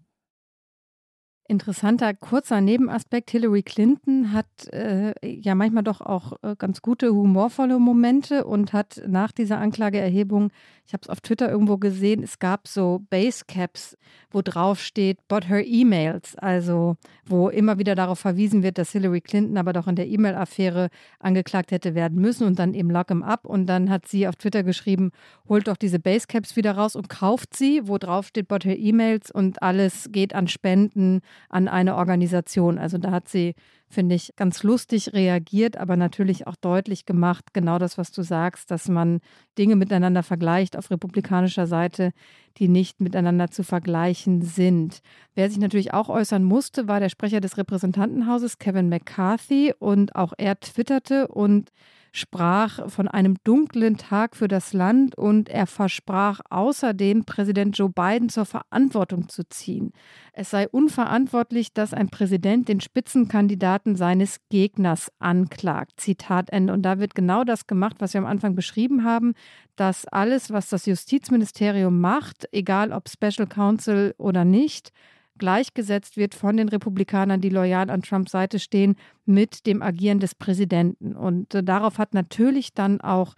Interessanter 1.51 2.13
kurzer 2.13 2.61
Nebenaspekt. 2.61 3.31
Hillary 3.31 3.63
Clinton 3.63 4.35
hat 4.35 4.47
äh, 4.71 5.15
ja 5.23 5.55
manchmal 5.55 5.83
doch 5.83 6.03
auch 6.03 6.35
äh, 6.43 6.55
ganz 6.59 6.83
gute, 6.83 7.15
humorvolle 7.15 7.79
Momente 7.79 8.45
und 8.45 8.75
hat 8.75 9.01
nach 9.07 9.33
dieser 9.33 9.59
Anklageerhebung, 9.59 10.51
ich 10.85 10.93
habe 10.93 11.01
es 11.05 11.09
auf 11.09 11.23
Twitter 11.23 11.51
irgendwo 11.51 11.79
gesehen, 11.79 12.23
es 12.23 12.39
gab 12.39 12.69
so 12.69 13.01
Basecaps, 13.09 13.97
wo 14.31 14.43
drauf 14.43 14.79
steht, 14.81 15.27
but 15.27 15.49
her 15.49 15.67
emails, 15.67 16.37
also 16.37 16.97
wo 17.25 17.49
immer 17.49 17.79
wieder 17.79 17.95
darauf 17.95 18.19
verwiesen 18.19 18.63
wird, 18.63 18.77
dass 18.77 18.93
Hillary 18.93 19.23
Clinton 19.23 19.57
aber 19.57 19.73
doch 19.73 19.87
in 19.87 19.97
der 19.97 20.07
E-Mail-Affäre 20.07 20.91
angeklagt 21.19 21.71
hätte 21.71 21.95
werden 21.95 22.21
müssen 22.21 22.47
und 22.47 22.59
dann 22.59 22.75
eben 22.75 22.91
lock 22.91 23.09
him 23.09 23.23
up. 23.23 23.47
Und 23.47 23.67
dann 23.67 23.89
hat 23.89 24.07
sie 24.07 24.29
auf 24.29 24.37
Twitter 24.37 24.65
geschrieben, 24.65 25.13
holt 25.49 25.69
doch 25.69 25.79
diese 25.79 25.99
Basecaps 25.99 26.57
wieder 26.57 26.73
raus 26.73 26.95
und 26.95 27.09
kauft 27.09 27.57
sie, 27.57 27.89
wo 27.89 27.97
drauf 27.97 28.27
steht, 28.27 28.49
but 28.49 28.67
her 28.67 28.79
emails 28.79 29.31
und 29.31 29.63
alles 29.63 30.11
geht 30.13 30.35
an 30.35 30.47
Spenden 30.47 31.23
an 31.49 31.69
eine 31.69 31.97
Organisation. 31.97 32.79
Also 32.79 32.99
da 32.99 33.11
hat 33.11 33.29
sie, 33.29 33.55
finde 33.89 34.15
ich, 34.15 34.35
ganz 34.37 34.63
lustig 34.63 35.13
reagiert, 35.13 35.77
aber 35.77 35.97
natürlich 35.97 36.47
auch 36.47 36.57
deutlich 36.57 37.07
gemacht, 37.07 37.53
genau 37.53 37.79
das, 37.79 37.99
was 37.99 38.13
du 38.13 38.23
sagst, 38.23 38.71
dass 38.71 38.89
man 38.89 39.21
Dinge 39.57 39.77
miteinander 39.77 40.23
vergleicht 40.23 40.77
auf 40.77 40.91
republikanischer 40.91 41.67
Seite, 41.67 42.13
die 42.59 42.69
nicht 42.69 43.01
miteinander 43.01 43.51
zu 43.51 43.63
vergleichen 43.65 44.43
sind. 44.43 45.01
Wer 45.35 45.49
sich 45.49 45.59
natürlich 45.59 45.95
auch 45.95 46.09
äußern 46.09 46.45
musste, 46.45 46.89
war 46.89 47.01
der 47.01 47.09
Sprecher 47.09 47.41
des 47.41 47.57
Repräsentantenhauses, 47.57 48.59
Kevin 48.59 48.89
McCarthy, 48.89 49.73
und 49.79 50.17
auch 50.17 50.33
er 50.37 50.59
twitterte 50.61 51.29
und 51.29 51.71
sprach 52.13 52.91
von 52.91 53.09
einem 53.09 53.37
dunklen 53.45 53.97
Tag 53.97 54.37
für 54.37 54.49
das 54.49 54.73
Land 54.73 55.17
und 55.17 55.49
er 55.49 55.67
versprach 55.67 56.41
außerdem, 56.51 57.25
Präsident 57.25 57.79
Joe 57.79 57.91
Biden 57.91 58.29
zur 58.29 58.45
Verantwortung 58.45 59.29
zu 59.29 59.49
ziehen. 59.49 59.93
Es 60.33 60.51
sei 60.51 60.69
unverantwortlich, 60.69 61.73
dass 61.73 61.95
ein 61.95 62.09
Präsident 62.09 62.69
den 62.69 62.81
Spitzenkandidaten 62.81 63.78
seines 63.97 64.41
Gegners 64.51 65.11
anklagt. 65.19 66.01
Zitat 66.01 66.51
Ende. 66.51 66.73
Und 66.73 66.83
da 66.83 66.99
wird 66.99 67.15
genau 67.15 67.45
das 67.45 67.67
gemacht, 67.67 67.97
was 67.99 68.15
wir 68.15 68.21
am 68.21 68.27
Anfang 68.27 68.55
beschrieben 68.55 69.05
haben, 69.05 69.35
dass 69.77 70.07
alles, 70.07 70.51
was 70.51 70.69
das 70.69 70.87
Justizministerium 70.87 72.01
macht, 72.01 72.49
egal 72.53 72.93
ob 72.93 73.09
Special 73.09 73.47
Counsel 73.47 74.15
oder 74.19 74.45
nicht, 74.45 74.93
gleichgesetzt 75.39 76.17
wird 76.17 76.35
von 76.35 76.57
den 76.57 76.69
Republikanern, 76.69 77.41
die 77.41 77.49
loyal 77.49 77.91
an 77.91 78.03
Trumps 78.03 78.33
Seite 78.33 78.59
stehen, 78.59 78.97
mit 79.25 79.67
dem 79.67 79.83
Agieren 79.83 80.19
des 80.19 80.35
Präsidenten. 80.35 81.15
Und 81.17 81.55
äh, 81.55 81.63
darauf 81.63 81.99
hat 81.99 82.13
natürlich 82.13 82.75
dann 82.75 83.01
auch 83.01 83.35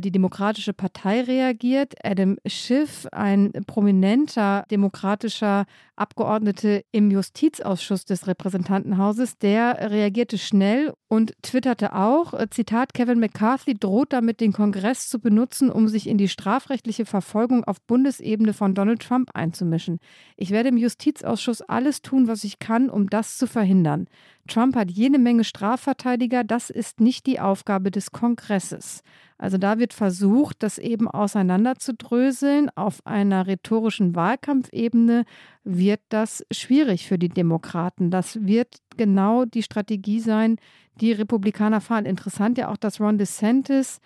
die 0.00 0.10
Demokratische 0.10 0.72
Partei 0.72 1.22
reagiert. 1.22 1.94
Adam 2.04 2.38
Schiff, 2.46 3.06
ein 3.12 3.52
prominenter 3.66 4.64
demokratischer 4.70 5.66
Abgeordneter 5.96 6.82
im 6.92 7.10
Justizausschuss 7.10 8.04
des 8.04 8.26
Repräsentantenhauses, 8.26 9.38
der 9.38 9.90
reagierte 9.90 10.38
schnell 10.38 10.94
und 11.08 11.34
twitterte 11.42 11.94
auch, 11.94 12.34
äh, 12.34 12.48
Zitat, 12.50 12.94
Kevin 12.94 13.18
McCarthy 13.18 13.74
droht 13.74 14.12
damit, 14.12 14.40
den 14.40 14.52
Kongress 14.52 15.08
zu 15.08 15.18
benutzen, 15.18 15.70
um 15.70 15.88
sich 15.88 16.06
in 16.06 16.18
die 16.18 16.28
strafrechtliche 16.28 17.04
Verfolgung 17.04 17.64
auf 17.64 17.80
Bundesebene 17.82 18.52
von 18.52 18.74
Donald 18.74 19.02
Trump 19.02 19.30
einzumischen. 19.34 19.98
Ich 20.36 20.50
werde 20.50 20.68
im 20.68 20.76
Justizausschuss 20.76 21.62
alles 21.62 22.02
tun, 22.02 22.28
was 22.28 22.44
ich 22.44 22.58
kann, 22.58 22.90
um 22.90 23.10
das 23.10 23.36
zu 23.36 23.46
verhindern. 23.46 24.06
Trump 24.48 24.74
hat 24.76 24.90
jede 24.90 25.18
Menge 25.18 25.44
Strafverteidiger, 25.44 26.42
das 26.42 26.70
ist 26.70 27.00
nicht 27.00 27.26
die 27.26 27.38
Aufgabe 27.38 27.90
des 27.90 28.10
Kongresses. 28.10 29.02
Also 29.38 29.56
da 29.56 29.78
wird 29.78 29.92
versucht, 29.92 30.64
das 30.64 30.78
eben 30.78 31.06
auseinanderzudröseln. 31.06 32.70
Auf 32.74 33.06
einer 33.06 33.46
rhetorischen 33.46 34.16
Wahlkampfebene 34.16 35.24
wird 35.62 36.00
das 36.08 36.44
schwierig 36.50 37.06
für 37.06 37.18
die 37.18 37.28
Demokraten. 37.28 38.10
Das 38.10 38.44
wird 38.44 38.78
genau 38.96 39.44
die 39.44 39.62
Strategie 39.62 40.18
sein, 40.18 40.56
die 41.00 41.12
Republikaner 41.12 41.80
fahren. 41.80 42.04
Interessant 42.04 42.58
ja 42.58 42.68
auch, 42.68 42.76
dass 42.76 43.00
Ron 43.00 43.18
DeSantis 43.18 44.00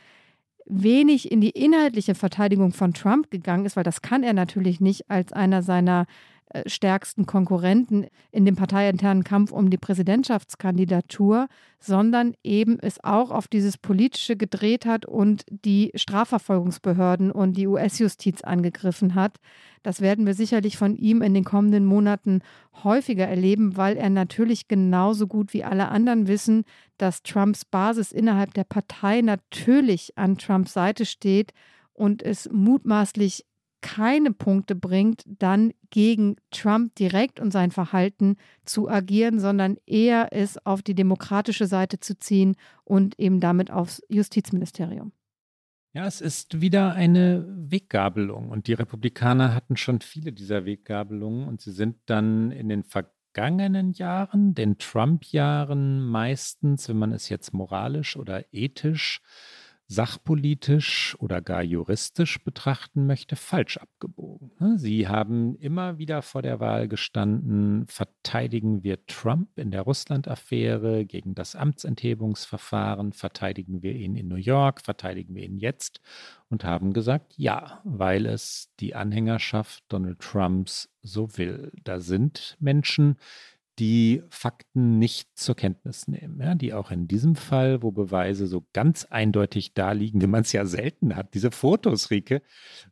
wenig 0.66 1.32
in 1.32 1.40
die 1.40 1.50
inhaltliche 1.50 2.14
Verteidigung 2.14 2.72
von 2.72 2.92
Trump 2.92 3.30
gegangen 3.30 3.64
ist, 3.64 3.76
weil 3.76 3.84
das 3.84 4.02
kann 4.02 4.22
er 4.22 4.34
natürlich 4.34 4.80
nicht 4.80 5.10
als 5.10 5.32
einer 5.32 5.62
seiner 5.62 6.06
stärksten 6.66 7.26
Konkurrenten 7.26 8.06
in 8.30 8.44
dem 8.44 8.56
parteiinternen 8.56 9.24
Kampf 9.24 9.52
um 9.52 9.70
die 9.70 9.78
Präsidentschaftskandidatur, 9.78 11.48
sondern 11.78 12.34
eben 12.42 12.78
es 12.80 13.02
auch 13.02 13.30
auf 13.30 13.48
dieses 13.48 13.78
Politische 13.78 14.36
gedreht 14.36 14.86
hat 14.86 15.06
und 15.06 15.44
die 15.48 15.90
Strafverfolgungsbehörden 15.94 17.30
und 17.30 17.56
die 17.56 17.66
US-Justiz 17.66 18.42
angegriffen 18.42 19.14
hat. 19.14 19.38
Das 19.82 20.00
werden 20.00 20.26
wir 20.26 20.34
sicherlich 20.34 20.76
von 20.76 20.96
ihm 20.96 21.22
in 21.22 21.34
den 21.34 21.44
kommenden 21.44 21.86
Monaten 21.86 22.40
häufiger 22.84 23.26
erleben, 23.26 23.76
weil 23.76 23.96
er 23.96 24.10
natürlich 24.10 24.68
genauso 24.68 25.26
gut 25.26 25.52
wie 25.52 25.64
alle 25.64 25.88
anderen 25.88 26.28
wissen, 26.28 26.64
dass 26.98 27.22
Trumps 27.22 27.64
Basis 27.64 28.12
innerhalb 28.12 28.54
der 28.54 28.64
Partei 28.64 29.22
natürlich 29.22 30.16
an 30.16 30.38
Trumps 30.38 30.72
Seite 30.72 31.04
steht 31.04 31.52
und 31.94 32.22
es 32.22 32.48
mutmaßlich 32.50 33.44
keine 33.82 34.32
Punkte 34.32 34.74
bringt, 34.74 35.24
dann 35.26 35.72
gegen 35.90 36.36
Trump 36.50 36.94
direkt 36.94 37.38
und 37.40 37.50
sein 37.50 37.70
Verhalten 37.70 38.36
zu 38.64 38.88
agieren, 38.88 39.38
sondern 39.38 39.76
eher 39.84 40.28
es 40.30 40.64
auf 40.64 40.80
die 40.82 40.94
demokratische 40.94 41.66
Seite 41.66 42.00
zu 42.00 42.18
ziehen 42.18 42.56
und 42.84 43.18
eben 43.18 43.40
damit 43.40 43.70
aufs 43.70 44.02
Justizministerium. 44.08 45.12
Ja, 45.94 46.06
es 46.06 46.22
ist 46.22 46.62
wieder 46.62 46.94
eine 46.94 47.44
Weggabelung 47.46 48.48
und 48.48 48.66
die 48.66 48.72
Republikaner 48.72 49.54
hatten 49.54 49.76
schon 49.76 50.00
viele 50.00 50.32
dieser 50.32 50.64
Weggabelungen 50.64 51.46
und 51.46 51.60
sie 51.60 51.72
sind 51.72 51.98
dann 52.06 52.50
in 52.50 52.70
den 52.70 52.82
vergangenen 52.82 53.92
Jahren, 53.92 54.54
den 54.54 54.78
Trump-Jahren 54.78 56.02
meistens, 56.02 56.88
wenn 56.88 56.96
man 56.96 57.12
es 57.12 57.28
jetzt 57.28 57.52
moralisch 57.52 58.16
oder 58.16 58.44
ethisch 58.52 59.20
sachpolitisch 59.92 61.16
oder 61.18 61.42
gar 61.42 61.62
juristisch 61.62 62.42
betrachten 62.42 63.06
möchte, 63.06 63.36
falsch 63.36 63.76
abgebogen. 63.76 64.50
Ne? 64.58 64.78
Sie 64.78 65.06
haben 65.06 65.56
immer 65.56 65.98
wieder 65.98 66.22
vor 66.22 66.40
der 66.40 66.60
Wahl 66.60 66.88
gestanden, 66.88 67.86
verteidigen 67.86 68.82
wir 68.82 69.04
Trump 69.06 69.58
in 69.58 69.70
der 69.70 69.82
Russland-Affäre 69.82 71.04
gegen 71.04 71.34
das 71.34 71.54
Amtsenthebungsverfahren, 71.54 73.12
verteidigen 73.12 73.82
wir 73.82 73.94
ihn 73.94 74.16
in 74.16 74.28
New 74.28 74.36
York, 74.36 74.80
verteidigen 74.80 75.34
wir 75.34 75.44
ihn 75.44 75.58
jetzt 75.58 76.00
und 76.48 76.64
haben 76.64 76.92
gesagt, 76.92 77.34
ja, 77.36 77.80
weil 77.84 78.26
es 78.26 78.72
die 78.80 78.94
Anhängerschaft 78.94 79.84
Donald 79.88 80.20
Trumps 80.20 80.88
so 81.02 81.36
will. 81.36 81.72
Da 81.84 82.00
sind 82.00 82.56
Menschen, 82.60 83.16
die 83.78 84.22
Fakten 84.28 84.98
nicht 84.98 85.30
zur 85.38 85.56
Kenntnis 85.56 86.06
nehmen, 86.06 86.40
ja, 86.40 86.54
die 86.54 86.74
auch 86.74 86.90
in 86.90 87.08
diesem 87.08 87.36
Fall, 87.36 87.82
wo 87.82 87.90
Beweise 87.90 88.46
so 88.46 88.66
ganz 88.72 89.06
eindeutig 89.06 89.72
da 89.72 89.92
liegen, 89.92 90.20
wie 90.20 90.26
man 90.26 90.42
es 90.42 90.52
ja 90.52 90.66
selten 90.66 91.16
hat, 91.16 91.32
diese 91.34 91.50
Fotos, 91.50 92.10
Rike, 92.10 92.42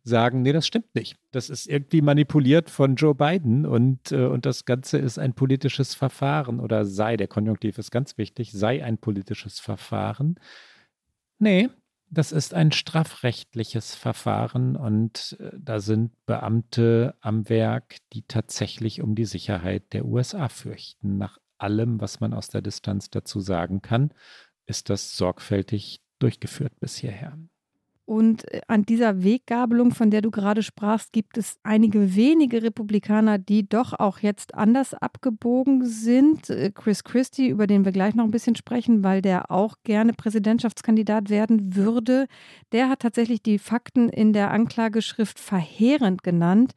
sagen, 0.03 0.43
nee, 0.43 0.53
das 0.53 0.67
stimmt 0.67 0.95
nicht. 0.95 1.19
Das 1.33 1.51
ist 1.51 1.67
irgendwie 1.67 2.01
manipuliert 2.01 2.71
von 2.71 2.95
Joe 2.95 3.15
Biden 3.15 3.67
und, 3.67 4.11
äh, 4.13 4.25
und 4.25 4.47
das 4.47 4.65
Ganze 4.65 4.99
ist 4.99 5.19
ein 5.19 5.35
politisches 5.35 5.95
Verfahren 5.95 6.61
oder 6.61 6.87
sei, 6.87 7.17
der 7.17 7.29
Konjunktiv 7.29 7.77
ist 7.77 7.91
ganz 7.91 8.17
wichtig, 8.17 8.53
sei 8.53 8.83
ein 8.83 8.97
politisches 8.97 9.61
Verfahren. 9.61 10.37
Nee, 11.39 11.69
das 12.11 12.33
ist 12.33 12.55
ein 12.55 12.73
strafrechtliches 12.73 13.95
Verfahren 13.95 14.77
und 14.77 15.37
äh, 15.41 15.51
da 15.59 15.81
sind 15.81 16.13
Beamte 16.27 17.15
am 17.21 17.49
Werk, 17.49 17.99
die 18.13 18.23
tatsächlich 18.23 19.01
um 19.01 19.15
die 19.15 19.25
Sicherheit 19.25 19.93
der 19.93 20.05
USA 20.05 20.49
fürchten. 20.49 21.17
Nach 21.17 21.39
allem, 21.59 22.01
was 22.01 22.21
man 22.21 22.35
aus 22.35 22.49
der 22.49 22.63
Distanz 22.63 23.11
dazu 23.11 23.41
sagen 23.41 23.81
kann, 23.81 24.13
ist 24.67 24.91
das 24.91 25.17
sorgfältig 25.17 26.01
durchgeführt 26.19 26.79
bis 26.81 26.97
hierher. 26.97 27.39
Und 28.11 28.53
äh, 28.53 28.61
an 28.67 28.83
dieser 28.83 29.23
Weggabelung, 29.23 29.93
von 29.93 30.11
der 30.11 30.21
du 30.21 30.33
gerade 30.33 30.65
sprachst, 30.65 31.13
gibt 31.13 31.39
es 31.39 31.61
einige 31.63 32.17
wenige 32.17 32.61
Republikaner, 32.61 33.39
die 33.39 33.69
doch 33.69 33.93
auch 33.93 34.19
jetzt 34.19 34.57
anders 34.57 34.95
abgebogen 34.95 35.87
sind. 35.87 36.51
Äh, 36.51 36.73
Chris 36.75 37.05
Christie, 37.05 37.47
über 37.47 37.69
den 37.69 37.85
wir 37.85 37.93
gleich 37.93 38.17
noch 38.17 38.25
ein 38.25 38.33
bisschen 38.33 38.57
sprechen, 38.57 39.05
weil 39.05 39.23
der 39.23 39.53
auch 39.53 39.77
gerne 39.85 40.13
Präsidentschaftskandidat 40.13 41.31
werden 41.31 41.77
würde, 41.77 42.27
der 42.73 42.89
hat 42.89 42.99
tatsächlich 42.99 43.45
die 43.45 43.61
Fakten 43.61 44.09
in 44.09 44.33
der 44.33 44.51
Anklageschrift 44.51 45.39
verheerend 45.39 46.25
genannt. 46.25 46.73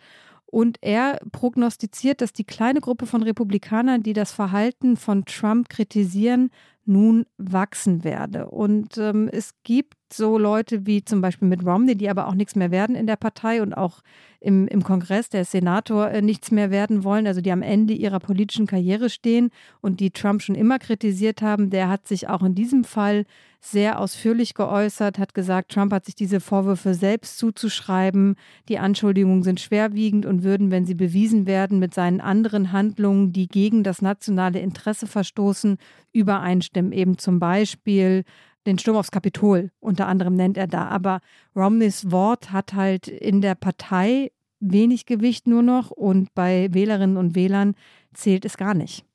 Und 0.45 0.77
er 0.81 1.19
prognostiziert, 1.31 2.21
dass 2.21 2.31
die 2.31 2.43
kleine 2.43 2.79
Gruppe 2.79 3.07
von 3.07 3.23
Republikanern, 3.23 4.03
die 4.03 4.13
das 4.13 4.31
Verhalten 4.31 4.97
von 4.97 5.25
Trump 5.25 5.67
kritisieren, 5.69 6.51
nun 6.85 7.25
wachsen 7.37 8.03
werde. 8.03 8.49
Und 8.49 8.97
ähm, 8.97 9.29
es 9.31 9.53
gibt 9.63 9.95
so 10.11 10.37
Leute 10.37 10.85
wie 10.85 11.03
zum 11.03 11.21
Beispiel 11.21 11.47
mit 11.47 11.65
Romney, 11.65 11.95
die 11.95 12.09
aber 12.09 12.27
auch 12.27 12.35
nichts 12.35 12.55
mehr 12.55 12.71
werden 12.71 12.95
in 12.95 13.07
der 13.07 13.15
Partei 13.15 13.61
und 13.61 13.73
auch 13.73 14.01
im, 14.39 14.67
im 14.67 14.83
Kongress, 14.83 15.29
der 15.29 15.45
Senator, 15.45 16.09
äh, 16.09 16.21
nichts 16.21 16.51
mehr 16.51 16.71
werden 16.71 17.03
wollen, 17.03 17.25
also 17.25 17.41
die 17.41 17.51
am 17.51 17.61
Ende 17.61 17.93
ihrer 17.93 18.19
politischen 18.19 18.67
Karriere 18.67 19.09
stehen 19.09 19.49
und 19.81 19.99
die 19.99 20.11
Trump 20.11 20.41
schon 20.41 20.55
immer 20.55 20.79
kritisiert 20.79 21.41
haben, 21.41 21.69
der 21.69 21.89
hat 21.89 22.07
sich 22.07 22.27
auch 22.27 22.43
in 22.43 22.55
diesem 22.55 22.83
Fall 22.83 23.25
sehr 23.65 23.99
ausführlich 23.99 24.53
geäußert, 24.53 25.17
hat 25.17 25.33
gesagt, 25.33 25.71
Trump 25.71 25.93
hat 25.93 26.05
sich 26.05 26.15
diese 26.15 26.39
Vorwürfe 26.39 26.93
selbst 26.93 27.37
zuzuschreiben. 27.37 28.35
Die 28.67 28.77
Anschuldigungen 28.77 29.43
sind 29.43 29.59
schwerwiegend 29.59 30.25
und 30.25 30.43
würden, 30.43 30.69
wenn 30.69 30.85
sie 30.85 30.95
bewiesen 30.95 31.47
werden, 31.47 31.79
mit 31.79 31.93
seinen 31.93 32.21
anderen 32.21 32.71
Handlungen, 32.71 33.31
die 33.31 33.47
gegen 33.47 33.83
das 33.83 34.01
nationale 34.01 34.59
Interesse 34.59 35.07
verstoßen, 35.07 35.77
übereinstimmen. 36.11 36.91
Eben 36.91 37.17
zum 37.17 37.39
Beispiel 37.39 38.23
den 38.65 38.79
Sturm 38.79 38.97
aufs 38.97 39.11
Kapitol, 39.11 39.71
unter 39.79 40.07
anderem 40.07 40.35
nennt 40.35 40.57
er 40.57 40.67
da. 40.67 40.87
Aber 40.87 41.21
Romneys 41.55 42.11
Wort 42.11 42.51
hat 42.51 42.73
halt 42.73 43.07
in 43.07 43.41
der 43.41 43.55
Partei 43.55 44.31
wenig 44.59 45.05
Gewicht 45.05 45.47
nur 45.47 45.61
noch 45.61 45.91
und 45.91 46.33
bei 46.33 46.69
Wählerinnen 46.71 47.17
und 47.17 47.35
Wählern 47.35 47.75
zählt 48.13 48.45
es 48.45 48.57
gar 48.57 48.73
nicht. 48.73 49.05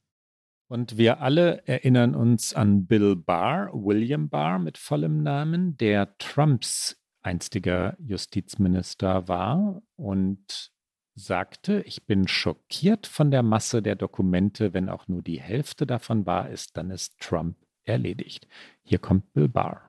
Und 0.70 0.98
wir 0.98 1.20
alle 1.20 1.66
erinnern 1.66 2.14
uns 2.14 2.52
an 2.52 2.86
Bill 2.86 3.16
Barr, 3.16 3.70
William 3.72 4.28
Barr 4.28 4.58
mit 4.58 4.76
vollem 4.76 5.22
Namen, 5.22 5.78
der 5.78 6.16
Trumps 6.18 7.00
einstiger 7.22 7.96
Justizminister 7.98 9.28
war 9.28 9.82
und 9.96 10.70
sagte, 11.14 11.82
ich 11.82 12.06
bin 12.06 12.28
schockiert 12.28 13.06
von 13.06 13.30
der 13.30 13.42
Masse 13.42 13.82
der 13.82 13.96
Dokumente, 13.96 14.74
wenn 14.74 14.88
auch 14.88 15.08
nur 15.08 15.22
die 15.22 15.40
Hälfte 15.40 15.86
davon 15.86 16.26
wahr 16.26 16.50
ist, 16.50 16.76
dann 16.76 16.90
ist 16.90 17.18
Trump 17.18 17.56
erledigt. 17.84 18.46
Hier 18.84 18.98
kommt 18.98 19.32
Bill 19.32 19.48
Barr. 19.48 19.88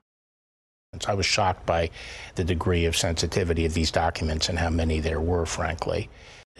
I 0.92 1.16
was 1.16 1.26
shocked 1.26 1.66
by 1.66 1.88
the 2.36 2.44
degree 2.44 2.88
of 2.88 2.96
sensitivity 2.96 3.64
of 3.64 3.74
these 3.74 3.92
documents 3.92 4.48
and 4.48 4.60
how 4.60 4.70
many 4.70 5.00
there 5.00 5.20
were, 5.20 5.46
frankly. 5.46 6.08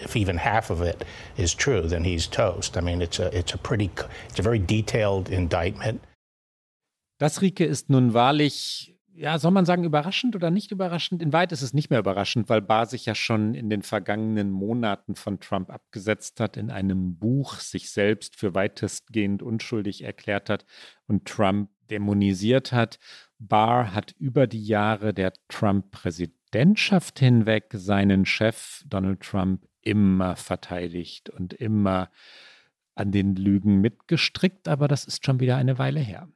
If 0.03 0.17
even 0.17 0.39
half 0.39 0.71
of 0.71 0.81
it 0.81 1.05
is 1.37 1.55
true, 1.55 1.89
then 1.89 2.05
he's 2.05 2.29
toast. 2.29 2.77
I 2.77 2.81
mean, 2.81 3.01
it's 3.01 3.19
a, 3.19 3.37
it's 3.37 3.55
a 3.55 3.59
pretty, 3.59 3.91
it's 4.29 4.39
a 4.39 4.43
very 4.43 4.59
detailed 4.59 5.29
indictment. 5.29 6.01
Das, 7.19 7.43
Rike, 7.43 7.65
ist 7.67 7.91
nun 7.91 8.15
wahrlich 8.15 8.91
ja, 9.21 9.39
soll 9.39 9.51
man 9.51 9.67
sagen, 9.67 9.85
überraschend 9.85 10.35
oder 10.35 10.51
nicht 10.51 10.71
überraschend? 10.71 11.21
In 11.21 11.35
weit 11.35 11.53
ist 11.53 11.61
es 11.61 11.75
nicht 11.75 11.91
mehr 11.91 11.99
überraschend, 11.99 12.49
weil 12.49 12.63
Barr 12.63 12.87
sich 12.87 13.05
ja 13.05 13.15
schon 13.15 13.55
in 13.55 13.69
den 13.69 13.83
vergangenen 13.83 14.51
Monaten 14.51 15.15
von 15.15 15.41
Trump 15.41 15.69
abgesetzt 15.69 16.41
hat, 16.41 16.57
in 16.57 16.71
einem 16.71 17.19
Buch 17.19 17.57
sich 17.57 17.91
selbst 17.91 18.37
für 18.37 18.55
weitestgehend 18.55 19.43
unschuldig 19.43 20.05
erklärt 20.05 20.49
hat 20.49 20.65
und 21.07 21.27
Trump 21.27 21.69
dämonisiert 21.91 22.73
hat. 22.73 22.99
Barr 23.39 23.93
hat 23.93 24.13
über 24.13 24.47
die 24.47 24.65
Jahre 24.65 25.13
der 25.13 25.35
Trump-Präsidentschaft 25.49 27.19
hinweg 27.19 27.67
seinen 27.75 28.25
Chef 28.25 28.83
Donald 28.87 29.21
Trump 29.21 29.67
immer 29.83 30.37
verteidigt 30.37 31.31
und 31.31 31.53
immer 31.55 32.11
an 32.95 33.13
den 33.13 33.35
Lügen 33.35 33.81
mitgestrickt, 33.81 34.69
aber 34.69 34.89
das 34.89 35.05
ist 35.05 35.25
schon 35.25 35.41
wieder 35.41 35.57
eine 35.57 35.79
Weile 35.79 36.01
her. 36.01 36.29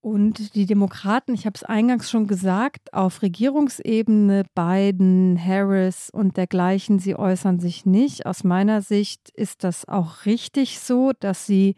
Und 0.00 0.56
die 0.56 0.66
Demokraten, 0.66 1.32
ich 1.32 1.46
habe 1.46 1.54
es 1.54 1.62
eingangs 1.62 2.10
schon 2.10 2.26
gesagt, 2.26 2.92
auf 2.92 3.22
Regierungsebene, 3.22 4.44
Biden, 4.52 5.38
Harris 5.42 6.10
und 6.10 6.36
dergleichen, 6.36 6.98
sie 6.98 7.14
äußern 7.14 7.60
sich 7.60 7.86
nicht. 7.86 8.26
Aus 8.26 8.42
meiner 8.42 8.82
Sicht 8.82 9.30
ist 9.30 9.62
das 9.62 9.86
auch 9.86 10.26
richtig 10.26 10.80
so, 10.80 11.12
dass 11.20 11.46
sie 11.46 11.76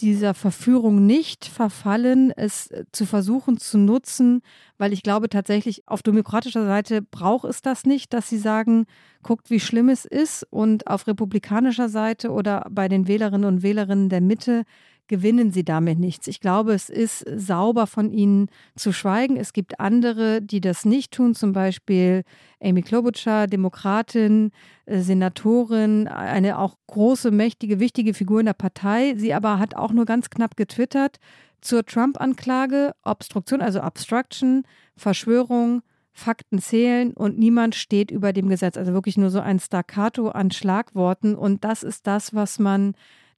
dieser 0.00 0.34
Verführung 0.34 1.06
nicht 1.06 1.44
verfallen, 1.44 2.30
es 2.30 2.70
zu 2.92 3.06
versuchen 3.06 3.58
zu 3.58 3.78
nutzen, 3.78 4.42
weil 4.78 4.92
ich 4.92 5.02
glaube 5.02 5.28
tatsächlich, 5.28 5.82
auf 5.86 6.02
demokratischer 6.02 6.64
Seite 6.64 7.02
braucht 7.02 7.44
es 7.44 7.62
das 7.62 7.84
nicht, 7.84 8.12
dass 8.12 8.28
sie 8.28 8.38
sagen, 8.38 8.86
guckt, 9.22 9.50
wie 9.50 9.60
schlimm 9.60 9.88
es 9.88 10.04
ist. 10.04 10.46
Und 10.50 10.86
auf 10.86 11.06
republikanischer 11.06 11.88
Seite 11.88 12.30
oder 12.30 12.66
bei 12.70 12.88
den 12.88 13.08
Wählerinnen 13.08 13.46
und 13.46 13.62
Wählerinnen 13.62 14.08
der 14.08 14.20
Mitte 14.20 14.64
gewinnen 15.08 15.50
sie 15.50 15.64
damit 15.64 15.98
nichts. 15.98 16.26
Ich 16.26 16.40
glaube, 16.40 16.72
es 16.72 16.88
ist 16.88 17.24
sauber 17.34 17.86
von 17.86 18.10
ihnen 18.10 18.48
zu 18.76 18.92
schweigen. 18.92 19.36
Es 19.36 19.52
gibt 19.52 19.80
andere, 19.80 20.40
die 20.40 20.60
das 20.60 20.84
nicht 20.84 21.12
tun, 21.12 21.34
zum 21.34 21.52
Beispiel 21.52 22.22
Amy 22.62 22.82
Klobuchar, 22.82 23.46
Demokratin, 23.46 24.50
äh, 24.86 25.00
Senatorin, 25.00 26.06
eine 26.08 26.58
auch 26.58 26.76
große, 26.86 27.30
mächtige, 27.30 27.80
wichtige 27.80 28.14
Figur 28.14 28.40
in 28.40 28.46
der 28.46 28.52
Partei. 28.52 29.14
Sie 29.16 29.34
aber 29.34 29.58
hat 29.58 29.74
auch 29.74 29.92
nur 29.92 30.04
ganz 30.04 30.30
knapp 30.30 30.56
getwittert 30.56 31.16
zur 31.60 31.84
Trump-Anklage, 31.84 32.92
Obstruktion, 33.02 33.60
also 33.60 33.82
Obstruction, 33.82 34.62
Verschwörung, 34.96 35.82
Fakten 36.12 36.58
zählen 36.58 37.12
und 37.12 37.38
niemand 37.38 37.76
steht 37.76 38.10
über 38.10 38.32
dem 38.32 38.48
Gesetz. 38.48 38.76
Also 38.76 38.92
wirklich 38.92 39.16
nur 39.16 39.30
so 39.30 39.40
ein 39.40 39.60
Staccato 39.60 40.28
an 40.28 40.50
Schlagworten. 40.50 41.36
Und 41.36 41.64
das 41.64 41.84
ist 41.84 42.06
das, 42.08 42.34
was 42.34 42.58
man 42.58 42.94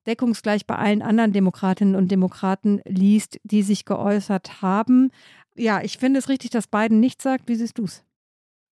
deckungsgleich 0.07 0.67
bei 0.67 0.77
allen 0.77 1.03
anderen 1.03 1.33
Demokratinnen 1.33 1.95
und 1.95 2.11
Demokraten 2.11 2.81
liest, 2.87 3.39
die 3.45 3.63
sich 3.63 3.85
geäußert 3.85 4.63
haben. 4.63 5.11
Ja, 5.57 5.83
ich 5.83 5.99
finde 5.99 6.19
es 6.19 6.29
richtig, 6.29 6.51
dass 6.51 6.67
Biden 6.67 7.01
nichts 7.01 7.23
sagt. 7.23 7.49
Wie 7.49 7.55
siehst 7.55 7.79
du 7.79 7.85
es? 7.85 8.05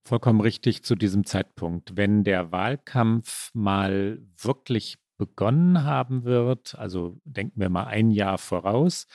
Vollkommen 0.05 0.41
richtig 0.41 0.85
zu 0.85 0.95
diesem 0.95 1.25
Zeitpunkt. 1.27 1.97
Wenn 1.97 2.25
der 2.25 2.51
Wahlkampf 2.51 3.51
mal 3.53 4.23
wirklich 4.39 4.97
begonnen 5.19 5.85
haben 5.85 6.25
wird, 6.25 6.77
also 6.79 7.19
denken 7.25 7.61
wir 7.61 7.69
mal 7.69 7.85
ein 7.85 8.11
Jahr 8.11 8.39
voraus, 8.39 9.07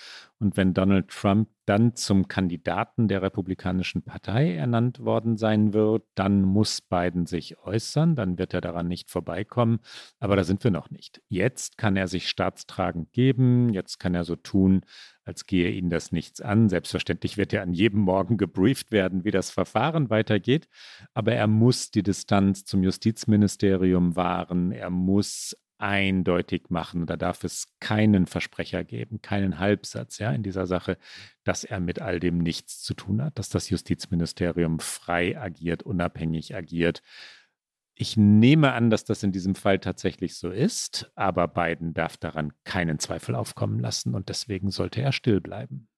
und 0.43 0.58
wenn 0.58 0.74
Donald 0.74 1.08
Trump 1.08 1.47
dann 1.66 1.95
zum 1.95 2.28
Kandidaten 2.28 3.08
der 3.08 3.22
Republikanischen 3.22 4.01
Partei 4.01 4.54
ernannt 4.54 4.99
worden 4.99 5.38
sein 5.38 5.74
wird, 5.74 6.04
dann 6.16 6.41
muss 6.41 6.82
Biden 6.82 7.26
sich 7.26 7.58
äußern, 7.60 8.18
dann 8.18 8.38
wird 8.38 8.54
er 8.54 8.60
daran 8.60 8.89
nicht 8.89 9.10
vorbeikommen, 9.10 9.80
aber 10.20 10.36
da 10.36 10.43
sind 10.43 10.62
wir 10.66 10.72
noch 10.72 10.89
nicht. 10.89 11.22
Jetzt 11.30 11.78
kann 11.78 11.95
er 11.95 12.10
sich 12.10 12.28
staatstragend 12.28 13.14
geben, 13.14 13.70
jetzt 13.70 13.99
kann 13.99 14.14
er 14.14 14.26
so 14.26 14.36
tun, 14.36 14.82
als 15.24 15.45
gehe 15.45 15.72
ihn 15.72 15.89
das 15.89 16.12
nichts 16.12 16.41
an. 16.41 16.68
Selbstverständlich 16.68 17.38
wird 17.38 17.54
er 17.54 17.62
an 17.62 17.72
jedem 17.72 18.01
Morgen 18.01 18.36
gebrieft 18.36 18.91
werden, 18.91 19.24
wie 19.24 19.32
das 19.32 19.49
Verfahren 19.49 20.10
weitergeht, 20.10 20.68
aber 21.14 21.32
er 21.32 21.47
muss 21.47 21.89
die 21.89 22.04
Distanz 22.04 22.66
zum 22.66 22.84
Justizministerium 22.84 24.18
wahren, 24.18 24.74
er 24.74 24.89
muss 24.89 25.56
eindeutig 25.84 26.69
machen. 26.69 27.05
Da 27.05 27.17
darf 27.17 27.43
es 27.43 27.67
keinen 27.81 28.25
Versprecher 28.25 28.86
geben, 28.86 29.21
keinen 29.21 29.59
Halbsatz 29.59 30.17
ja, 30.17 30.31
in 30.31 30.41
dieser 30.41 30.65
Sache, 30.65 30.97
dass 31.43 31.65
er 31.65 31.81
mit 31.81 32.01
all 32.01 32.21
dem 32.21 32.38
nichts 32.38 32.81
zu 32.81 32.93
tun 32.93 33.21
hat, 33.21 33.38
dass 33.38 33.49
das 33.49 33.69
Justizministerium 33.69 34.79
frei 34.79 35.38
agiert, 35.38 35.84
unabhängig 35.84 36.55
agiert. 36.55 37.01
Ich 37.95 38.15
nehme 38.15 38.71
an, 38.71 38.89
dass 38.89 39.03
das 39.03 39.23
in 39.23 39.34
diesem 39.34 39.55
Fall 39.55 39.79
tatsächlich 39.79 40.36
so 40.38 40.49
ist, 40.49 41.11
aber 41.15 41.49
Biden 41.49 41.93
darf 41.93 42.15
daran 42.15 42.53
keinen 42.63 42.97
Zweifel 42.97 43.36
aufkommen 43.36 43.79
lassen 43.79 44.15
und 44.15 44.29
deswegen 44.29 44.71
sollte 44.71 45.01
er 45.01 45.11
still 45.11 45.41
bleiben. 45.41 45.89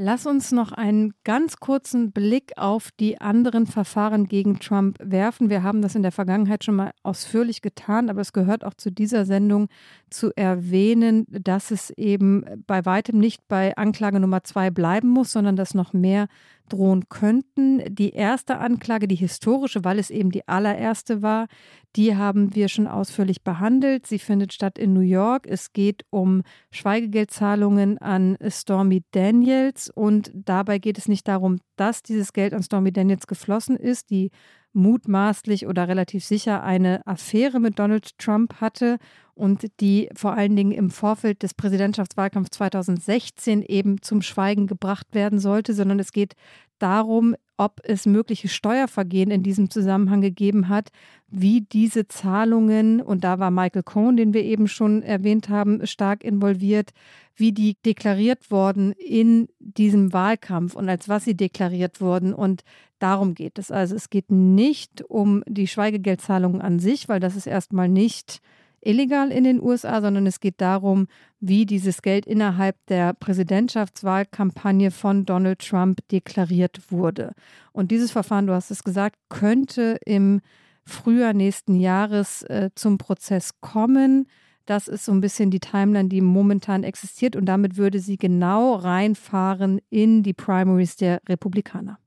Lass 0.00 0.26
uns 0.26 0.52
noch 0.52 0.70
einen 0.70 1.12
ganz 1.24 1.56
kurzen 1.56 2.12
Blick 2.12 2.52
auf 2.56 2.92
die 3.00 3.20
anderen 3.20 3.66
Verfahren 3.66 4.28
gegen 4.28 4.60
Trump 4.60 4.96
werfen. 5.02 5.50
Wir 5.50 5.64
haben 5.64 5.82
das 5.82 5.96
in 5.96 6.04
der 6.04 6.12
Vergangenheit 6.12 6.62
schon 6.62 6.76
mal 6.76 6.92
ausführlich 7.02 7.62
getan, 7.62 8.08
aber 8.08 8.20
es 8.20 8.32
gehört 8.32 8.62
auch 8.62 8.74
zu 8.74 8.92
dieser 8.92 9.24
Sendung 9.24 9.66
zu 10.08 10.30
erwähnen, 10.36 11.26
dass 11.28 11.72
es 11.72 11.90
eben 11.90 12.44
bei 12.64 12.86
weitem 12.86 13.18
nicht 13.18 13.48
bei 13.48 13.76
Anklage 13.76 14.20
Nummer 14.20 14.44
zwei 14.44 14.70
bleiben 14.70 15.08
muss, 15.08 15.32
sondern 15.32 15.56
dass 15.56 15.74
noch 15.74 15.92
mehr 15.92 16.28
drohen 16.68 17.08
könnten. 17.08 17.82
Die 17.94 18.10
erste 18.10 18.58
Anklage, 18.58 19.08
die 19.08 19.16
historische, 19.16 19.84
weil 19.84 19.98
es 19.98 20.10
eben 20.10 20.30
die 20.30 20.46
allererste 20.46 21.22
war, 21.22 21.46
die 21.96 22.16
haben 22.16 22.54
wir 22.54 22.68
schon 22.68 22.86
ausführlich 22.86 23.42
behandelt. 23.42 24.06
Sie 24.06 24.18
findet 24.18 24.52
statt 24.52 24.78
in 24.78 24.92
New 24.92 25.00
York. 25.00 25.46
Es 25.46 25.72
geht 25.72 26.04
um 26.10 26.42
Schweigegeldzahlungen 26.70 27.98
an 27.98 28.36
Stormy 28.48 29.02
Daniels 29.10 29.90
und 29.94 30.30
dabei 30.34 30.78
geht 30.78 30.98
es 30.98 31.08
nicht 31.08 31.26
darum, 31.26 31.58
dass 31.76 32.02
dieses 32.02 32.32
Geld 32.32 32.54
an 32.54 32.62
Stormy 32.62 32.92
Daniels 32.92 33.26
geflossen 33.26 33.76
ist, 33.76 34.10
die 34.10 34.30
mutmaßlich 34.78 35.66
oder 35.66 35.88
relativ 35.88 36.24
sicher 36.24 36.62
eine 36.62 37.06
Affäre 37.06 37.60
mit 37.60 37.78
Donald 37.78 38.16
Trump 38.18 38.60
hatte 38.60 38.98
und 39.34 39.66
die 39.80 40.08
vor 40.14 40.34
allen 40.34 40.56
Dingen 40.56 40.72
im 40.72 40.90
Vorfeld 40.90 41.42
des 41.42 41.54
Präsidentschaftswahlkampfs 41.54 42.50
2016 42.50 43.62
eben 43.62 44.02
zum 44.02 44.22
Schweigen 44.22 44.66
gebracht 44.66 45.08
werden 45.12 45.38
sollte, 45.38 45.74
sondern 45.74 45.98
es 45.98 46.12
geht 46.12 46.34
darum, 46.78 47.34
ob 47.56 47.80
es 47.82 48.06
mögliche 48.06 48.48
Steuervergehen 48.48 49.30
in 49.30 49.42
diesem 49.42 49.68
Zusammenhang 49.68 50.20
gegeben 50.20 50.68
hat, 50.68 50.90
wie 51.28 51.62
diese 51.62 52.06
Zahlungen, 52.06 53.00
und 53.00 53.24
da 53.24 53.38
war 53.40 53.50
Michael 53.50 53.82
Cohen, 53.82 54.16
den 54.16 54.32
wir 54.32 54.44
eben 54.44 54.68
schon 54.68 55.02
erwähnt 55.02 55.48
haben, 55.48 55.84
stark 55.86 56.22
involviert, 56.22 56.90
wie 57.34 57.52
die 57.52 57.76
deklariert 57.84 58.50
wurden 58.50 58.92
in 58.92 59.48
diesem 59.58 60.12
Wahlkampf 60.12 60.74
und 60.74 60.88
als 60.88 61.08
was 61.08 61.24
sie 61.24 61.36
deklariert 61.36 62.00
wurden. 62.00 62.32
Und 62.32 62.62
darum 62.98 63.34
geht 63.34 63.58
es. 63.58 63.70
Also 63.70 63.96
es 63.96 64.10
geht 64.10 64.30
nicht 64.30 65.02
um 65.02 65.42
die 65.46 65.66
Schweigegeldzahlungen 65.66 66.60
an 66.60 66.78
sich, 66.78 67.08
weil 67.08 67.20
das 67.20 67.36
ist 67.36 67.46
erstmal 67.46 67.88
nicht 67.88 68.40
illegal 68.80 69.30
in 69.30 69.44
den 69.44 69.60
USA, 69.60 70.00
sondern 70.00 70.26
es 70.26 70.40
geht 70.40 70.60
darum, 70.60 71.08
wie 71.40 71.66
dieses 71.66 72.02
Geld 72.02 72.26
innerhalb 72.26 72.76
der 72.86 73.14
Präsidentschaftswahlkampagne 73.14 74.90
von 74.90 75.24
Donald 75.24 75.60
Trump 75.60 76.06
deklariert 76.08 76.90
wurde. 76.90 77.32
Und 77.72 77.90
dieses 77.90 78.10
Verfahren, 78.10 78.46
du 78.46 78.54
hast 78.54 78.70
es 78.70 78.84
gesagt, 78.84 79.16
könnte 79.28 79.98
im 80.04 80.40
Frühjahr 80.84 81.34
nächsten 81.34 81.74
Jahres 81.74 82.42
äh, 82.44 82.70
zum 82.74 82.98
Prozess 82.98 83.60
kommen. 83.60 84.26
Das 84.64 84.88
ist 84.88 85.04
so 85.04 85.12
ein 85.12 85.20
bisschen 85.20 85.50
die 85.50 85.60
Timeline, 85.60 86.08
die 86.08 86.20
momentan 86.20 86.82
existiert 86.82 87.36
und 87.36 87.46
damit 87.46 87.76
würde 87.76 88.00
sie 88.00 88.16
genau 88.16 88.74
reinfahren 88.74 89.80
in 89.90 90.22
die 90.22 90.34
Primaries 90.34 90.96
der 90.96 91.20
Republikaner. 91.28 91.98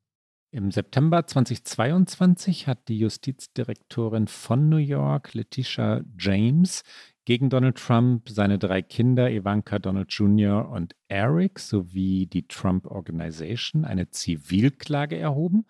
Im 0.54 0.70
September 0.70 1.26
2022 1.26 2.68
hat 2.68 2.90
die 2.90 3.00
Justizdirektorin 3.00 4.28
von 4.28 4.68
New 4.68 4.76
York, 4.76 5.34
Letitia 5.34 6.02
James, 6.20 6.84
gegen 7.24 7.50
Donald 7.50 7.78
Trump, 7.78 8.28
seine 8.28 8.60
drei 8.60 8.82
Kinder, 8.82 9.32
Ivanka, 9.32 9.80
Donald 9.80 10.12
Jr. 10.12 10.68
und 10.70 10.94
Eric, 11.08 11.58
sowie 11.58 12.28
die 12.28 12.50
Trump 12.50 12.86
Organization 12.86 13.86
eine 13.86 14.10
Zivilklage 14.10 15.18
erhoben. 15.18 15.68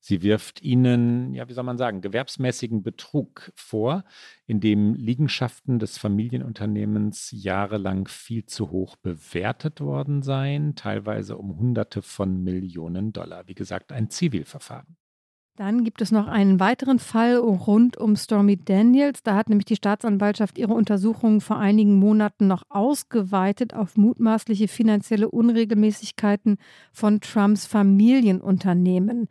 Sie 0.00 0.22
wirft 0.22 0.62
ihnen, 0.62 1.34
ja, 1.34 1.48
wie 1.48 1.52
soll 1.52 1.64
man 1.64 1.78
sagen, 1.78 2.00
gewerbsmäßigen 2.00 2.82
Betrug 2.82 3.52
vor, 3.56 4.04
indem 4.46 4.94
Liegenschaften 4.94 5.78
des 5.78 5.98
Familienunternehmens 5.98 7.30
jahrelang 7.32 8.06
viel 8.06 8.46
zu 8.46 8.70
hoch 8.70 8.96
bewertet 8.96 9.80
worden 9.80 10.22
seien, 10.22 10.76
teilweise 10.76 11.36
um 11.36 11.58
Hunderte 11.58 12.02
von 12.02 12.42
Millionen 12.42 13.12
Dollar. 13.12 13.48
Wie 13.48 13.54
gesagt, 13.54 13.92
ein 13.92 14.08
Zivilverfahren. 14.10 14.96
Dann 15.58 15.82
gibt 15.82 16.00
es 16.02 16.12
noch 16.12 16.28
einen 16.28 16.60
weiteren 16.60 17.00
Fall 17.00 17.34
rund 17.34 17.96
um 17.96 18.14
Stormy 18.14 18.56
Daniels. 18.56 19.24
Da 19.24 19.34
hat 19.34 19.48
nämlich 19.48 19.64
die 19.64 19.74
Staatsanwaltschaft 19.74 20.56
ihre 20.56 20.72
Untersuchungen 20.72 21.40
vor 21.40 21.58
einigen 21.58 21.96
Monaten 21.96 22.46
noch 22.46 22.62
ausgeweitet 22.68 23.74
auf 23.74 23.96
mutmaßliche 23.96 24.68
finanzielle 24.68 25.28
Unregelmäßigkeiten 25.28 26.58
von 26.92 27.20
Trumps 27.20 27.66
Familienunternehmen. 27.66 29.26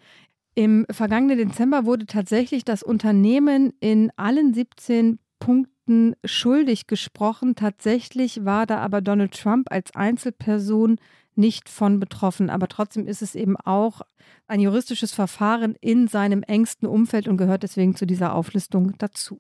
Im 0.58 0.88
vergangenen 0.90 1.38
Dezember 1.38 1.86
wurde 1.86 2.08
tatsächlich 2.08 2.66
das 2.66 2.82
Unternehmen 2.82 3.74
in 3.80 4.12
allen 4.16 4.56
17 4.56 5.20
Punkten 5.38 6.16
schuldig 6.26 6.88
gesprochen. 6.88 7.54
Tatsächlich 7.54 8.44
war 8.44 8.66
da 8.66 8.80
aber 8.80 9.02
Donald 9.02 9.40
Trump 9.40 9.68
als 9.70 9.94
Einzelperson 9.94 10.98
nicht 11.36 11.70
von 11.70 12.00
betroffen. 12.00 12.50
Aber 12.50 12.68
trotzdem 12.70 13.06
ist 13.06 13.22
es 13.22 13.36
eben 13.36 13.56
auch 13.56 14.02
ein 14.48 14.60
juristisches 14.60 15.14
Verfahren 15.14 15.76
in 15.80 16.08
seinem 16.08 16.42
engsten 16.42 16.88
Umfeld 16.88 17.28
und 17.28 17.38
gehört 17.38 17.62
deswegen 17.62 17.96
zu 17.96 18.08
dieser 18.08 18.34
Auflistung 18.34 18.98
dazu. 18.98 19.40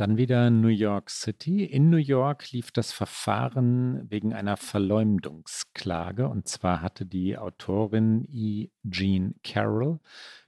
Dann 0.00 0.16
wieder 0.16 0.48
New 0.48 0.68
York 0.68 1.10
City. 1.10 1.62
In 1.62 1.90
New 1.90 1.98
York 1.98 2.52
lief 2.52 2.70
das 2.70 2.90
Verfahren 2.90 4.10
wegen 4.10 4.32
einer 4.32 4.56
Verleumdungsklage. 4.56 6.26
Und 6.26 6.48
zwar 6.48 6.80
hatte 6.80 7.04
die 7.04 7.36
Autorin 7.36 8.26
E. 8.32 8.70
Jean 8.90 9.34
Carroll 9.44 10.00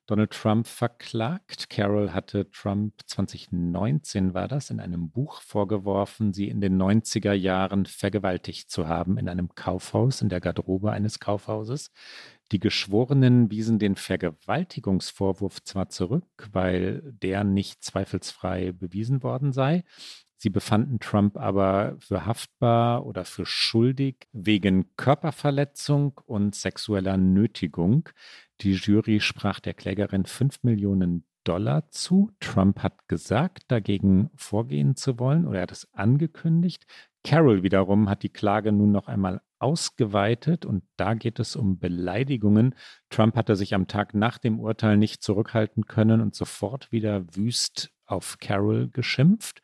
Donald 0.07 0.33
Trump 0.33 0.67
verklagt. 0.67 1.71
Carroll 1.71 2.13
hatte 2.13 2.51
Trump 2.51 2.95
2019 3.07 4.35
war 4.35 4.49
das 4.49 4.71
in 4.71 4.81
einem 4.81 5.11
Buch 5.11 5.41
vorgeworfen, 5.43 6.33
sie 6.33 6.49
in 6.49 6.61
den 6.61 6.77
90er 6.77 7.33
Jahren 7.33 7.87
vergewaltigt 7.87 8.71
zu 8.71 8.89
haben 8.89 9.17
in 9.17 9.29
einem 9.29 9.55
Kaufhaus, 9.55 10.21
in 10.21 10.29
der 10.29 10.41
Garderobe 10.41 10.91
eines 10.91 11.21
Kaufhauses. 11.21 11.93
Die 12.53 12.61
Geschworenen 12.61 13.51
wiesen 13.51 13.79
den 13.79 13.97
Vergewaltigungsvorwurf 13.97 15.65
zwar 15.65 15.89
zurück, 15.89 16.51
weil 16.53 17.01
der 17.23 17.45
nicht 17.45 17.83
zweifelsfrei 17.83 18.73
bewiesen 18.73 19.23
worden 19.23 19.53
sei. 19.53 19.85
Sie 20.37 20.51
befanden 20.51 21.01
Trump 21.01 21.39
aber 21.39 21.97
für 22.01 22.27
haftbar 22.27 23.07
oder 23.07 23.25
für 23.25 23.47
schuldig 23.47 24.29
wegen 24.33 24.95
Körperverletzung 24.97 26.21
und 26.27 26.55
sexueller 26.55 27.17
Nötigung. 27.17 28.11
Die 28.61 28.73
Jury 28.73 29.21
sprach 29.21 29.61
der 29.61 29.73
Klägerin 29.73 30.27
5 30.27 30.63
Millionen 30.63 31.25
Dollar 31.45 31.91
zu. 31.91 32.33
Trump 32.41 32.81
hat 32.81 33.09
gesagt, 33.09 33.63
dagegen 33.69 34.31
vorgehen 34.35 34.95
zu 34.95 35.19
wollen 35.19 35.47
oder 35.47 35.61
er 35.61 35.63
hat 35.63 35.73
es 35.73 35.89
angekündigt. 35.95 36.87
Carroll 37.25 37.63
wiederum 37.63 38.11
hat 38.11 38.23
die 38.23 38.33
Klage 38.33 38.73
nun 38.73 38.91
noch 38.93 39.07
einmal 39.07 39.41
ausgeweitet 39.63 40.67
und 40.67 40.85
da 40.97 41.15
geht 41.15 41.39
es 41.39 41.57
um 41.57 41.79
Beleidigungen. 41.79 42.75
Trump 43.11 43.37
hatte 43.37 43.57
sich 43.57 43.75
am 43.75 43.87
Tag 43.87 44.15
nach 44.15 44.39
dem 44.39 44.61
Urteil 44.61 44.97
nicht 44.97 45.23
zurückhalten 45.23 45.87
können 45.87 46.21
und 46.21 46.35
sofort 46.35 46.93
wieder 46.93 47.25
wüst 47.37 47.91
auf 48.07 48.39
Carroll 48.39 48.89
geschimpft 48.89 49.63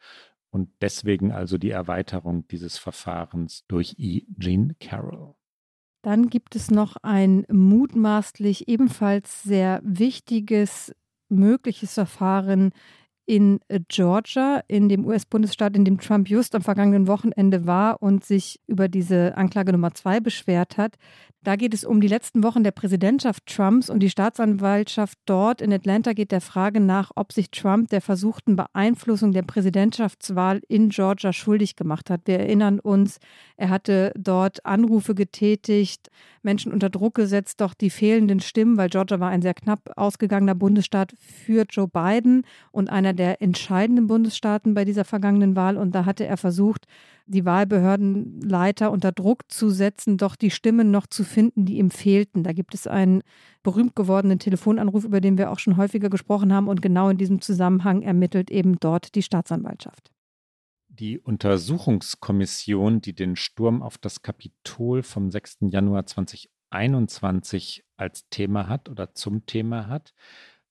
und 0.50 0.70
deswegen 0.80 1.32
also 1.32 1.58
die 1.58 1.70
Erweiterung 1.70 2.46
dieses 2.48 2.78
Verfahrens 2.78 3.64
durch 3.68 3.96
E. 3.98 4.22
Jean 4.38 4.76
Carroll. 4.80 5.34
Dann 6.02 6.30
gibt 6.30 6.56
es 6.56 6.70
noch 6.70 6.96
ein 7.02 7.44
mutmaßlich 7.50 8.68
ebenfalls 8.68 9.42
sehr 9.42 9.80
wichtiges 9.82 10.94
mögliches 11.28 11.94
Verfahren 11.94 12.72
in 13.28 13.60
Georgia, 13.88 14.62
in 14.68 14.88
dem 14.88 15.04
US-Bundesstaat, 15.04 15.76
in 15.76 15.84
dem 15.84 16.00
Trump 16.00 16.30
just 16.30 16.54
am 16.54 16.62
vergangenen 16.62 17.06
Wochenende 17.06 17.66
war 17.66 18.02
und 18.02 18.24
sich 18.24 18.58
über 18.66 18.88
diese 18.88 19.36
Anklage 19.36 19.70
Nummer 19.70 19.92
zwei 19.92 20.18
beschwert 20.18 20.78
hat. 20.78 20.96
Da 21.48 21.56
geht 21.56 21.72
es 21.72 21.82
um 21.82 22.02
die 22.02 22.08
letzten 22.08 22.42
Wochen 22.42 22.62
der 22.62 22.72
Präsidentschaft 22.72 23.46
Trumps 23.46 23.88
und 23.88 24.00
die 24.00 24.10
Staatsanwaltschaft 24.10 25.18
dort 25.24 25.62
in 25.62 25.72
Atlanta 25.72 26.12
geht 26.12 26.30
der 26.30 26.42
Frage 26.42 26.78
nach, 26.78 27.10
ob 27.14 27.32
sich 27.32 27.50
Trump 27.50 27.88
der 27.88 28.02
versuchten 28.02 28.54
Beeinflussung 28.54 29.32
der 29.32 29.40
Präsidentschaftswahl 29.44 30.60
in 30.68 30.90
Georgia 30.90 31.32
schuldig 31.32 31.74
gemacht 31.74 32.10
hat. 32.10 32.20
Wir 32.26 32.38
erinnern 32.38 32.80
uns, 32.80 33.18
er 33.56 33.70
hatte 33.70 34.12
dort 34.14 34.66
Anrufe 34.66 35.14
getätigt, 35.14 36.10
Menschen 36.42 36.70
unter 36.70 36.90
Druck 36.90 37.14
gesetzt, 37.14 37.62
doch 37.62 37.72
die 37.72 37.88
fehlenden 37.88 38.40
Stimmen, 38.40 38.76
weil 38.76 38.90
Georgia 38.90 39.18
war 39.18 39.30
ein 39.30 39.40
sehr 39.40 39.54
knapp 39.54 39.80
ausgegangener 39.96 40.54
Bundesstaat 40.54 41.14
für 41.18 41.64
Joe 41.70 41.88
Biden 41.88 42.44
und 42.72 42.90
einer 42.90 43.14
der 43.14 43.40
entscheidenden 43.40 44.06
Bundesstaaten 44.06 44.74
bei 44.74 44.84
dieser 44.84 45.06
vergangenen 45.06 45.56
Wahl. 45.56 45.78
Und 45.78 45.94
da 45.94 46.04
hatte 46.04 46.26
er 46.26 46.36
versucht, 46.36 46.86
die 47.28 47.44
Wahlbehördenleiter 47.44 48.90
unter 48.90 49.12
Druck 49.12 49.44
zu 49.48 49.70
setzen, 49.70 50.16
doch 50.16 50.34
die 50.34 50.50
Stimmen 50.50 50.90
noch 50.90 51.06
zu 51.06 51.24
finden, 51.24 51.64
die 51.64 51.78
ihm 51.78 51.90
fehlten. 51.90 52.42
Da 52.42 52.52
gibt 52.52 52.74
es 52.74 52.86
einen 52.86 53.22
berühmt 53.62 53.94
gewordenen 53.94 54.38
Telefonanruf, 54.38 55.04
über 55.04 55.20
den 55.20 55.38
wir 55.38 55.50
auch 55.50 55.58
schon 55.58 55.76
häufiger 55.76 56.08
gesprochen 56.10 56.52
haben. 56.52 56.68
Und 56.68 56.82
genau 56.82 57.10
in 57.10 57.18
diesem 57.18 57.40
Zusammenhang 57.40 58.02
ermittelt 58.02 58.50
eben 58.50 58.78
dort 58.80 59.14
die 59.14 59.22
Staatsanwaltschaft. 59.22 60.10
Die 60.88 61.18
Untersuchungskommission, 61.20 63.00
die 63.00 63.14
den 63.14 63.36
Sturm 63.36 63.82
auf 63.82 63.98
das 63.98 64.22
Kapitol 64.22 65.02
vom 65.02 65.30
6. 65.30 65.58
Januar 65.60 66.06
2021 66.06 67.84
als 67.96 68.28
Thema 68.30 68.68
hat 68.68 68.88
oder 68.88 69.14
zum 69.14 69.46
Thema 69.46 69.86
hat, 69.86 70.14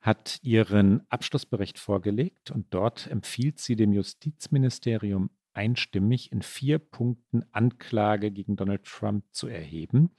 hat 0.01 0.39
ihren 0.41 1.01
Abschlussbericht 1.09 1.79
vorgelegt 1.79 2.51
und 2.51 2.67
dort 2.71 3.07
empfiehlt 3.07 3.59
sie 3.59 3.75
dem 3.75 3.93
Justizministerium 3.93 5.29
einstimmig 5.57 6.31
in 6.31 6.41
vier 6.41 6.79
Punkten 6.79 7.43
Anklage 7.51 8.31
gegen 8.31 8.55
Donald 8.55 8.83
Trump 8.85 9.25
zu 9.31 9.47
erheben. 9.47 10.11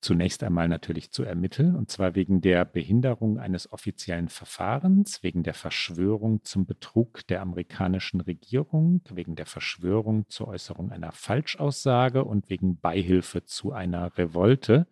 Zunächst 0.00 0.44
einmal 0.44 0.68
natürlich 0.68 1.10
zu 1.10 1.24
ermitteln, 1.24 1.74
und 1.74 1.90
zwar 1.90 2.14
wegen 2.14 2.40
der 2.40 2.64
Behinderung 2.64 3.38
eines 3.38 3.72
offiziellen 3.72 4.28
Verfahrens, 4.28 5.22
wegen 5.22 5.42
der 5.42 5.54
Verschwörung 5.54 6.44
zum 6.44 6.64
Betrug 6.64 7.26
der 7.26 7.40
amerikanischen 7.40 8.20
Regierung, 8.20 9.00
wegen 9.10 9.34
der 9.34 9.46
Verschwörung 9.46 10.28
zur 10.28 10.48
Äußerung 10.48 10.92
einer 10.92 11.12
Falschaussage 11.12 12.24
und 12.24 12.50
wegen 12.50 12.78
Beihilfe 12.78 13.44
zu 13.44 13.72
einer 13.72 14.16
Revolte 14.16 14.86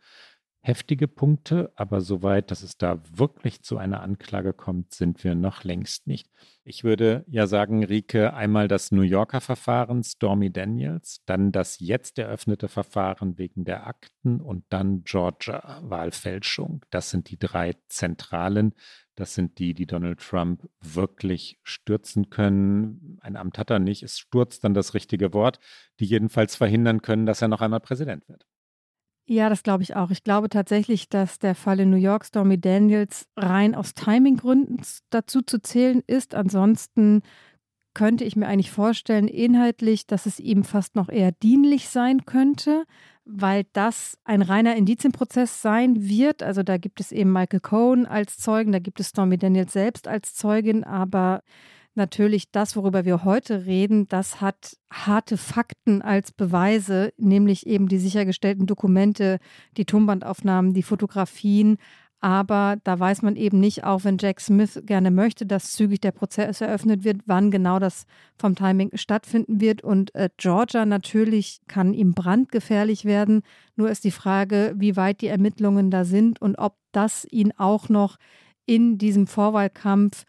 heftige 0.64 1.08
Punkte, 1.08 1.70
aber 1.76 2.00
soweit, 2.00 2.50
dass 2.50 2.62
es 2.62 2.78
da 2.78 2.98
wirklich 3.12 3.62
zu 3.62 3.76
einer 3.76 4.00
Anklage 4.00 4.54
kommt, 4.54 4.94
sind 4.94 5.22
wir 5.22 5.34
noch 5.34 5.62
längst 5.62 6.06
nicht. 6.06 6.30
Ich 6.64 6.84
würde 6.84 7.22
ja 7.28 7.46
sagen, 7.46 7.84
Rike, 7.84 8.32
einmal 8.32 8.66
das 8.66 8.90
New 8.90 9.02
Yorker 9.02 9.42
Verfahren 9.42 10.02
Stormy 10.02 10.50
Daniels, 10.50 11.20
dann 11.26 11.52
das 11.52 11.80
jetzt 11.80 12.18
eröffnete 12.18 12.68
Verfahren 12.68 13.36
wegen 13.36 13.66
der 13.66 13.86
Akten 13.86 14.40
und 14.40 14.64
dann 14.70 15.04
Georgia 15.04 15.80
Wahlfälschung. 15.82 16.82
Das 16.88 17.10
sind 17.10 17.28
die 17.28 17.38
drei 17.38 17.74
zentralen. 17.88 18.72
Das 19.16 19.34
sind 19.34 19.58
die, 19.58 19.74
die 19.74 19.86
Donald 19.86 20.20
Trump 20.20 20.66
wirklich 20.80 21.60
stürzen 21.62 22.30
können. 22.30 23.18
Ein 23.20 23.36
Amt 23.36 23.58
hat 23.58 23.68
er 23.68 23.80
nicht, 23.80 24.02
es 24.02 24.18
stürzt 24.18 24.64
dann 24.64 24.72
das 24.72 24.94
richtige 24.94 25.34
Wort, 25.34 25.60
die 26.00 26.06
jedenfalls 26.06 26.56
verhindern 26.56 27.02
können, 27.02 27.26
dass 27.26 27.42
er 27.42 27.48
noch 27.48 27.60
einmal 27.60 27.80
Präsident 27.80 28.26
wird. 28.30 28.46
Ja, 29.26 29.48
das 29.48 29.62
glaube 29.62 29.82
ich 29.82 29.96
auch. 29.96 30.10
Ich 30.10 30.22
glaube 30.22 30.50
tatsächlich, 30.50 31.08
dass 31.08 31.38
der 31.38 31.54
Fall 31.54 31.80
in 31.80 31.90
New 31.90 31.96
York, 31.96 32.26
Stormy 32.26 32.60
Daniels, 32.60 33.26
rein 33.36 33.74
aus 33.74 33.94
Timinggründen 33.94 34.80
dazu 35.08 35.40
zu 35.40 35.60
zählen 35.62 36.02
ist. 36.06 36.34
Ansonsten 36.34 37.22
könnte 37.94 38.24
ich 38.24 38.36
mir 38.36 38.48
eigentlich 38.48 38.70
vorstellen, 38.72 39.28
inhaltlich, 39.28 40.06
dass 40.06 40.26
es 40.26 40.40
ihm 40.40 40.64
fast 40.64 40.96
noch 40.96 41.08
eher 41.08 41.32
dienlich 41.32 41.88
sein 41.88 42.26
könnte, 42.26 42.84
weil 43.24 43.64
das 43.72 44.18
ein 44.24 44.42
reiner 44.42 44.76
Indizienprozess 44.76 45.62
sein 45.62 46.06
wird. 46.08 46.42
Also 46.42 46.62
da 46.62 46.76
gibt 46.76 47.00
es 47.00 47.12
eben 47.12 47.32
Michael 47.32 47.60
Cohen 47.60 48.04
als 48.06 48.36
Zeugen, 48.36 48.72
da 48.72 48.78
gibt 48.78 49.00
es 49.00 49.08
Stormy 49.08 49.38
Daniels 49.38 49.72
selbst 49.72 50.06
als 50.08 50.34
Zeugin, 50.34 50.84
aber 50.84 51.42
natürlich 51.97 52.51
das, 52.51 52.76
worüber 52.76 53.05
wir 53.05 53.24
heute 53.24 53.66
reden, 53.66 54.09
das 54.09 54.40
hat 54.40 54.76
harte 54.90 55.36
Fakten 55.36 56.03
als 56.03 56.32
Beweise, 56.32 57.12
nämlich 57.16 57.66
eben 57.66 57.88
die 57.88 57.99
sichergestellten 57.99 58.66
Dokumente, 58.66 59.38
die 59.76 59.84
Tonbandaufnahmen, 59.84 60.74
die 60.74 60.82
Fotografien. 60.82 61.78
Aber 62.20 62.76
da 62.84 62.99
weiß 62.99 63.20
man 63.20 63.36
eben 63.36 63.61
nicht, 63.61 63.84
auch 63.84 64.05
wenn 64.05 64.16
Jack 64.18 64.40
Smith 64.40 64.80
gerne 64.86 65.11
möchte, 65.11 65.45
dass 65.45 65.72
zügig 65.72 66.01
der 66.01 66.12
Prozess 66.12 66.62
eröffnet 66.62 67.05
wird, 67.05 67.20
wann 67.26 67.51
genau 67.51 67.78
das 67.78 68.07
vom 68.38 68.55
Timing 68.55 68.90
stattfinden 68.95 69.61
wird. 69.61 69.84
Und 69.84 70.14
äh, 70.14 70.30
Georgia 70.38 70.86
natürlich 70.86 71.61
kann 71.68 71.92
ihm 71.92 72.14
brandgefährlich 72.14 73.05
werden. 73.05 73.42
Nur 73.76 73.90
ist 73.90 74.05
die 74.05 74.11
Frage, 74.11 74.74
wie 74.78 74.97
weit 74.97 75.20
die 75.20 75.26
Ermittlungen 75.26 75.90
da 75.90 76.07
sind 76.07 76.40
und 76.40 76.57
ob 76.57 76.76
das 76.92 77.26
ihn 77.30 77.53
auch 77.59 77.90
noch 77.90 78.16
in 78.64 78.97
diesem 78.97 79.26
Vorwahlkampf 79.26 80.24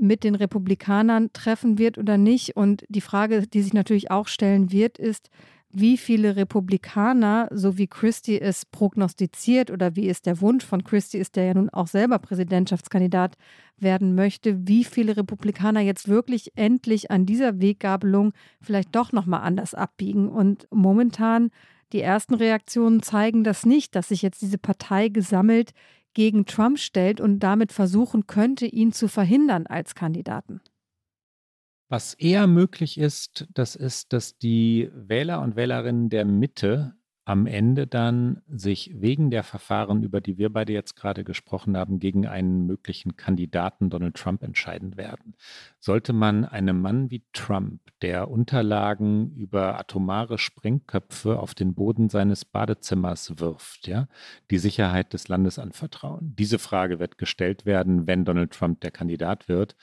mit 0.00 0.24
den 0.24 0.34
Republikanern 0.34 1.30
treffen 1.32 1.78
wird 1.78 1.98
oder 1.98 2.18
nicht. 2.18 2.56
Und 2.56 2.84
die 2.88 3.00
Frage, 3.00 3.46
die 3.46 3.62
sich 3.62 3.72
natürlich 3.72 4.10
auch 4.10 4.28
stellen 4.28 4.72
wird, 4.72 4.98
ist, 4.98 5.30
wie 5.72 5.96
viele 5.96 6.34
Republikaner, 6.34 7.48
so 7.52 7.78
wie 7.78 7.86
Christie 7.86 8.40
es 8.40 8.66
prognostiziert 8.66 9.70
oder 9.70 9.94
wie 9.94 10.08
es 10.08 10.20
der 10.20 10.40
Wunsch 10.40 10.64
von 10.64 10.82
Christie 10.82 11.18
ist, 11.18 11.36
der 11.36 11.44
ja 11.44 11.54
nun 11.54 11.70
auch 11.70 11.86
selber 11.86 12.18
Präsidentschaftskandidat 12.18 13.36
werden 13.78 14.14
möchte, 14.14 14.66
wie 14.66 14.84
viele 14.84 15.16
Republikaner 15.16 15.80
jetzt 15.80 16.08
wirklich 16.08 16.52
endlich 16.56 17.10
an 17.10 17.24
dieser 17.24 17.60
Weggabelung 17.60 18.32
vielleicht 18.60 18.94
doch 18.96 19.12
nochmal 19.12 19.42
anders 19.42 19.74
abbiegen. 19.74 20.28
Und 20.28 20.66
momentan 20.72 21.50
die 21.92 22.00
ersten 22.00 22.34
Reaktionen 22.34 23.02
zeigen 23.02 23.44
das 23.44 23.64
nicht, 23.64 23.94
dass 23.94 24.08
sich 24.08 24.22
jetzt 24.22 24.42
diese 24.42 24.58
Partei 24.58 25.08
gesammelt 25.08 25.72
gegen 26.14 26.46
Trump 26.46 26.78
stellt 26.78 27.20
und 27.20 27.40
damit 27.40 27.72
versuchen 27.72 28.26
könnte, 28.26 28.66
ihn 28.66 28.92
zu 28.92 29.08
verhindern 29.08 29.66
als 29.66 29.94
Kandidaten. 29.94 30.60
Was 31.88 32.14
eher 32.14 32.46
möglich 32.46 32.98
ist, 32.98 33.48
das 33.52 33.74
ist, 33.74 34.12
dass 34.12 34.38
die 34.38 34.90
Wähler 34.94 35.40
und 35.40 35.56
Wählerinnen 35.56 36.08
der 36.08 36.24
Mitte 36.24 36.94
am 37.30 37.46
Ende 37.46 37.86
dann 37.86 38.42
sich 38.48 38.90
wegen 38.92 39.30
der 39.30 39.44
Verfahren, 39.44 40.02
über 40.02 40.20
die 40.20 40.36
wir 40.36 40.52
beide 40.52 40.72
jetzt 40.72 40.96
gerade 40.96 41.22
gesprochen 41.22 41.76
haben, 41.76 42.00
gegen 42.00 42.26
einen 42.26 42.66
möglichen 42.66 43.16
Kandidaten 43.16 43.88
Donald 43.88 44.16
Trump 44.16 44.42
entscheiden 44.42 44.96
werden. 44.96 45.36
Sollte 45.78 46.12
man 46.12 46.44
einem 46.44 46.80
Mann 46.80 47.08
wie 47.12 47.22
Trump, 47.32 47.82
der 48.02 48.28
Unterlagen 48.32 49.30
über 49.36 49.78
atomare 49.78 50.38
Sprengköpfe 50.38 51.38
auf 51.38 51.54
den 51.54 51.74
Boden 51.74 52.08
seines 52.08 52.44
Badezimmers 52.44 53.38
wirft, 53.38 53.86
ja, 53.86 54.08
die 54.50 54.58
Sicherheit 54.58 55.12
des 55.12 55.28
Landes 55.28 55.60
anvertrauen? 55.60 56.34
Diese 56.36 56.58
Frage 56.58 56.98
wird 56.98 57.16
gestellt 57.16 57.64
werden, 57.64 58.08
wenn 58.08 58.24
Donald 58.24 58.50
Trump 58.50 58.80
der 58.80 58.90
Kandidat 58.90 59.48
wird. 59.48 59.76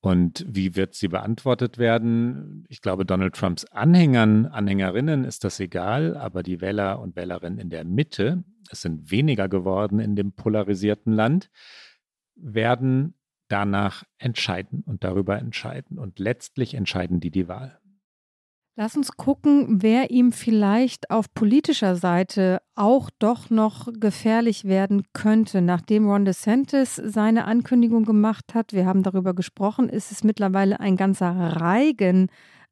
Und 0.00 0.44
wie 0.48 0.76
wird 0.76 0.94
sie 0.94 1.08
beantwortet 1.08 1.76
werden? 1.76 2.64
Ich 2.68 2.80
glaube, 2.80 3.04
Donald 3.04 3.34
Trumps 3.34 3.64
Anhängern, 3.64 4.46
Anhängerinnen 4.46 5.24
ist 5.24 5.42
das 5.42 5.58
egal, 5.58 6.16
aber 6.16 6.42
die 6.44 6.60
Wähler 6.60 7.00
und 7.00 7.16
Wählerinnen 7.16 7.58
in 7.58 7.68
der 7.68 7.84
Mitte, 7.84 8.44
es 8.70 8.82
sind 8.82 9.10
weniger 9.10 9.48
geworden 9.48 9.98
in 9.98 10.14
dem 10.14 10.32
polarisierten 10.32 11.12
Land, 11.12 11.50
werden 12.36 13.14
danach 13.48 14.04
entscheiden 14.18 14.82
und 14.86 15.02
darüber 15.02 15.38
entscheiden. 15.38 15.98
Und 15.98 16.18
letztlich 16.18 16.74
entscheiden 16.74 17.18
die 17.18 17.30
die 17.30 17.48
Wahl. 17.48 17.80
Lass 18.80 18.96
uns 18.96 19.16
gucken, 19.16 19.82
wer 19.82 20.12
ihm 20.12 20.30
vielleicht 20.30 21.10
auf 21.10 21.34
politischer 21.34 21.96
Seite 21.96 22.62
auch 22.76 23.10
doch 23.18 23.50
noch 23.50 23.88
gefährlich 23.98 24.66
werden 24.66 25.02
könnte. 25.12 25.60
Nachdem 25.62 26.08
Ron 26.08 26.24
DeSantis 26.24 26.94
seine 26.94 27.46
Ankündigung 27.46 28.04
gemacht 28.04 28.54
hat, 28.54 28.72
wir 28.72 28.86
haben 28.86 29.02
darüber 29.02 29.34
gesprochen, 29.34 29.88
ist 29.88 30.12
es 30.12 30.22
mittlerweile 30.22 30.78
ein 30.78 30.96
ganzer 30.96 31.32
Reigen 31.60 32.28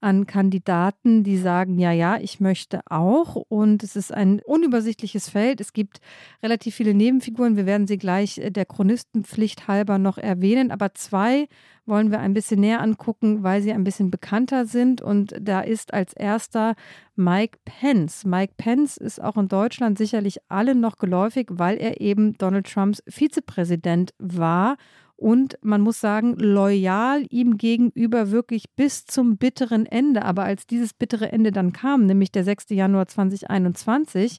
an 0.07 0.29
Kandidaten, 0.29 1.25
die 1.25 1.37
sagen, 1.37 1.81
ja, 1.81 1.91
ja, 1.91 2.17
ich 2.17 2.39
möchte 2.39 2.81
auch. 2.89 3.35
Und 3.35 3.83
es 3.83 3.97
ist 3.97 4.15
ein 4.15 4.41
unübersichtliches 4.41 5.29
Feld. 5.29 5.61
Es 5.61 5.73
gibt 5.73 6.01
relativ 6.45 6.77
viele 6.77 6.95
Nebenfiguren. 6.95 7.57
Wir 7.57 7.67
werden 7.67 7.89
sie 7.89 7.99
gleich 7.99 8.39
äh, 8.39 8.53
der 8.53 8.67
Chronistenpflicht 8.67 9.67
halber 9.67 9.99
noch 9.99 10.17
erwähnen. 10.17 10.71
Aber 10.71 10.95
zwei 10.95 11.49
wollen 11.87 12.13
wir 12.13 12.21
ein 12.21 12.35
bisschen 12.35 12.61
näher 12.61 12.83
angucken, 12.83 13.43
weil 13.43 13.63
sie 13.63 13.73
ein 13.73 13.83
bisschen 13.83 14.13
bekannter 14.13 14.65
sind. 14.65 15.03
Und 15.03 15.35
da 15.41 15.61
ist 15.61 15.93
als 15.93 16.13
erster 16.13 16.77
Mike 17.17 17.59
Pence. 17.65 18.25
Mike 18.25 18.55
Pence 18.57 18.99
ist 18.99 19.21
auch 19.21 19.37
in 19.37 19.49
Deutschland 19.49 19.99
sicherlich 19.99 20.39
allen 20.49 20.79
noch 20.79 20.99
geläufig, 20.99 21.49
weil 21.51 21.79
er 21.79 22.01
eben 22.01 22.39
Donald 22.39 22.73
Trumps 22.73 23.03
Vizepräsident 23.09 24.15
war 24.19 24.77
und 25.17 25.59
man 25.63 25.81
muss 25.81 26.01
sagen, 26.01 26.37
loyal 26.37 27.25
ihm 27.31 27.57
gegenüber 27.57 28.31
wirklich 28.31 28.71
bis 28.77 29.07
zum 29.07 29.39
bitteren 29.39 29.87
Ende. 29.87 30.25
Aber 30.25 30.45
als 30.45 30.67
dieses 30.67 30.93
bittere 30.93 31.33
Ende 31.33 31.53
dann 31.53 31.73
kam, 31.73 32.05
nämlich 32.05 32.31
der 32.31 32.45
6. 32.45 32.67
Januar 32.71 33.07
2021, 33.07 34.39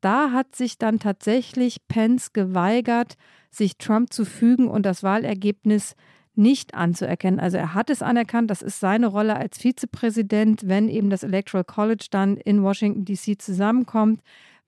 da 0.00 0.30
hat 0.30 0.54
sich 0.54 0.78
dann 0.78 1.00
tatsächlich 1.00 1.88
Pence 1.88 2.32
geweigert, 2.32 3.14
sich 3.50 3.78
Trump 3.78 4.12
zu 4.12 4.24
fügen 4.24 4.68
und 4.68 4.86
das 4.86 5.02
Wahlergebnis 5.02 5.96
nicht 6.34 6.74
anzuerkennen. 6.74 7.40
Also 7.40 7.58
er 7.58 7.74
hat 7.74 7.90
es 7.90 8.00
anerkannt, 8.00 8.50
das 8.50 8.62
ist 8.62 8.80
seine 8.80 9.08
Rolle 9.08 9.36
als 9.36 9.58
Vizepräsident, 9.58 10.66
wenn 10.66 10.88
eben 10.88 11.10
das 11.10 11.24
Electoral 11.24 11.64
College 11.64 12.06
dann 12.10 12.36
in 12.36 12.62
Washington, 12.62 13.04
DC 13.04 13.40
zusammenkommt 13.40 14.22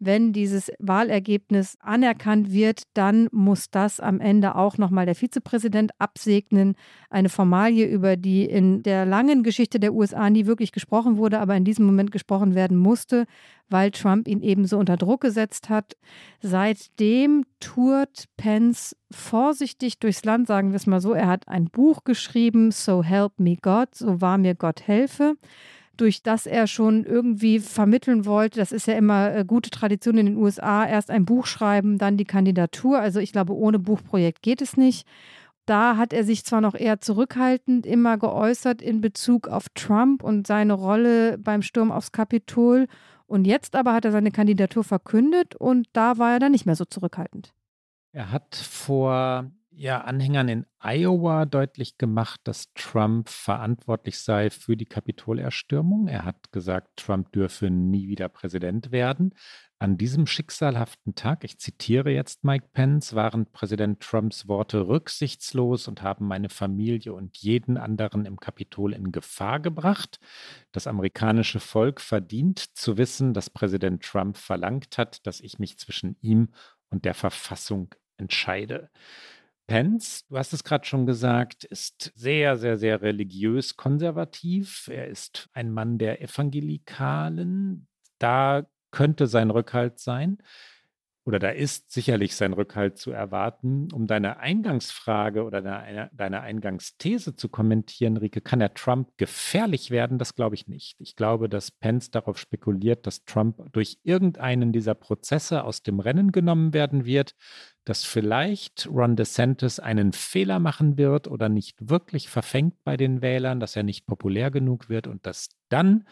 wenn 0.05 0.33
dieses 0.33 0.71
Wahlergebnis 0.79 1.77
anerkannt 1.81 2.53
wird, 2.53 2.83
dann 2.95 3.29
muss 3.33 3.71
das 3.71 4.01
am 4.01 4.21
Ende 4.21 4.55
auch 4.55 4.79
nochmal 4.79 5.07
der 5.07 5.15
Vizepräsident 5.15 5.93
absegnen. 5.99 6.75
Eine 7.11 7.29
Formalie, 7.29 7.87
über 7.87 8.17
die 8.17 8.45
in 8.45 8.83
der 8.83 9.07
langen 9.07 9.43
Geschichte 9.43 9.81
der 9.81 9.95
USA 9.95 10.31
nie 10.31 10.47
wirklich 10.47 10.73
gesprochen 10.73 11.17
wurde, 11.17 11.41
aber 11.41 11.57
in 11.57 11.65
diesem 11.65 11.87
Moment 11.87 12.13
gesprochen 12.13 12.55
werden 12.55 12.77
musste, 12.77 13.27
weil 13.69 13.91
Trump 13.91 14.29
ihn 14.29 14.43
eben 14.43 14.67
so 14.67 14.79
unter 14.79 14.97
Druck 14.97 15.23
gesetzt 15.23 15.69
hat. 15.69 15.97
Seitdem 16.41 17.45
tourt 17.61 18.25
Pence 18.37 18.97
vorsichtig 19.11 19.99
durchs 19.99 20.25
Land, 20.25 20.47
sagen 20.47 20.71
wir 20.71 20.77
es 20.77 20.87
mal 20.87 21.01
so. 21.01 21.13
Er 21.13 21.29
hat 21.29 21.49
ein 21.49 21.67
Buch 21.67 22.05
geschrieben, 22.05 22.73
So 22.73 23.03
Help 23.03 23.33
Me 23.39 23.57
God, 23.61 23.95
so 23.95 24.21
wahr 24.21 24.39
mir 24.39 24.55
Gott 24.55 24.87
helfe 24.87 25.37
durch 25.97 26.23
das 26.23 26.47
er 26.47 26.67
schon 26.67 27.05
irgendwie 27.05 27.61
vermitteln 27.61 28.27
wollte, 28.27 28.59
das 28.59 28.73
ist 28.73 28.87
ja 28.87 28.95
immer 28.95 29.35
äh, 29.35 29.45
gute 29.45 29.71
Tradition 29.71 30.19
in 30.19 30.27
den 30.27 30.37
USA, 30.37 30.87
erst 30.87 31.11
ein 31.11 31.25
Buch 31.25 31.47
schreiben, 31.47 31.99
dann 31.99 32.17
die 32.17 32.25
Kandidatur. 32.25 32.99
Also 32.99 33.21
ich 33.21 33.33
glaube, 33.33 33.55
ohne 33.55 33.79
Buchprojekt 33.79 34.43
geht 34.43 34.63
es 34.63 34.77
nicht. 34.77 35.07
Da 35.67 35.97
hat 35.97 36.13
er 36.13 36.25
sich 36.25 36.45
zwar 36.45 36.61
noch 36.61 36.75
eher 36.75 37.01
zurückhaltend 37.01 37.87
immer 37.87 38.19
geäußert 38.19 38.83
in 38.83 39.01
Bezug 39.01 39.49
auf 39.49 39.69
Trump 39.75 40.23
und 40.23 40.47
seine 40.47 40.75
Rolle 40.75 41.39
beim 41.39 41.63
Sturm 41.63 41.91
aufs 41.91 42.13
Kapitol. 42.13 42.87
Und 43.27 43.47
jetzt 43.47 43.75
aber 43.75 43.95
hat 43.95 44.05
er 44.05 44.13
seine 44.13 44.31
Kandidatur 44.31 44.85
verkündet 44.85 45.55
und 45.57 45.89
da 45.95 46.19
war 46.19 46.33
er 46.33 46.39
dann 46.39 46.53
nicht 46.53 46.67
mehr 46.67 46.77
so 46.77 46.85
zurückhaltend. 46.85 47.55
Er 48.13 48.31
hat 48.31 48.55
vor 48.55 49.51
ja, 49.77 50.01
Anhängern 50.03 50.49
in 50.49 50.67
Iowa 50.79 51.47
deutlich 51.47 51.99
gemacht, 51.99 52.41
dass 52.45 52.73
Trump 52.75 53.29
verantwortlich 53.29 54.19
sei 54.19 54.51
für 54.51 54.77
die 54.77 54.85
Kapitolerstürmung. 54.85 56.07
Er 56.07 56.25
hat 56.25 56.53
gesagt, 56.53 56.97
Trump 56.97 57.33
dürfe 57.33 57.71
nie 57.71 58.09
wieder 58.09 58.29
Präsident 58.29 58.93
werden. 58.93 59.35
An 59.79 59.99
diesem 59.99 60.27
schicksalhaften 60.27 61.15
Tag, 61.15 61.45
ich 61.45 61.59
zitiere 61.59 62.11
jetzt 62.11 62.45
Mike 62.45 62.69
Pence, 62.73 63.15
waren 63.15 63.51
Präsident 63.51 64.01
Trumps 64.01 64.47
Worte 64.47 64.87
rücksichtslos 64.87 65.89
und 65.89 66.03
haben 66.03 66.27
meine 66.27 66.49
Familie 66.49 67.13
und 67.13 67.37
jeden 67.39 67.77
anderen 67.77 68.27
im 68.27 68.39
Kapitol 68.39 68.93
in 68.93 69.13
Gefahr 69.13 69.61
gebracht. 69.61 70.21
Das 70.73 70.87
amerikanische 70.87 71.61
Volk 71.61 72.01
verdient 72.01 72.61
zu 72.77 72.97
wissen, 72.97 73.35
dass 73.35 73.51
Präsident 73.51 74.03
Trump 74.05 74.37
verlangt 74.37 74.97
hat, 74.99 75.27
dass 75.27 75.41
ich 75.41 75.59
mich 75.59 75.79
zwischen 75.79 76.17
ihm 76.21 76.51
und 76.91 77.05
der 77.05 77.15
Verfassung 77.15 77.95
entscheide. 78.17 78.91
Pence, 79.67 80.27
du 80.29 80.37
hast 80.37 80.53
es 80.53 80.63
gerade 80.63 80.85
schon 80.85 81.07
gesagt, 81.07 81.65
ist 81.65 82.13
sehr, 82.15 82.57
sehr, 82.57 82.77
sehr 82.77 83.01
religiös 83.01 83.77
konservativ. 83.77 84.89
Er 84.89 85.09
ist 85.09 85.49
ein 85.55 85.73
Mann 85.73 85.97
der 85.99 86.21
Evangelikalen. 86.21 87.89
Da 88.19 88.67
könnte 88.91 89.27
sein 89.27 89.51
Rückhalt 89.51 89.99
sein 89.99 90.39
oder 91.27 91.39
da 91.39 91.49
ist 91.49 91.91
sicherlich 91.91 92.37
sein 92.37 92.53
Rückhalt 92.53 92.99
zu 92.99 93.11
erwarten. 93.11 93.89
Um 93.93 94.07
deine 94.07 94.39
Eingangsfrage 94.41 95.45
oder 95.45 95.63
deine, 95.63 96.11
deine 96.13 96.43
Eingangsthese 96.43 97.35
zu 97.35 97.49
kommentieren, 97.49 98.19
Rike, 98.19 98.43
kann 98.43 98.61
er 98.61 98.75
Trump 98.75 99.09
gefährlich 99.17 99.91
werden? 99.91 100.19
Das 100.19 100.35
glaube 100.35 100.55
ich 100.55 100.69
nicht. 100.69 101.01
Ich 101.01 101.17
glaube, 101.17 101.49
dass 101.49 101.71
Pence 101.71 102.11
darauf 102.11 102.39
spekuliert, 102.39 103.07
dass 103.07 103.25
Trump 103.25 103.73
durch 103.73 103.99
irgendeinen 104.03 104.73
dieser 104.73 104.95
Prozesse 104.95 105.65
aus 105.65 105.83
dem 105.83 105.99
Rennen 105.99 106.31
genommen 106.31 106.75
werden 106.75 107.07
wird, 107.07 107.35
dass 107.85 108.05
vielleicht 108.05 108.87
Ron 108.91 109.17
DeSantis 109.17 109.81
einen 109.81 110.13
Fehler 110.13 110.59
machen 110.59 110.99
wird 110.99 111.27
oder 111.27 111.49
nicht 111.49 111.89
wirklich 111.89 112.29
verfängt 112.29 112.75
bei 112.85 112.99
den 112.99 113.23
Wählern, 113.23 113.61
dass 113.61 113.77
er 113.77 113.83
nicht 113.83 114.07
populär 114.07 114.51
genug 114.51 114.91
wird 114.91 115.07
und 115.07 115.25
dass 115.25 115.49
dann 115.71 116.05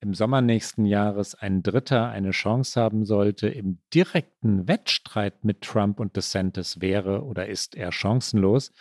im 0.00 0.14
Sommer 0.14 0.40
nächsten 0.40 0.86
Jahres 0.86 1.34
ein 1.34 1.62
Dritter 1.62 2.08
eine 2.08 2.30
Chance 2.30 2.80
haben 2.80 3.04
sollte, 3.04 3.48
im 3.48 3.78
direkten 3.92 4.66
Wettstreit 4.66 5.44
mit 5.44 5.60
Trump 5.60 6.00
und 6.00 6.16
DeSantis 6.16 6.80
wäre 6.80 7.24
oder 7.24 7.48
ist 7.48 7.74
er 7.74 7.92
chancenlos. 7.92 8.72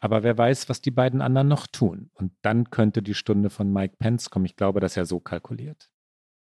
Aber 0.00 0.22
wer 0.22 0.38
weiß, 0.38 0.68
was 0.68 0.80
die 0.80 0.92
beiden 0.92 1.20
anderen 1.20 1.48
noch 1.48 1.66
tun. 1.66 2.10
Und 2.14 2.32
dann 2.42 2.70
könnte 2.70 3.02
die 3.02 3.14
Stunde 3.14 3.50
von 3.50 3.72
Mike 3.72 3.96
Pence 3.98 4.30
kommen. 4.30 4.46
Ich 4.46 4.56
glaube, 4.56 4.80
dass 4.80 4.96
er 4.96 5.04
so 5.04 5.20
kalkuliert. 5.20 5.90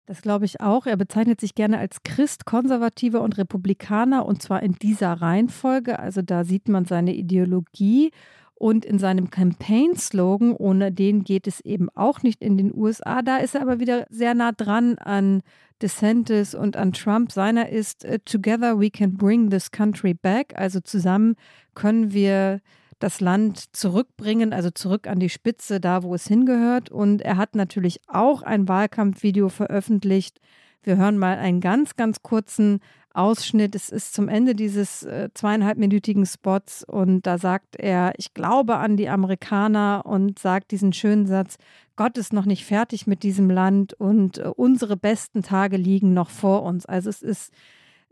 Das 0.08 0.22
glaube 0.22 0.46
ich 0.46 0.60
auch. 0.60 0.86
Er 0.86 0.98
bezeichnet 0.98 1.40
sich 1.40 1.56
gerne 1.56 1.80
als 1.80 2.04
Christ, 2.04 2.46
Konservativer 2.46 3.22
und 3.22 3.38
Republikaner 3.38 4.26
und 4.26 4.42
zwar 4.42 4.62
in 4.62 4.74
dieser 4.74 5.14
Reihenfolge. 5.14 6.00
Also 6.00 6.22
da 6.22 6.44
sieht 6.44 6.68
man 6.68 6.86
seine 6.86 7.16
Ideologie 7.16 8.12
und 8.56 8.86
in 8.86 9.00
seinem 9.00 9.30
Campaign-Slogan, 9.30 10.54
ohne 10.54 10.92
den 10.92 11.24
geht 11.24 11.46
es 11.46 11.60
eben 11.60 11.90
auch 11.94 12.24
nicht 12.24 12.42
in 12.42 12.58
den 12.58 12.74
USA. 12.74 13.22
Da 13.22 13.38
ist 13.38 13.56
er 13.56 13.62
aber 13.62 13.80
wieder 13.80 14.08
sehr 14.10 14.34
nah 14.34 14.54
dran 14.54 14.98
an 14.98 15.42
DeSantis 15.82 16.56
und 16.56 16.78
an 16.78 16.94
Trump. 16.94 17.32
Seiner 17.32 17.70
ist 17.70 18.06
äh, 18.06 18.20
Together 18.20 18.80
we 18.80 18.90
can 18.90 19.18
bring 19.18 19.50
this 19.50 19.72
country 19.72 20.14
back. 20.14 20.54
Also 20.56 20.80
zusammen 20.80 21.36
können 21.74 22.14
wir 22.14 22.62
das 23.00 23.20
Land 23.20 23.76
zurückbringen, 23.76 24.54
also 24.54 24.70
zurück 24.72 25.08
an 25.08 25.20
die 25.20 25.30
Spitze, 25.30 25.82
da 25.82 26.02
wo 26.02 26.16
es 26.16 26.28
hingehört. 26.28 26.90
Und 26.90 27.22
er 27.22 27.36
hat 27.36 27.56
natürlich 27.56 28.00
auch 28.08 28.42
ein 28.42 28.70
Wahlkampfvideo 28.70 29.50
veröffentlicht. 29.50 30.40
Wir 30.82 30.96
hören 30.96 31.18
mal 31.18 31.38
einen 31.38 31.60
ganz, 31.60 31.98
ganz 31.98 32.24
kurzen 32.24 32.80
Ausschnitt. 33.16 33.76
Es 33.76 33.90
ist 33.90 34.14
zum 34.14 34.28
Ende 34.28 34.56
dieses 34.56 35.04
äh, 35.04 35.30
zweieinhalbminütigen 35.34 36.26
Spots 36.26 36.84
und 36.84 37.26
da 37.26 37.38
sagt 37.38 37.76
er, 37.76 38.14
ich 38.18 38.34
glaube 38.34 38.78
an 38.78 38.98
die 38.98 39.10
Amerikaner 39.10 40.04
und 40.06 40.40
sagt 40.40 40.72
diesen 40.72 40.94
schönen 40.94 41.26
Satz, 41.26 41.58
Gott 41.96 42.18
ist 42.18 42.34
noch 42.34 42.46
nicht 42.46 42.66
fertig 42.66 43.08
mit 43.08 43.24
diesem 43.24 43.50
Land 43.50 43.94
und 43.94 44.38
äh, 44.38 44.52
unsere 44.56 44.98
besten 44.98 45.44
Tage 45.44 45.78
liegen 45.78 46.14
noch 46.14 46.30
vor 46.30 46.64
uns. 46.64 46.86
Also 46.86 47.10
es 47.10 47.22
ist 47.22 47.54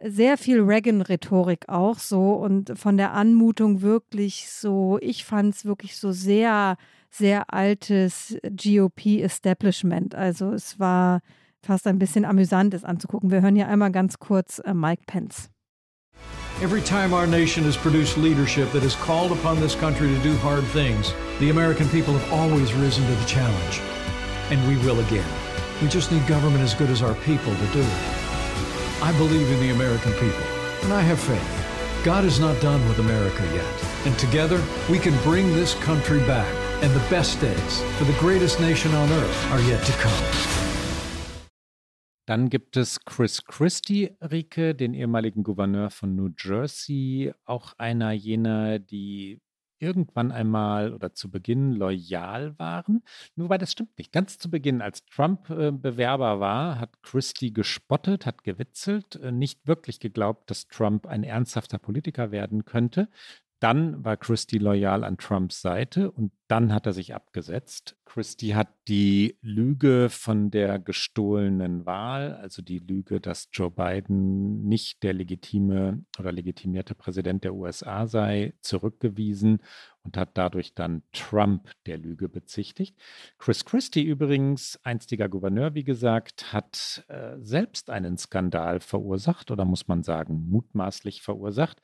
sehr 0.01 0.37
viel 0.37 0.61
Reagan-Rhetorik 0.61 1.69
auch 1.69 1.97
so 1.97 2.33
und 2.33 2.77
von 2.77 2.97
der 2.97 3.13
Anmutung 3.13 3.81
wirklich 3.81 4.49
so, 4.49 4.97
ich 5.01 5.23
fand 5.25 5.55
es 5.55 5.65
wirklich 5.65 5.97
so 5.97 6.11
sehr, 6.11 6.77
sehr 7.09 7.53
altes 7.53 8.37
GOP-Establishment. 8.43 10.15
Also 10.15 10.51
es 10.51 10.79
war 10.79 11.21
fast 11.65 11.87
ein 11.87 11.99
bisschen 11.99 12.25
amüsant, 12.25 12.73
es 12.73 12.83
anzugucken. 12.83 13.31
Wir 13.31 13.41
hören 13.41 13.55
hier 13.55 13.67
einmal 13.67 13.91
ganz 13.91 14.19
kurz 14.19 14.59
äh, 14.59 14.73
Mike 14.73 15.03
Pence. 15.07 15.49
Every 16.61 16.81
time 16.81 17.13
our 17.13 17.25
nation 17.25 17.63
has 17.65 17.75
produced 17.75 18.17
leadership 18.17 18.71
that 18.71 18.83
has 18.83 18.95
called 18.95 19.31
upon 19.31 19.59
this 19.59 19.75
country 19.75 20.07
to 20.07 20.21
do 20.21 20.35
hard 20.37 20.63
things, 20.71 21.13
the 21.39 21.49
American 21.49 21.89
people 21.89 22.13
have 22.13 22.31
always 22.31 22.73
risen 22.73 23.03
to 23.05 23.15
the 23.15 23.25
challenge. 23.25 23.81
And 24.51 24.65
we 24.67 24.77
will 24.85 24.99
again. 24.99 25.27
We 25.81 25.87
just 25.87 26.11
need 26.11 26.25
government 26.27 26.63
as 26.63 26.73
good 26.73 26.89
as 26.89 27.01
our 27.01 27.15
people 27.25 27.53
to 27.53 27.65
do 27.73 27.81
it. 27.81 28.23
I 29.01 29.11
believe 29.17 29.49
in 29.51 29.59
the 29.59 29.71
American 29.71 30.13
people, 30.13 30.45
and 30.83 30.93
I 30.93 31.01
have 31.01 31.19
faith. 31.19 32.03
God 32.05 32.23
is 32.23 32.39
not 32.39 32.61
done 32.61 32.87
with 32.87 32.99
America 32.99 33.43
yet, 33.53 34.05
and 34.05 34.17
together 34.19 34.61
we 34.89 34.99
can 34.99 35.17
bring 35.23 35.53
this 35.53 35.73
country 35.75 36.19
back, 36.19 36.53
and 36.83 36.93
the 36.93 37.09
best 37.09 37.41
days 37.41 37.81
for 37.97 38.05
the 38.05 38.17
greatest 38.19 38.61
nation 38.61 38.93
on 38.93 39.11
earth 39.11 39.51
are 39.51 39.61
yet 39.61 39.83
to 39.83 39.91
come. 39.93 40.62
Dann 42.25 42.49
gibt 42.49 42.77
es 42.77 43.03
Chris 43.03 43.43
Christie, 43.43 44.15
Rike, 44.21 44.75
den 44.75 44.93
ehemaligen 44.93 45.43
Gouverneur 45.43 45.89
von 45.89 46.15
New 46.15 46.29
Jersey, 46.37 47.33
auch 47.43 47.73
einer 47.77 48.11
jener, 48.13 48.79
die 48.79 49.41
irgendwann 49.83 50.31
einmal 50.31 50.93
oder 50.93 51.13
zu 51.13 51.29
Beginn 51.29 51.73
loyal 51.73 52.57
waren. 52.57 53.03
Nur 53.35 53.49
weil 53.49 53.57
das 53.57 53.73
stimmt 53.73 53.97
nicht. 53.97 54.13
Ganz 54.13 54.37
zu 54.37 54.49
Beginn, 54.49 54.81
als 54.81 55.05
Trump 55.05 55.49
äh, 55.49 55.71
Bewerber 55.71 56.39
war, 56.39 56.79
hat 56.79 57.03
Christie 57.03 57.51
gespottet, 57.51 58.25
hat 58.25 58.45
gewitzelt, 58.45 59.17
äh, 59.17 59.33
nicht 59.33 59.67
wirklich 59.67 59.99
geglaubt, 59.99 60.49
dass 60.49 60.67
Trump 60.67 61.05
ein 61.05 61.23
ernsthafter 61.23 61.77
Politiker 61.77 62.31
werden 62.31 62.63
könnte. 62.63 63.09
Dann 63.59 64.03
war 64.03 64.17
Christie 64.17 64.57
loyal 64.57 65.03
an 65.03 65.17
Trumps 65.17 65.61
Seite 65.61 66.11
und 66.11 66.31
dann 66.47 66.73
hat 66.73 66.85
er 66.85 66.93
sich 66.93 67.13
abgesetzt. 67.13 67.95
Christie 68.13 68.53
hat 68.53 68.67
die 68.87 69.39
Lüge 69.41 70.07
von 70.11 70.51
der 70.51 70.77
gestohlenen 70.77 71.87
Wahl, 71.87 72.35
also 72.35 72.61
die 72.61 72.77
Lüge, 72.77 73.19
dass 73.19 73.49
Joe 73.51 73.71
Biden 73.71 74.67
nicht 74.67 75.01
der 75.01 75.13
legitime 75.13 76.05
oder 76.19 76.31
legitimierte 76.31 76.93
Präsident 76.93 77.43
der 77.43 77.55
USA 77.55 78.05
sei, 78.05 78.53
zurückgewiesen 78.61 79.63
und 80.03 80.17
hat 80.17 80.37
dadurch 80.37 80.73
dann 80.75 81.01
Trump 81.11 81.71
der 81.85 81.97
Lüge 81.97 82.29
bezichtigt. 82.29 82.95
Chris 83.39 83.65
Christie 83.65 84.03
übrigens, 84.03 84.79
einstiger 84.83 85.29
Gouverneur, 85.29 85.73
wie 85.73 85.83
gesagt, 85.83 86.53
hat 86.53 87.05
äh, 87.07 87.37
selbst 87.39 87.89
einen 87.89 88.17
Skandal 88.17 88.79
verursacht 88.79 89.49
oder 89.49 89.65
muss 89.65 89.87
man 89.87 90.03
sagen, 90.03 90.49
mutmaßlich 90.49 91.21
verursacht. 91.21 91.81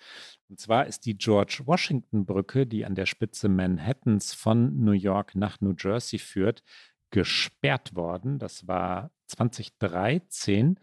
Und 0.49 0.59
zwar 0.59 0.87
ist 0.87 1.05
die 1.05 1.17
George 1.17 1.61
Washington 1.65 2.25
Brücke, 2.25 2.67
die 2.67 2.85
an 2.85 2.95
der 2.95 3.05
Spitze 3.05 3.47
Manhattans 3.49 4.33
von 4.33 4.83
New 4.83 4.91
York 4.91 5.35
nach 5.35 5.61
New 5.61 5.73
Jersey 5.77 6.18
führt, 6.23 6.63
gesperrt 7.11 7.95
worden. 7.95 8.39
Das 8.39 8.67
war 8.67 9.11
2013. 9.27 10.79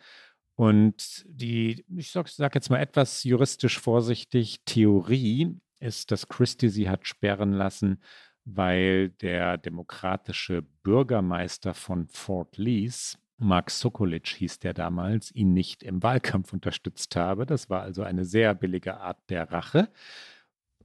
Und 0.55 1.25
die, 1.29 1.85
ich 1.95 2.11
sage 2.11 2.31
sag 2.33 2.55
jetzt 2.55 2.71
mal 2.71 2.81
etwas 2.81 3.25
juristisch 3.25 3.79
vorsichtig, 3.79 4.61
Theorie 4.65 5.61
ist, 5.81 6.11
dass 6.11 6.29
Christie 6.29 6.69
sie 6.69 6.89
hat 6.89 7.07
sperren 7.07 7.53
lassen, 7.53 8.01
weil 8.45 9.11
der 9.11 9.59
demokratische 9.59 10.63
Bürgermeister 10.83 11.75
von 11.75 12.09
Fort 12.09 12.57
Lees, 12.57 13.19
Mark 13.39 13.71
Sokolic 13.71 14.29
hieß 14.29 14.61
der 14.61 14.73
damals, 14.73 15.31
ihn 15.35 15.53
nicht 15.53 15.83
im 15.83 16.03
Wahlkampf 16.03 16.55
unterstützt 16.55 17.17
habe. 17.17 17.45
Das 17.45 17.69
war 17.69 17.83
also 17.83 18.03
eine 18.03 18.25
sehr 18.25 18.55
billige 18.55 18.97
Art 18.99 19.19
der 19.29 19.53
Rache. 19.53 19.91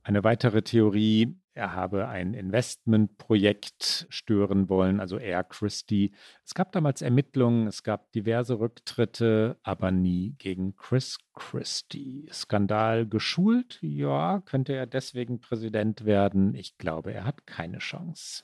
Eine 0.04 0.24
weitere 0.24 0.64
Theorie, 0.64 1.36
er 1.54 1.74
habe 1.74 2.08
ein 2.08 2.34
Investmentprojekt 2.34 4.08
stören 4.10 4.70
wollen, 4.70 5.00
also 5.00 5.18
er, 5.18 5.44
Christie. 5.44 6.14
Es 6.46 6.54
gab 6.54 6.72
damals 6.72 7.02
Ermittlungen, 7.02 7.68
es 7.68 7.84
gab 7.84 8.12
diverse 8.14 8.60
Rücktritte, 8.60 9.58
aber 9.62 9.92
nie 9.92 10.36
gegen 10.38 10.76
Chris 10.76 11.18
Christie. 11.34 12.28
Skandal 12.32 13.06
geschult, 13.06 13.80
ja, 13.82 14.42
könnte 14.46 14.74
er 14.74 14.88
deswegen 14.88 15.42
Präsident 15.42 16.06
werden? 16.06 16.56
Ich 16.56 16.78
glaube, 16.78 17.14
er 17.14 17.26
hat 17.26 17.46
keine 17.46 17.80
Chance. 17.80 18.44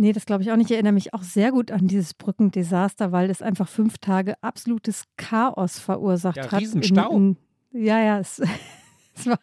Nee, 0.00 0.12
das 0.12 0.26
glaube 0.26 0.44
ich 0.44 0.52
auch 0.52 0.56
nicht. 0.56 0.70
Ich 0.70 0.74
erinnere 0.74 0.92
mich 0.92 1.12
auch 1.12 1.24
sehr 1.24 1.50
gut 1.50 1.72
an 1.72 1.88
dieses 1.88 2.14
Brückendesaster, 2.14 3.10
weil 3.10 3.30
es 3.30 3.42
einfach 3.42 3.68
fünf 3.68 3.98
Tage 3.98 4.40
absolutes 4.42 5.04
Chaos 5.16 5.80
verursacht 5.80 6.36
ja, 6.36 6.52
hat. 6.52 6.60
Riesenstau. 6.60 7.10
In, 7.10 7.36
in, 7.72 7.84
ja, 7.84 8.00
ja, 8.00 8.18
es, 8.20 8.40
es, 9.18 9.26
war, 9.26 9.38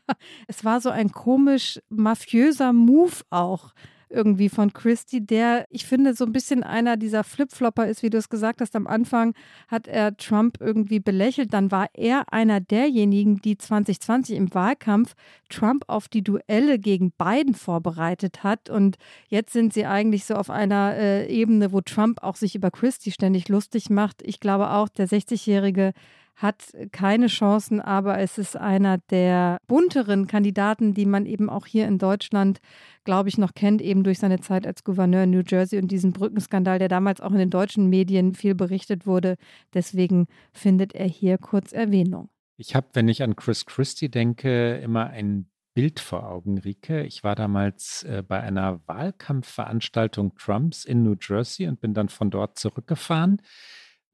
es 0.48 0.66
war 0.66 0.82
so 0.82 0.90
ein 0.90 1.12
komisch 1.12 1.80
mafiöser 1.90 2.74
Move 2.74 3.22
auch 3.30 3.74
irgendwie 4.10 4.50
von 4.50 4.74
Christie, 4.74 5.26
der, 5.26 5.66
ich 5.70 5.86
finde, 5.86 6.14
so 6.14 6.26
ein 6.26 6.32
bisschen 6.32 6.64
einer 6.64 6.98
dieser 6.98 7.24
Flipflopper 7.24 7.88
ist, 7.88 8.04
wie 8.04 8.10
du 8.10 8.18
es 8.18 8.30
gesagt 8.30 8.62
hast. 8.62 8.76
Am 8.76 8.88
Anfang 8.88 9.34
hat 9.68 9.88
er 9.88 10.16
Trump 10.18 10.58
irgendwie 10.60 11.00
belächelt. 11.00 11.54
Dann 11.54 11.72
war 11.72 11.88
er 11.94 12.32
einer 12.32 12.60
derjenigen, 12.60 13.38
die 13.38 13.58
2020 13.58 14.38
im 14.38 14.54
Wahlkampf 14.54 15.14
Trump 15.50 15.86
auf 15.88 16.08
die 16.08 16.24
Duelle 16.24 16.80
gegen 16.80 17.12
Biden 17.12 17.56
vorbereitet 17.56 18.44
hat. 18.44 18.70
Und 18.70 18.98
jetzt 19.28 19.54
sind 19.54 19.74
sie 19.74 19.86
eigentlich 19.86 20.26
so 20.26 20.36
auf 20.36 20.50
einer 20.50 20.96
äh, 20.96 21.28
Ebene, 21.28 21.72
wo 21.72 21.82
Trump 21.82 22.24
auch 22.24 22.36
sich 22.36 22.56
über 22.56 22.72
Christie 22.72 23.12
ständig 23.12 23.50
lustig 23.50 23.90
macht. 23.90 24.22
Ich 24.24 24.40
glaube 24.40 24.72
auch, 24.72 24.90
der 24.90 25.08
60-jährige 25.08 25.94
hat 26.36 26.74
keine 26.92 27.28
Chancen, 27.28 27.80
aber 27.80 28.20
es 28.20 28.38
ist 28.38 28.58
einer 28.58 28.98
der 29.10 29.60
bunteren 29.68 30.28
Kandidaten, 30.28 30.94
die 30.94 31.06
man 31.06 31.26
eben 31.26 31.50
auch 31.50 31.66
hier 31.66 31.88
in 31.88 31.98
Deutschland, 31.98 32.60
glaube 33.06 33.30
ich, 33.30 33.38
noch 33.38 33.54
kennt, 33.54 33.82
eben 33.82 34.04
durch 34.04 34.20
seine 34.20 34.42
Zeit 34.42 34.68
als 34.68 34.84
Gouverneur 34.84 35.24
in 35.24 35.32
New 35.32 35.44
Jersey 35.48 35.80
und 35.80 35.90
diesen 35.90 36.12
Brückenskandal, 36.12 36.78
der 36.78 36.90
damals 36.90 37.22
auch 37.22 37.32
in 37.32 37.38
den 37.38 37.50
deutschen 37.50 37.90
Medien 37.90 38.34
viel 38.34 38.54
berichtet 38.54 39.08
wurde. 39.08 39.36
Deswegen 39.74 40.28
findet 40.52 40.94
er 40.94 41.08
hier 41.08 41.38
kurz 41.38 41.72
Erwähnung. 41.72 42.30
Ich 42.58 42.76
habe, 42.76 42.88
wenn 42.94 43.08
ich 43.08 43.24
an 43.24 43.36
Chris 43.36 43.66
Christie 43.66 44.10
denke, 44.10 44.78
immer 44.78 45.08
ein 45.08 45.50
Bild 45.74 46.00
vor 46.00 46.26
Augen, 46.28 46.58
Rike. 46.58 47.04
Ich 47.04 47.24
war 47.24 47.36
damals 47.36 48.04
äh, 48.04 48.24
bei 48.26 48.40
einer 48.40 48.82
Wahlkampfveranstaltung 48.88 50.36
Trumps 50.36 50.86
in 50.86 51.04
New 51.04 51.16
Jersey 51.20 51.68
und 51.68 51.82
bin 51.82 51.94
dann 51.94 52.08
von 52.08 52.30
dort 52.30 52.58
zurückgefahren. 52.58 53.42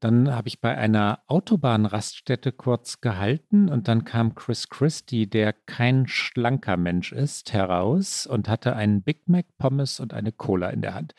Dann 0.02 0.34
habe 0.34 0.48
ich 0.48 0.60
bei 0.60 0.76
einer 0.76 1.20
Autobahnraststätte 1.28 2.50
kurz 2.50 3.00
gehalten 3.00 3.68
und 3.68 3.86
dann 3.86 4.04
kam 4.04 4.34
Chris 4.34 4.68
Christie, 4.68 5.28
der 5.28 5.52
kein 5.52 6.08
schlanker 6.08 6.76
Mensch 6.76 7.12
ist, 7.12 7.52
heraus 7.52 8.26
und 8.26 8.48
hatte 8.48 8.74
einen 8.74 9.02
Big 9.02 9.28
Mac, 9.28 9.46
Pommes 9.58 10.00
und 10.00 10.12
eine 10.12 10.32
Cola 10.32 10.70
in 10.70 10.82
der 10.82 10.94
Hand. 10.94 11.14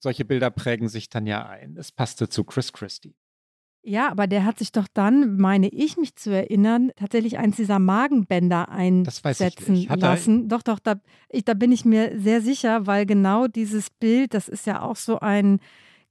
Solche 0.00 0.24
Bilder 0.24 0.50
prägen 0.50 0.88
sich 0.88 1.08
dann 1.08 1.28
ja 1.28 1.46
ein. 1.46 1.76
Es 1.76 1.92
passte 1.92 2.28
zu 2.28 2.42
Chris 2.42 2.72
Christie. 2.72 3.14
Ja, 3.84 4.10
aber 4.10 4.26
der 4.26 4.44
hat 4.44 4.58
sich 4.58 4.72
doch 4.72 4.88
dann, 4.92 5.36
meine 5.36 5.68
ich 5.68 5.96
mich 5.96 6.16
zu 6.16 6.30
erinnern, 6.30 6.90
tatsächlich 6.96 7.38
eins 7.38 7.54
dieser 7.54 7.78
Magenbänder 7.78 8.68
einsetzen 8.68 9.86
lassen. 10.00 10.48
Doch, 10.48 10.62
doch, 10.62 10.80
da, 10.80 10.96
ich, 11.28 11.44
da 11.44 11.54
bin 11.54 11.70
ich 11.70 11.84
mir 11.84 12.18
sehr 12.18 12.40
sicher, 12.40 12.88
weil 12.88 13.06
genau 13.06 13.46
dieses 13.46 13.90
Bild, 13.90 14.34
das 14.34 14.48
ist 14.48 14.66
ja 14.66 14.82
auch 14.82 14.96
so 14.96 15.20
ein 15.20 15.60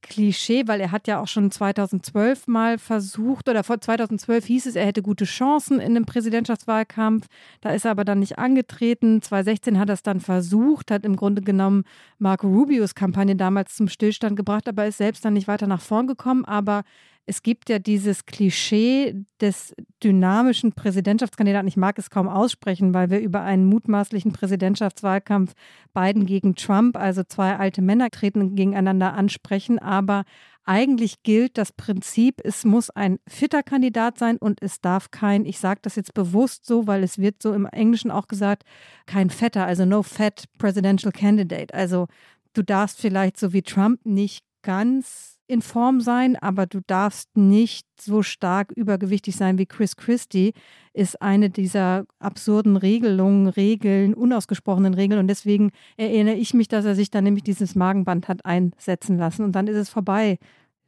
Klischee, 0.06 0.68
weil 0.68 0.80
er 0.80 0.91
hat 0.91 1.08
ja 1.08 1.20
auch 1.20 1.28
schon 1.28 1.49
2012 1.49 2.47
mal 2.47 2.78
versucht, 2.78 3.49
oder 3.49 3.64
vor 3.64 3.82
2012 3.82 4.45
hieß 4.45 4.66
es, 4.68 4.76
er 4.76 4.86
hätte 4.86 5.01
gute 5.01 5.26
Chancen 5.26 5.80
in 5.80 5.95
einem 5.95 6.06
Präsidentschaftswahlkampf. 6.06 7.28
Da 7.62 7.72
ist 7.72 7.86
er 7.86 7.91
aber 7.91 8.06
dann 8.06 8.20
nicht 8.20 8.38
angetreten. 8.38 9.22
2016 9.22 9.80
hat 9.80 9.89
er 9.89 9.93
es 9.93 10.03
dann 10.03 10.20
versucht, 10.20 10.91
hat 10.91 11.06
im 11.06 11.16
Grunde 11.16 11.41
genommen 11.41 11.84
Marco 12.20 12.47
Rubios 12.47 12.95
Kampagne 12.95 13.36
damals 13.36 13.76
zum 13.76 13.88
Stillstand 13.88 14.38
gebracht, 14.38 14.70
aber 14.70 14.86
ist 14.86 14.99
selbst 14.99 15.26
dann 15.26 15.34
nicht 15.34 15.47
weiter 15.47 15.68
nach 15.68 15.82
vorn 15.82 16.08
gekommen. 16.08 16.45
Aber 16.45 16.84
es 17.28 17.41
gibt 17.41 17.69
ja 17.69 17.80
dieses 17.80 18.26
Klischee 18.26 19.26
des 19.41 19.73
dynamischen 20.03 20.73
Präsidentschaftskandidaten. 20.73 21.67
Ich 21.67 21.78
mag 21.78 21.97
es 21.97 22.09
kaum 22.09 22.28
aussprechen, 22.28 22.93
weil 22.93 23.09
wir 23.09 23.19
über 23.19 23.41
einen 23.41 23.65
mutmaßlichen 23.65 24.32
Präsidentschaftswahlkampf 24.32 25.53
Biden 25.93 26.26
gegen 26.26 26.55
Trump, 26.55 26.97
also 26.97 27.23
zwei 27.23 27.57
alte 27.57 27.82
Männer 27.82 28.11
treten 28.11 28.55
gegeneinander 28.55 29.13
ansprechen. 29.13 29.80
Aber 29.80 30.23
eigentlich 30.65 31.23
gilt 31.23 31.57
das 31.57 31.71
Prinzip, 31.71 32.41
es 32.43 32.63
muss 32.63 32.89
ein 32.91 33.19
fitter 33.28 33.63
Kandidat 33.63 34.19
sein 34.19 34.38
und 34.38 34.61
es 34.61 34.82
darf 34.82 35.09
kein, 35.09 35.45
ich 35.45 35.59
sage 35.59 35.80
das 35.84 35.95
jetzt 35.95 36.13
bewusst 36.13 36.65
so, 36.65 36.86
weil 36.86 37.03
es 37.03 37.17
wird 37.17 37.41
so 37.41 37.53
im 37.53 37.65
Englischen 37.65 38.11
auch 38.11 38.28
gesagt, 38.28 38.63
kein 39.07 39.30
fetter, 39.32 39.65
also 39.65 39.86
no 39.86 40.03
fat 40.03 40.45
presidential 40.59 41.11
candidate. 41.11 41.73
Also 41.73 42.07
du 42.53 42.63
darfst 42.63 42.99
vielleicht 42.99 43.38
so 43.38 43.51
wie 43.51 43.63
Trump 43.63 44.05
nicht 44.05 44.45
ganz 44.61 45.34
in 45.48 45.62
Form 45.62 46.02
sein, 46.02 46.36
aber 46.36 46.66
du 46.66 46.82
darfst 46.86 47.38
nicht 47.38 47.88
so 48.00 48.24
stark 48.24 48.72
übergewichtig 48.72 49.36
sein 49.36 49.58
wie 49.58 49.66
Chris 49.66 49.96
Christie, 49.96 50.54
ist 50.93 51.22
eine 51.22 51.50
dieser 51.50 52.06
absurden 52.20 52.78
Regelungen, 52.78 53.48
Regeln, 53.48 54.14
unausgesprochenen 54.14 54.93
Regeln. 54.93 55.20
Und 55.20 55.28
deswegen 55.28 55.72
erinnere 55.98 56.36
ich 56.36 56.54
mich, 56.54 56.68
dass 56.68 56.86
er 56.86 56.96
sich 56.96 57.12
dann 57.12 57.24
nämlich 57.24 57.43
dieses 57.43 57.76
Magenband 57.76 58.28
hat 58.28 58.46
einsetzen 58.46 59.18
lassen. 59.18 59.43
Und 59.43 59.54
dann 59.54 59.68
ist 59.68 59.78
es 59.78 59.89
vorbei 59.89 60.38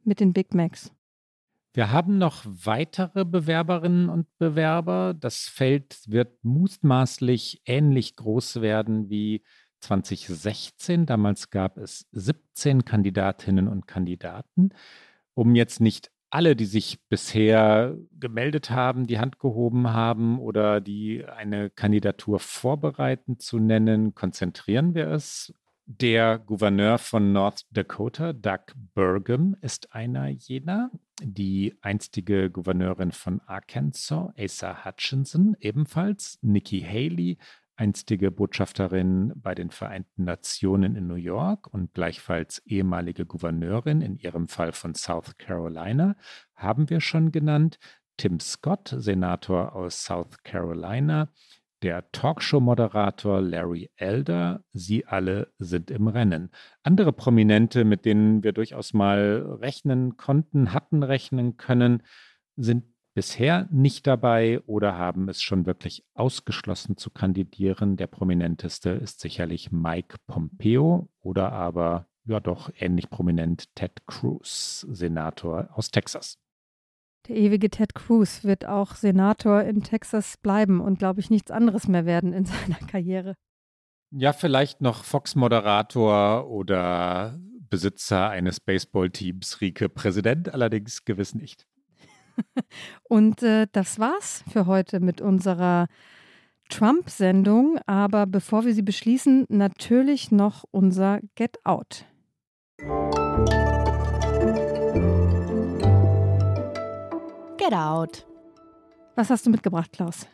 mit 0.04 0.20
den 0.20 0.34
Big 0.34 0.54
Macs. 0.54 0.92
Wir 1.74 1.92
haben 1.92 2.18
noch 2.18 2.44
weitere 2.46 3.24
Bewerberinnen 3.24 4.10
und 4.10 4.26
Bewerber. 4.40 5.14
Das 5.14 5.44
Feld 5.44 6.00
wird 6.08 6.44
mutmaßlich 6.44 7.62
ähnlich 7.66 8.16
groß 8.16 8.62
werden 8.62 9.12
wie 9.12 9.44
2016. 9.80 11.06
Damals 11.06 11.50
gab 11.50 11.78
es 11.78 12.08
17 12.12 12.86
Kandidatinnen 12.86 13.68
und 13.68 13.88
Kandidaten. 13.88 14.70
Um 15.34 15.56
jetzt 15.56 15.82
nicht 15.82 16.12
alle, 16.30 16.56
die 16.56 16.66
sich 16.66 17.00
bisher 17.08 17.96
gemeldet 18.20 18.70
haben, 18.70 19.08
die 19.08 19.20
Hand 19.20 19.40
gehoben 19.40 19.90
haben 19.94 20.40
oder 20.40 20.82
die 20.82 21.24
eine 21.26 21.70
Kandidatur 21.70 22.40
vorbereiten 22.40 23.40
zu 23.40 23.60
nennen, 23.60 24.14
konzentrieren 24.14 24.94
wir 24.94 25.08
es 25.08 25.54
der 25.90 26.38
Gouverneur 26.38 26.98
von 26.98 27.32
North 27.32 27.66
Dakota, 27.72 28.34
Doug 28.34 28.74
Burgum, 28.94 29.56
ist 29.62 29.94
einer 29.94 30.28
jener. 30.28 30.92
Die 31.24 31.78
einstige 31.82 32.52
Gouverneurin 32.52 33.14
von 33.14 33.40
Arkansas, 33.46 34.34
Asa 34.38 34.84
Hutchinson, 34.84 35.56
ebenfalls. 35.62 36.40
Nikki 36.42 36.82
Haley, 36.82 37.38
einstige 37.78 38.32
Botschafterin 38.32 39.32
bei 39.36 39.56
den 39.56 39.70
Vereinten 39.70 40.26
Nationen 40.26 40.96
in 40.96 41.08
New 41.08 41.16
York 41.16 41.68
und 41.74 41.94
gleichfalls 41.94 42.60
ehemalige 42.66 43.26
Gouverneurin, 43.26 44.02
in 44.02 44.18
ihrem 44.18 44.48
Fall 44.48 44.74
von 44.74 44.96
South 44.96 45.38
Carolina, 45.38 46.16
haben 46.56 46.90
wir 46.90 47.00
schon 47.00 47.32
genannt. 47.32 47.80
Tim 48.18 48.40
Scott, 48.40 48.94
Senator 48.98 49.76
aus 49.76 50.04
South 50.04 50.44
Carolina, 50.44 51.30
der 51.84 52.12
Talkshow-Moderator 52.12 53.40
Larry 53.42 53.92
Elder, 53.96 54.64
sie 54.74 55.06
alle 55.06 55.54
sind 55.60 55.92
im 55.92 56.08
Rennen. 56.08 56.50
Andere 56.82 57.14
Prominente, 57.14 57.86
mit 57.86 58.06
denen 58.06 58.44
wir 58.44 58.54
durchaus 58.54 58.94
mal 58.94 59.58
rechnen 59.62 60.18
konnten, 60.18 60.74
hatten 60.74 61.04
rechnen 61.04 61.58
können, 61.58 62.02
sind 62.56 62.86
bisher 63.18 63.68
nicht 63.72 64.06
dabei 64.06 64.62
oder 64.68 64.96
haben 64.96 65.28
es 65.28 65.42
schon 65.42 65.66
wirklich 65.66 66.06
ausgeschlossen 66.14 66.98
zu 66.98 67.10
kandidieren. 67.10 67.98
Der 67.98 68.06
prominenteste 68.06 68.92
ist 68.92 69.22
sicherlich 69.22 69.72
Mike 69.72 70.18
Pompeo 70.28 71.10
oder 71.22 71.52
aber 71.52 72.06
ja 72.26 72.40
doch 72.40 72.70
ähnlich 72.78 73.10
prominent 73.10 73.74
Ted 73.74 74.06
Cruz, 74.06 74.86
Senator 74.92 75.68
aus 75.74 75.90
Texas. 75.90 76.38
Der 77.28 77.38
ewige 77.38 77.72
Ted 77.72 77.96
Cruz 77.96 78.44
wird 78.44 78.68
auch 78.68 78.94
Senator 78.94 79.64
in 79.64 79.82
Texas 79.82 80.38
bleiben 80.38 80.80
und, 80.80 81.00
glaube 81.00 81.20
ich, 81.20 81.32
nichts 81.32 81.50
anderes 81.50 81.88
mehr 81.88 82.06
werden 82.06 82.34
in 82.34 82.46
seiner 82.46 82.78
Karriere. 82.86 83.34
Ja, 84.12 84.32
vielleicht 84.32 84.82
noch 84.82 85.04
Fox-Moderator 85.04 86.48
oder 86.48 87.40
Besitzer 87.68 88.30
eines 88.30 88.60
Baseballteams, 88.60 89.60
Rike 89.60 89.90
Präsident, 89.90 90.54
allerdings 90.54 91.04
gewiss 91.04 91.34
nicht. 91.34 91.66
und 93.04 93.44
äh, 93.44 93.68
das 93.72 94.00
war's 94.00 94.44
für 94.52 94.66
heute 94.66 95.00
mit 95.00 95.22
unserer 95.22 95.88
Trump-Sendung. 96.70 97.80
Aber 97.86 98.26
bevor 98.26 98.66
wir 98.66 98.74
sie 98.74 98.82
beschließen, 98.82 99.46
natürlich 99.50 100.32
noch 100.32 100.64
unser 100.72 101.20
Get 101.36 101.58
Out. 101.66 102.06
Get 107.58 107.74
Out. 107.74 108.26
Was 109.16 109.30
hast 109.30 109.46
du 109.46 109.50
mitgebracht, 109.50 109.92
Klaus? 109.92 110.28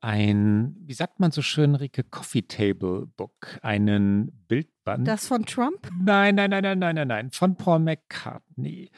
Ein, 0.00 0.76
wie 0.86 0.94
sagt 0.94 1.20
man 1.20 1.30
so 1.30 1.42
schön, 1.42 1.74
Rike, 1.74 2.02
Coffee 2.02 2.42
Table 2.42 3.06
Book, 3.18 3.58
einen 3.60 4.32
Bildband. 4.84 5.08
Das 5.08 5.26
von 5.26 5.44
Trump? 5.44 5.90
Nein, 6.02 6.34
nein, 6.34 6.50
nein, 6.50 6.62
nein, 6.62 6.78
nein, 6.78 6.94
nein, 6.94 7.08
nein, 7.08 7.30
von 7.30 7.56
Paul 7.56 7.80
McCartney. 7.80 8.90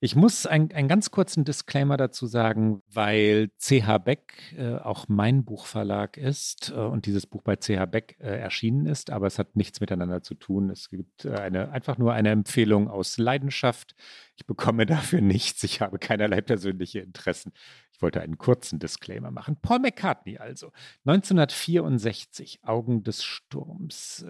Ich 0.00 0.14
muss 0.14 0.46
ein, 0.46 0.70
einen 0.72 0.88
ganz 0.88 1.10
kurzen 1.10 1.44
Disclaimer 1.44 1.96
dazu 1.96 2.26
sagen, 2.26 2.82
weil 2.88 3.50
CH 3.58 3.98
Beck 4.04 4.54
äh, 4.56 4.76
auch 4.76 5.06
mein 5.08 5.44
Buchverlag 5.44 6.16
ist 6.16 6.70
äh, 6.70 6.78
und 6.78 7.06
dieses 7.06 7.26
Buch 7.26 7.42
bei 7.42 7.56
CH 7.56 7.86
Beck 7.90 8.16
äh, 8.20 8.38
erschienen 8.38 8.86
ist, 8.86 9.10
aber 9.10 9.26
es 9.26 9.38
hat 9.38 9.56
nichts 9.56 9.80
miteinander 9.80 10.22
zu 10.22 10.34
tun. 10.34 10.70
Es 10.70 10.88
gibt 10.88 11.24
äh, 11.24 11.34
eine, 11.34 11.70
einfach 11.72 11.98
nur 11.98 12.12
eine 12.12 12.30
Empfehlung 12.30 12.88
aus 12.88 13.18
Leidenschaft. 13.18 13.96
Ich 14.36 14.46
bekomme 14.46 14.86
dafür 14.86 15.20
nichts. 15.20 15.64
Ich 15.64 15.80
habe 15.80 15.98
keinerlei 15.98 16.40
persönliche 16.42 17.00
Interessen. 17.00 17.52
Ich 17.98 18.02
wollte 18.02 18.20
einen 18.20 18.38
kurzen 18.38 18.78
Disclaimer 18.78 19.32
machen. 19.32 19.56
Paul 19.60 19.80
McCartney 19.80 20.38
also, 20.38 20.70
1964, 21.06 22.60
Augen 22.62 23.02
des 23.02 23.24
Sturms, 23.24 24.24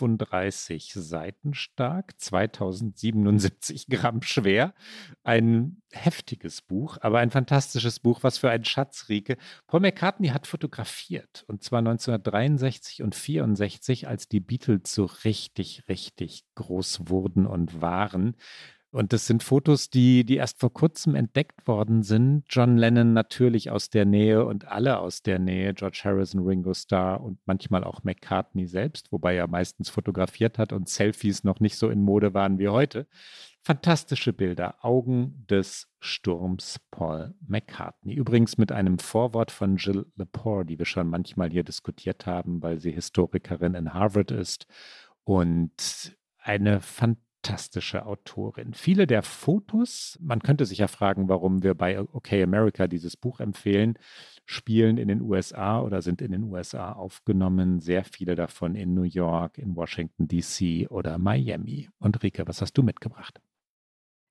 335 0.00 0.92
Seiten 0.94 1.54
stark, 1.54 2.20
2077 2.20 3.86
Gramm 3.88 4.22
schwer 4.22 4.40
schwer. 4.50 4.74
Ein 5.22 5.82
heftiges 5.92 6.62
Buch, 6.62 6.98
aber 7.00 7.18
ein 7.18 7.30
fantastisches 7.30 8.00
Buch. 8.00 8.22
Was 8.22 8.38
für 8.38 8.50
ein 8.50 8.64
Schatz, 8.64 9.08
Rieke. 9.08 9.36
Paul 9.66 9.80
McCartney 9.80 10.28
hat 10.28 10.46
fotografiert 10.46 11.44
und 11.48 11.62
zwar 11.62 11.80
1963 11.80 13.02
und 13.02 13.14
64, 13.14 14.08
als 14.08 14.28
die 14.28 14.40
Beatles 14.40 14.92
so 14.94 15.04
richtig, 15.24 15.84
richtig 15.88 16.44
groß 16.54 17.08
wurden 17.08 17.46
und 17.46 17.80
waren. 17.80 18.36
Und 18.92 19.12
das 19.12 19.26
sind 19.28 19.44
Fotos, 19.44 19.88
die, 19.88 20.24
die 20.24 20.36
erst 20.36 20.58
vor 20.58 20.72
kurzem 20.72 21.14
entdeckt 21.14 21.68
worden 21.68 22.02
sind. 22.02 22.42
John 22.50 22.76
Lennon 22.76 23.12
natürlich 23.12 23.70
aus 23.70 23.88
der 23.88 24.04
Nähe 24.04 24.44
und 24.44 24.66
alle 24.66 24.98
aus 24.98 25.22
der 25.22 25.38
Nähe. 25.38 25.74
George 25.74 26.00
Harrison, 26.02 26.44
Ringo 26.44 26.74
Starr 26.74 27.20
und 27.20 27.38
manchmal 27.46 27.84
auch 27.84 28.02
McCartney 28.02 28.66
selbst, 28.66 29.12
wobei 29.12 29.36
er 29.36 29.46
meistens 29.46 29.90
fotografiert 29.90 30.58
hat 30.58 30.72
und 30.72 30.88
Selfies 30.88 31.44
noch 31.44 31.60
nicht 31.60 31.76
so 31.76 31.88
in 31.88 32.02
Mode 32.02 32.34
waren 32.34 32.58
wie 32.58 32.68
heute. 32.68 33.06
Fantastische 33.62 34.32
Bilder. 34.32 34.84
Augen 34.84 35.46
des 35.48 35.88
Sturms 36.00 36.80
Paul 36.90 37.34
McCartney. 37.46 38.14
Übrigens 38.14 38.58
mit 38.58 38.72
einem 38.72 38.98
Vorwort 38.98 39.52
von 39.52 39.76
Jill 39.76 40.06
Lepore, 40.16 40.64
die 40.64 40.78
wir 40.78 40.86
schon 40.86 41.08
manchmal 41.08 41.50
hier 41.50 41.62
diskutiert 41.62 42.26
haben, 42.26 42.60
weil 42.60 42.80
sie 42.80 42.90
Historikerin 42.90 43.74
in 43.74 43.94
Harvard 43.94 44.32
ist 44.32 44.66
und 45.22 46.16
eine 46.38 46.80
fantastische 47.42 48.06
Autorin. 48.06 48.74
Viele 48.74 49.06
der 49.06 49.22
Fotos, 49.22 50.18
man 50.20 50.40
könnte 50.40 50.66
sich 50.66 50.78
ja 50.78 50.88
fragen, 50.88 51.28
warum 51.28 51.62
wir 51.62 51.74
bei 51.74 52.00
OK 52.00 52.32
America 52.32 52.86
dieses 52.86 53.16
Buch 53.16 53.40
empfehlen, 53.40 53.98
spielen 54.44 54.98
in 54.98 55.08
den 55.08 55.22
USA 55.22 55.80
oder 55.80 56.02
sind 56.02 56.20
in 56.20 56.32
den 56.32 56.44
USA 56.44 56.92
aufgenommen. 56.92 57.80
Sehr 57.80 58.04
viele 58.04 58.34
davon 58.34 58.74
in 58.74 58.94
New 58.94 59.04
York, 59.04 59.58
in 59.58 59.74
Washington, 59.74 60.28
DC 60.28 60.90
oder 60.90 61.18
Miami. 61.18 61.88
Und 61.98 62.22
Rike, 62.22 62.46
was 62.46 62.60
hast 62.60 62.74
du 62.74 62.82
mitgebracht? 62.82 63.40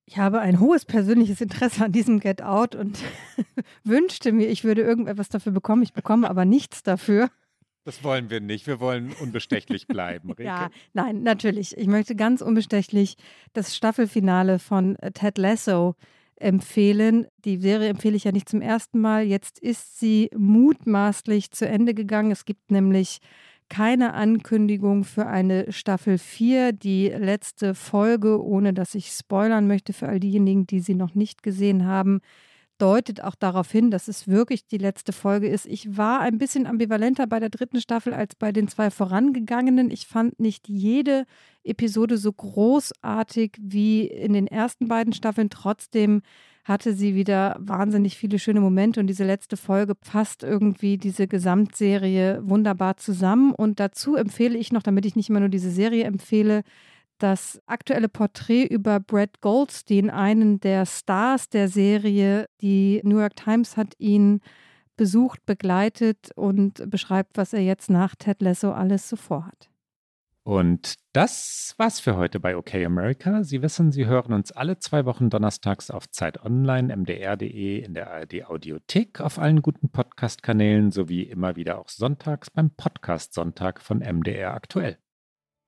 Ich 0.06 0.18
habe 0.18 0.40
ein 0.40 0.60
hohes 0.60 0.84
persönliches 0.84 1.40
Interesse 1.40 1.84
an 1.84 1.92
diesem 1.92 2.20
Get 2.20 2.42
Out 2.42 2.74
und 2.74 2.98
wünschte 3.84 4.32
mir, 4.32 4.48
ich 4.48 4.64
würde 4.64 4.82
irgendetwas 4.82 5.28
dafür 5.28 5.52
bekommen. 5.52 5.82
Ich 5.82 5.92
bekomme 5.92 6.28
aber 6.28 6.44
nichts 6.44 6.82
dafür. 6.82 7.30
Das 7.84 8.04
wollen 8.04 8.30
wir 8.30 8.40
nicht. 8.40 8.66
Wir 8.66 8.80
wollen 8.80 9.12
unbestechlich 9.20 9.86
bleiben. 9.86 10.30
Rike. 10.38 10.44
ja, 10.44 10.70
nein, 10.92 11.22
natürlich. 11.22 11.76
Ich 11.76 11.86
möchte 11.86 12.14
ganz 12.14 12.42
unbestechlich 12.42 13.16
das 13.52 13.74
Staffelfinale 13.74 14.58
von 14.58 14.96
Ted 15.14 15.38
Lasso 15.38 15.94
empfehlen. 16.36 17.26
Die 17.44 17.58
Serie 17.58 17.88
empfehle 17.88 18.16
ich 18.16 18.24
ja 18.24 18.32
nicht 18.32 18.48
zum 18.48 18.62
ersten 18.62 19.00
Mal. 19.00 19.24
Jetzt 19.24 19.58
ist 19.58 19.98
sie 19.98 20.30
mutmaßlich 20.36 21.50
zu 21.52 21.66
Ende 21.66 21.94
gegangen. 21.94 22.30
Es 22.30 22.44
gibt 22.44 22.70
nämlich 22.70 23.18
keine 23.68 24.14
Ankündigung 24.14 25.04
für 25.04 25.26
eine 25.26 25.70
Staffel 25.72 26.18
4. 26.18 26.72
Die 26.72 27.08
letzte 27.08 27.74
Folge, 27.74 28.42
ohne 28.42 28.74
dass 28.74 28.94
ich 28.94 29.08
spoilern 29.08 29.66
möchte 29.66 29.92
für 29.92 30.08
all 30.08 30.20
diejenigen, 30.20 30.66
die 30.66 30.80
sie 30.80 30.94
noch 30.94 31.14
nicht 31.14 31.42
gesehen 31.42 31.86
haben, 31.86 32.20
deutet 32.80 33.22
auch 33.22 33.34
darauf 33.34 33.70
hin, 33.70 33.90
dass 33.90 34.08
es 34.08 34.26
wirklich 34.26 34.66
die 34.66 34.78
letzte 34.78 35.12
Folge 35.12 35.48
ist. 35.48 35.66
Ich 35.66 35.96
war 35.96 36.20
ein 36.20 36.38
bisschen 36.38 36.66
ambivalenter 36.66 37.26
bei 37.26 37.38
der 37.38 37.50
dritten 37.50 37.80
Staffel 37.80 38.14
als 38.14 38.34
bei 38.34 38.52
den 38.52 38.68
zwei 38.68 38.90
vorangegangenen. 38.90 39.90
Ich 39.90 40.06
fand 40.06 40.40
nicht 40.40 40.68
jede 40.68 41.26
Episode 41.62 42.16
so 42.16 42.32
großartig 42.32 43.56
wie 43.60 44.06
in 44.06 44.32
den 44.32 44.46
ersten 44.46 44.88
beiden 44.88 45.12
Staffeln. 45.12 45.50
Trotzdem 45.50 46.22
hatte 46.64 46.94
sie 46.94 47.14
wieder 47.14 47.56
wahnsinnig 47.58 48.16
viele 48.16 48.38
schöne 48.38 48.60
Momente 48.60 49.00
und 49.00 49.06
diese 49.06 49.24
letzte 49.24 49.56
Folge 49.56 49.94
passt 49.94 50.42
irgendwie 50.42 50.98
diese 50.98 51.26
Gesamtserie 51.26 52.40
wunderbar 52.44 52.96
zusammen. 52.96 53.52
Und 53.52 53.80
dazu 53.80 54.16
empfehle 54.16 54.56
ich 54.58 54.72
noch, 54.72 54.82
damit 54.82 55.04
ich 55.04 55.16
nicht 55.16 55.30
immer 55.30 55.40
nur 55.40 55.48
diese 55.48 55.70
Serie 55.70 56.04
empfehle, 56.04 56.62
das 57.22 57.60
aktuelle 57.66 58.08
Porträt 58.08 58.64
über 58.66 59.00
Brad 59.00 59.40
Goldstein, 59.40 60.10
einen 60.10 60.60
der 60.60 60.86
Stars 60.86 61.48
der 61.48 61.68
Serie. 61.68 62.46
Die 62.60 63.00
New 63.04 63.18
York 63.18 63.36
Times 63.36 63.76
hat 63.76 63.94
ihn 63.98 64.40
besucht, 64.96 65.46
begleitet 65.46 66.30
und 66.34 66.90
beschreibt, 66.90 67.38
was 67.38 67.52
er 67.52 67.62
jetzt 67.62 67.88
nach 67.88 68.16
Ted 68.16 68.42
Lasso 68.42 68.72
alles 68.72 69.08
so 69.08 69.16
vorhat. 69.16 69.70
Und 70.42 70.94
das 71.12 71.74
war's 71.76 72.00
für 72.00 72.16
heute 72.16 72.40
bei 72.40 72.56
OK 72.56 72.74
America. 72.74 73.44
Sie 73.44 73.62
wissen, 73.62 73.92
Sie 73.92 74.06
hören 74.06 74.32
uns 74.32 74.52
alle 74.52 74.78
zwei 74.78 75.04
Wochen 75.04 75.28
donnerstags 75.28 75.90
auf 75.90 76.10
Zeit 76.10 76.42
Online, 76.44 76.96
mdr.de, 76.96 77.78
in 77.78 77.94
der 77.94 78.10
ARD 78.10 78.46
Audiothek, 78.46 79.20
auf 79.20 79.38
allen 79.38 79.60
guten 79.60 79.90
Podcast-Kanälen 79.90 80.90
sowie 80.90 81.22
immer 81.22 81.56
wieder 81.56 81.78
auch 81.78 81.88
sonntags 81.88 82.50
beim 82.50 82.70
Podcast 82.70 83.34
Sonntag 83.34 83.80
von 83.82 83.98
MDR 83.98 84.54
aktuell. 84.54 84.98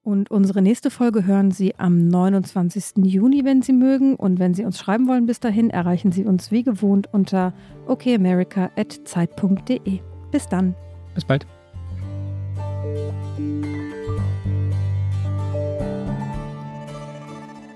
Und 0.05 0.33
unsere 0.33 0.63
nächste 0.63 0.91
Folge 0.91 1.27
hören 1.27 1.53
Sie 1.53 1.79
am 1.79 2.09
29. 2.09 3.05
Juni, 3.05 3.45
wenn 3.45 3.63
Sie 3.63 3.73
mögen. 3.73 4.17
Und 4.17 4.41
wenn 4.41 4.53
Sie 4.53 4.65
uns 4.65 4.81
schreiben 4.81 5.07
wollen 5.07 5.27
bis 5.27 5.39
dahin, 5.39 5.71
erreichen 5.71 6.11
Sie 6.11 6.25
uns 6.25 6.51
wie 6.51 6.65
gewohnt 6.65 7.09
unter 7.13 7.55
okamerica.zeit.de. 7.87 10.01
Bis 10.33 10.49
dann. 10.49 10.75
Bis 11.15 11.25
bald. 11.25 11.47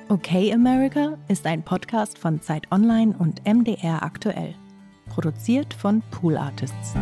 Okay 0.08 0.52
America 0.52 1.16
ist 1.28 1.46
ein 1.46 1.62
Podcast 1.62 2.18
von 2.18 2.40
Zeit 2.40 2.64
Online 2.72 3.14
und 3.18 3.46
MDR 3.46 4.02
aktuell. 4.02 4.56
Produziert 5.08 5.72
von 5.74 6.02
Pool 6.10 6.36
Artists. 6.36 6.94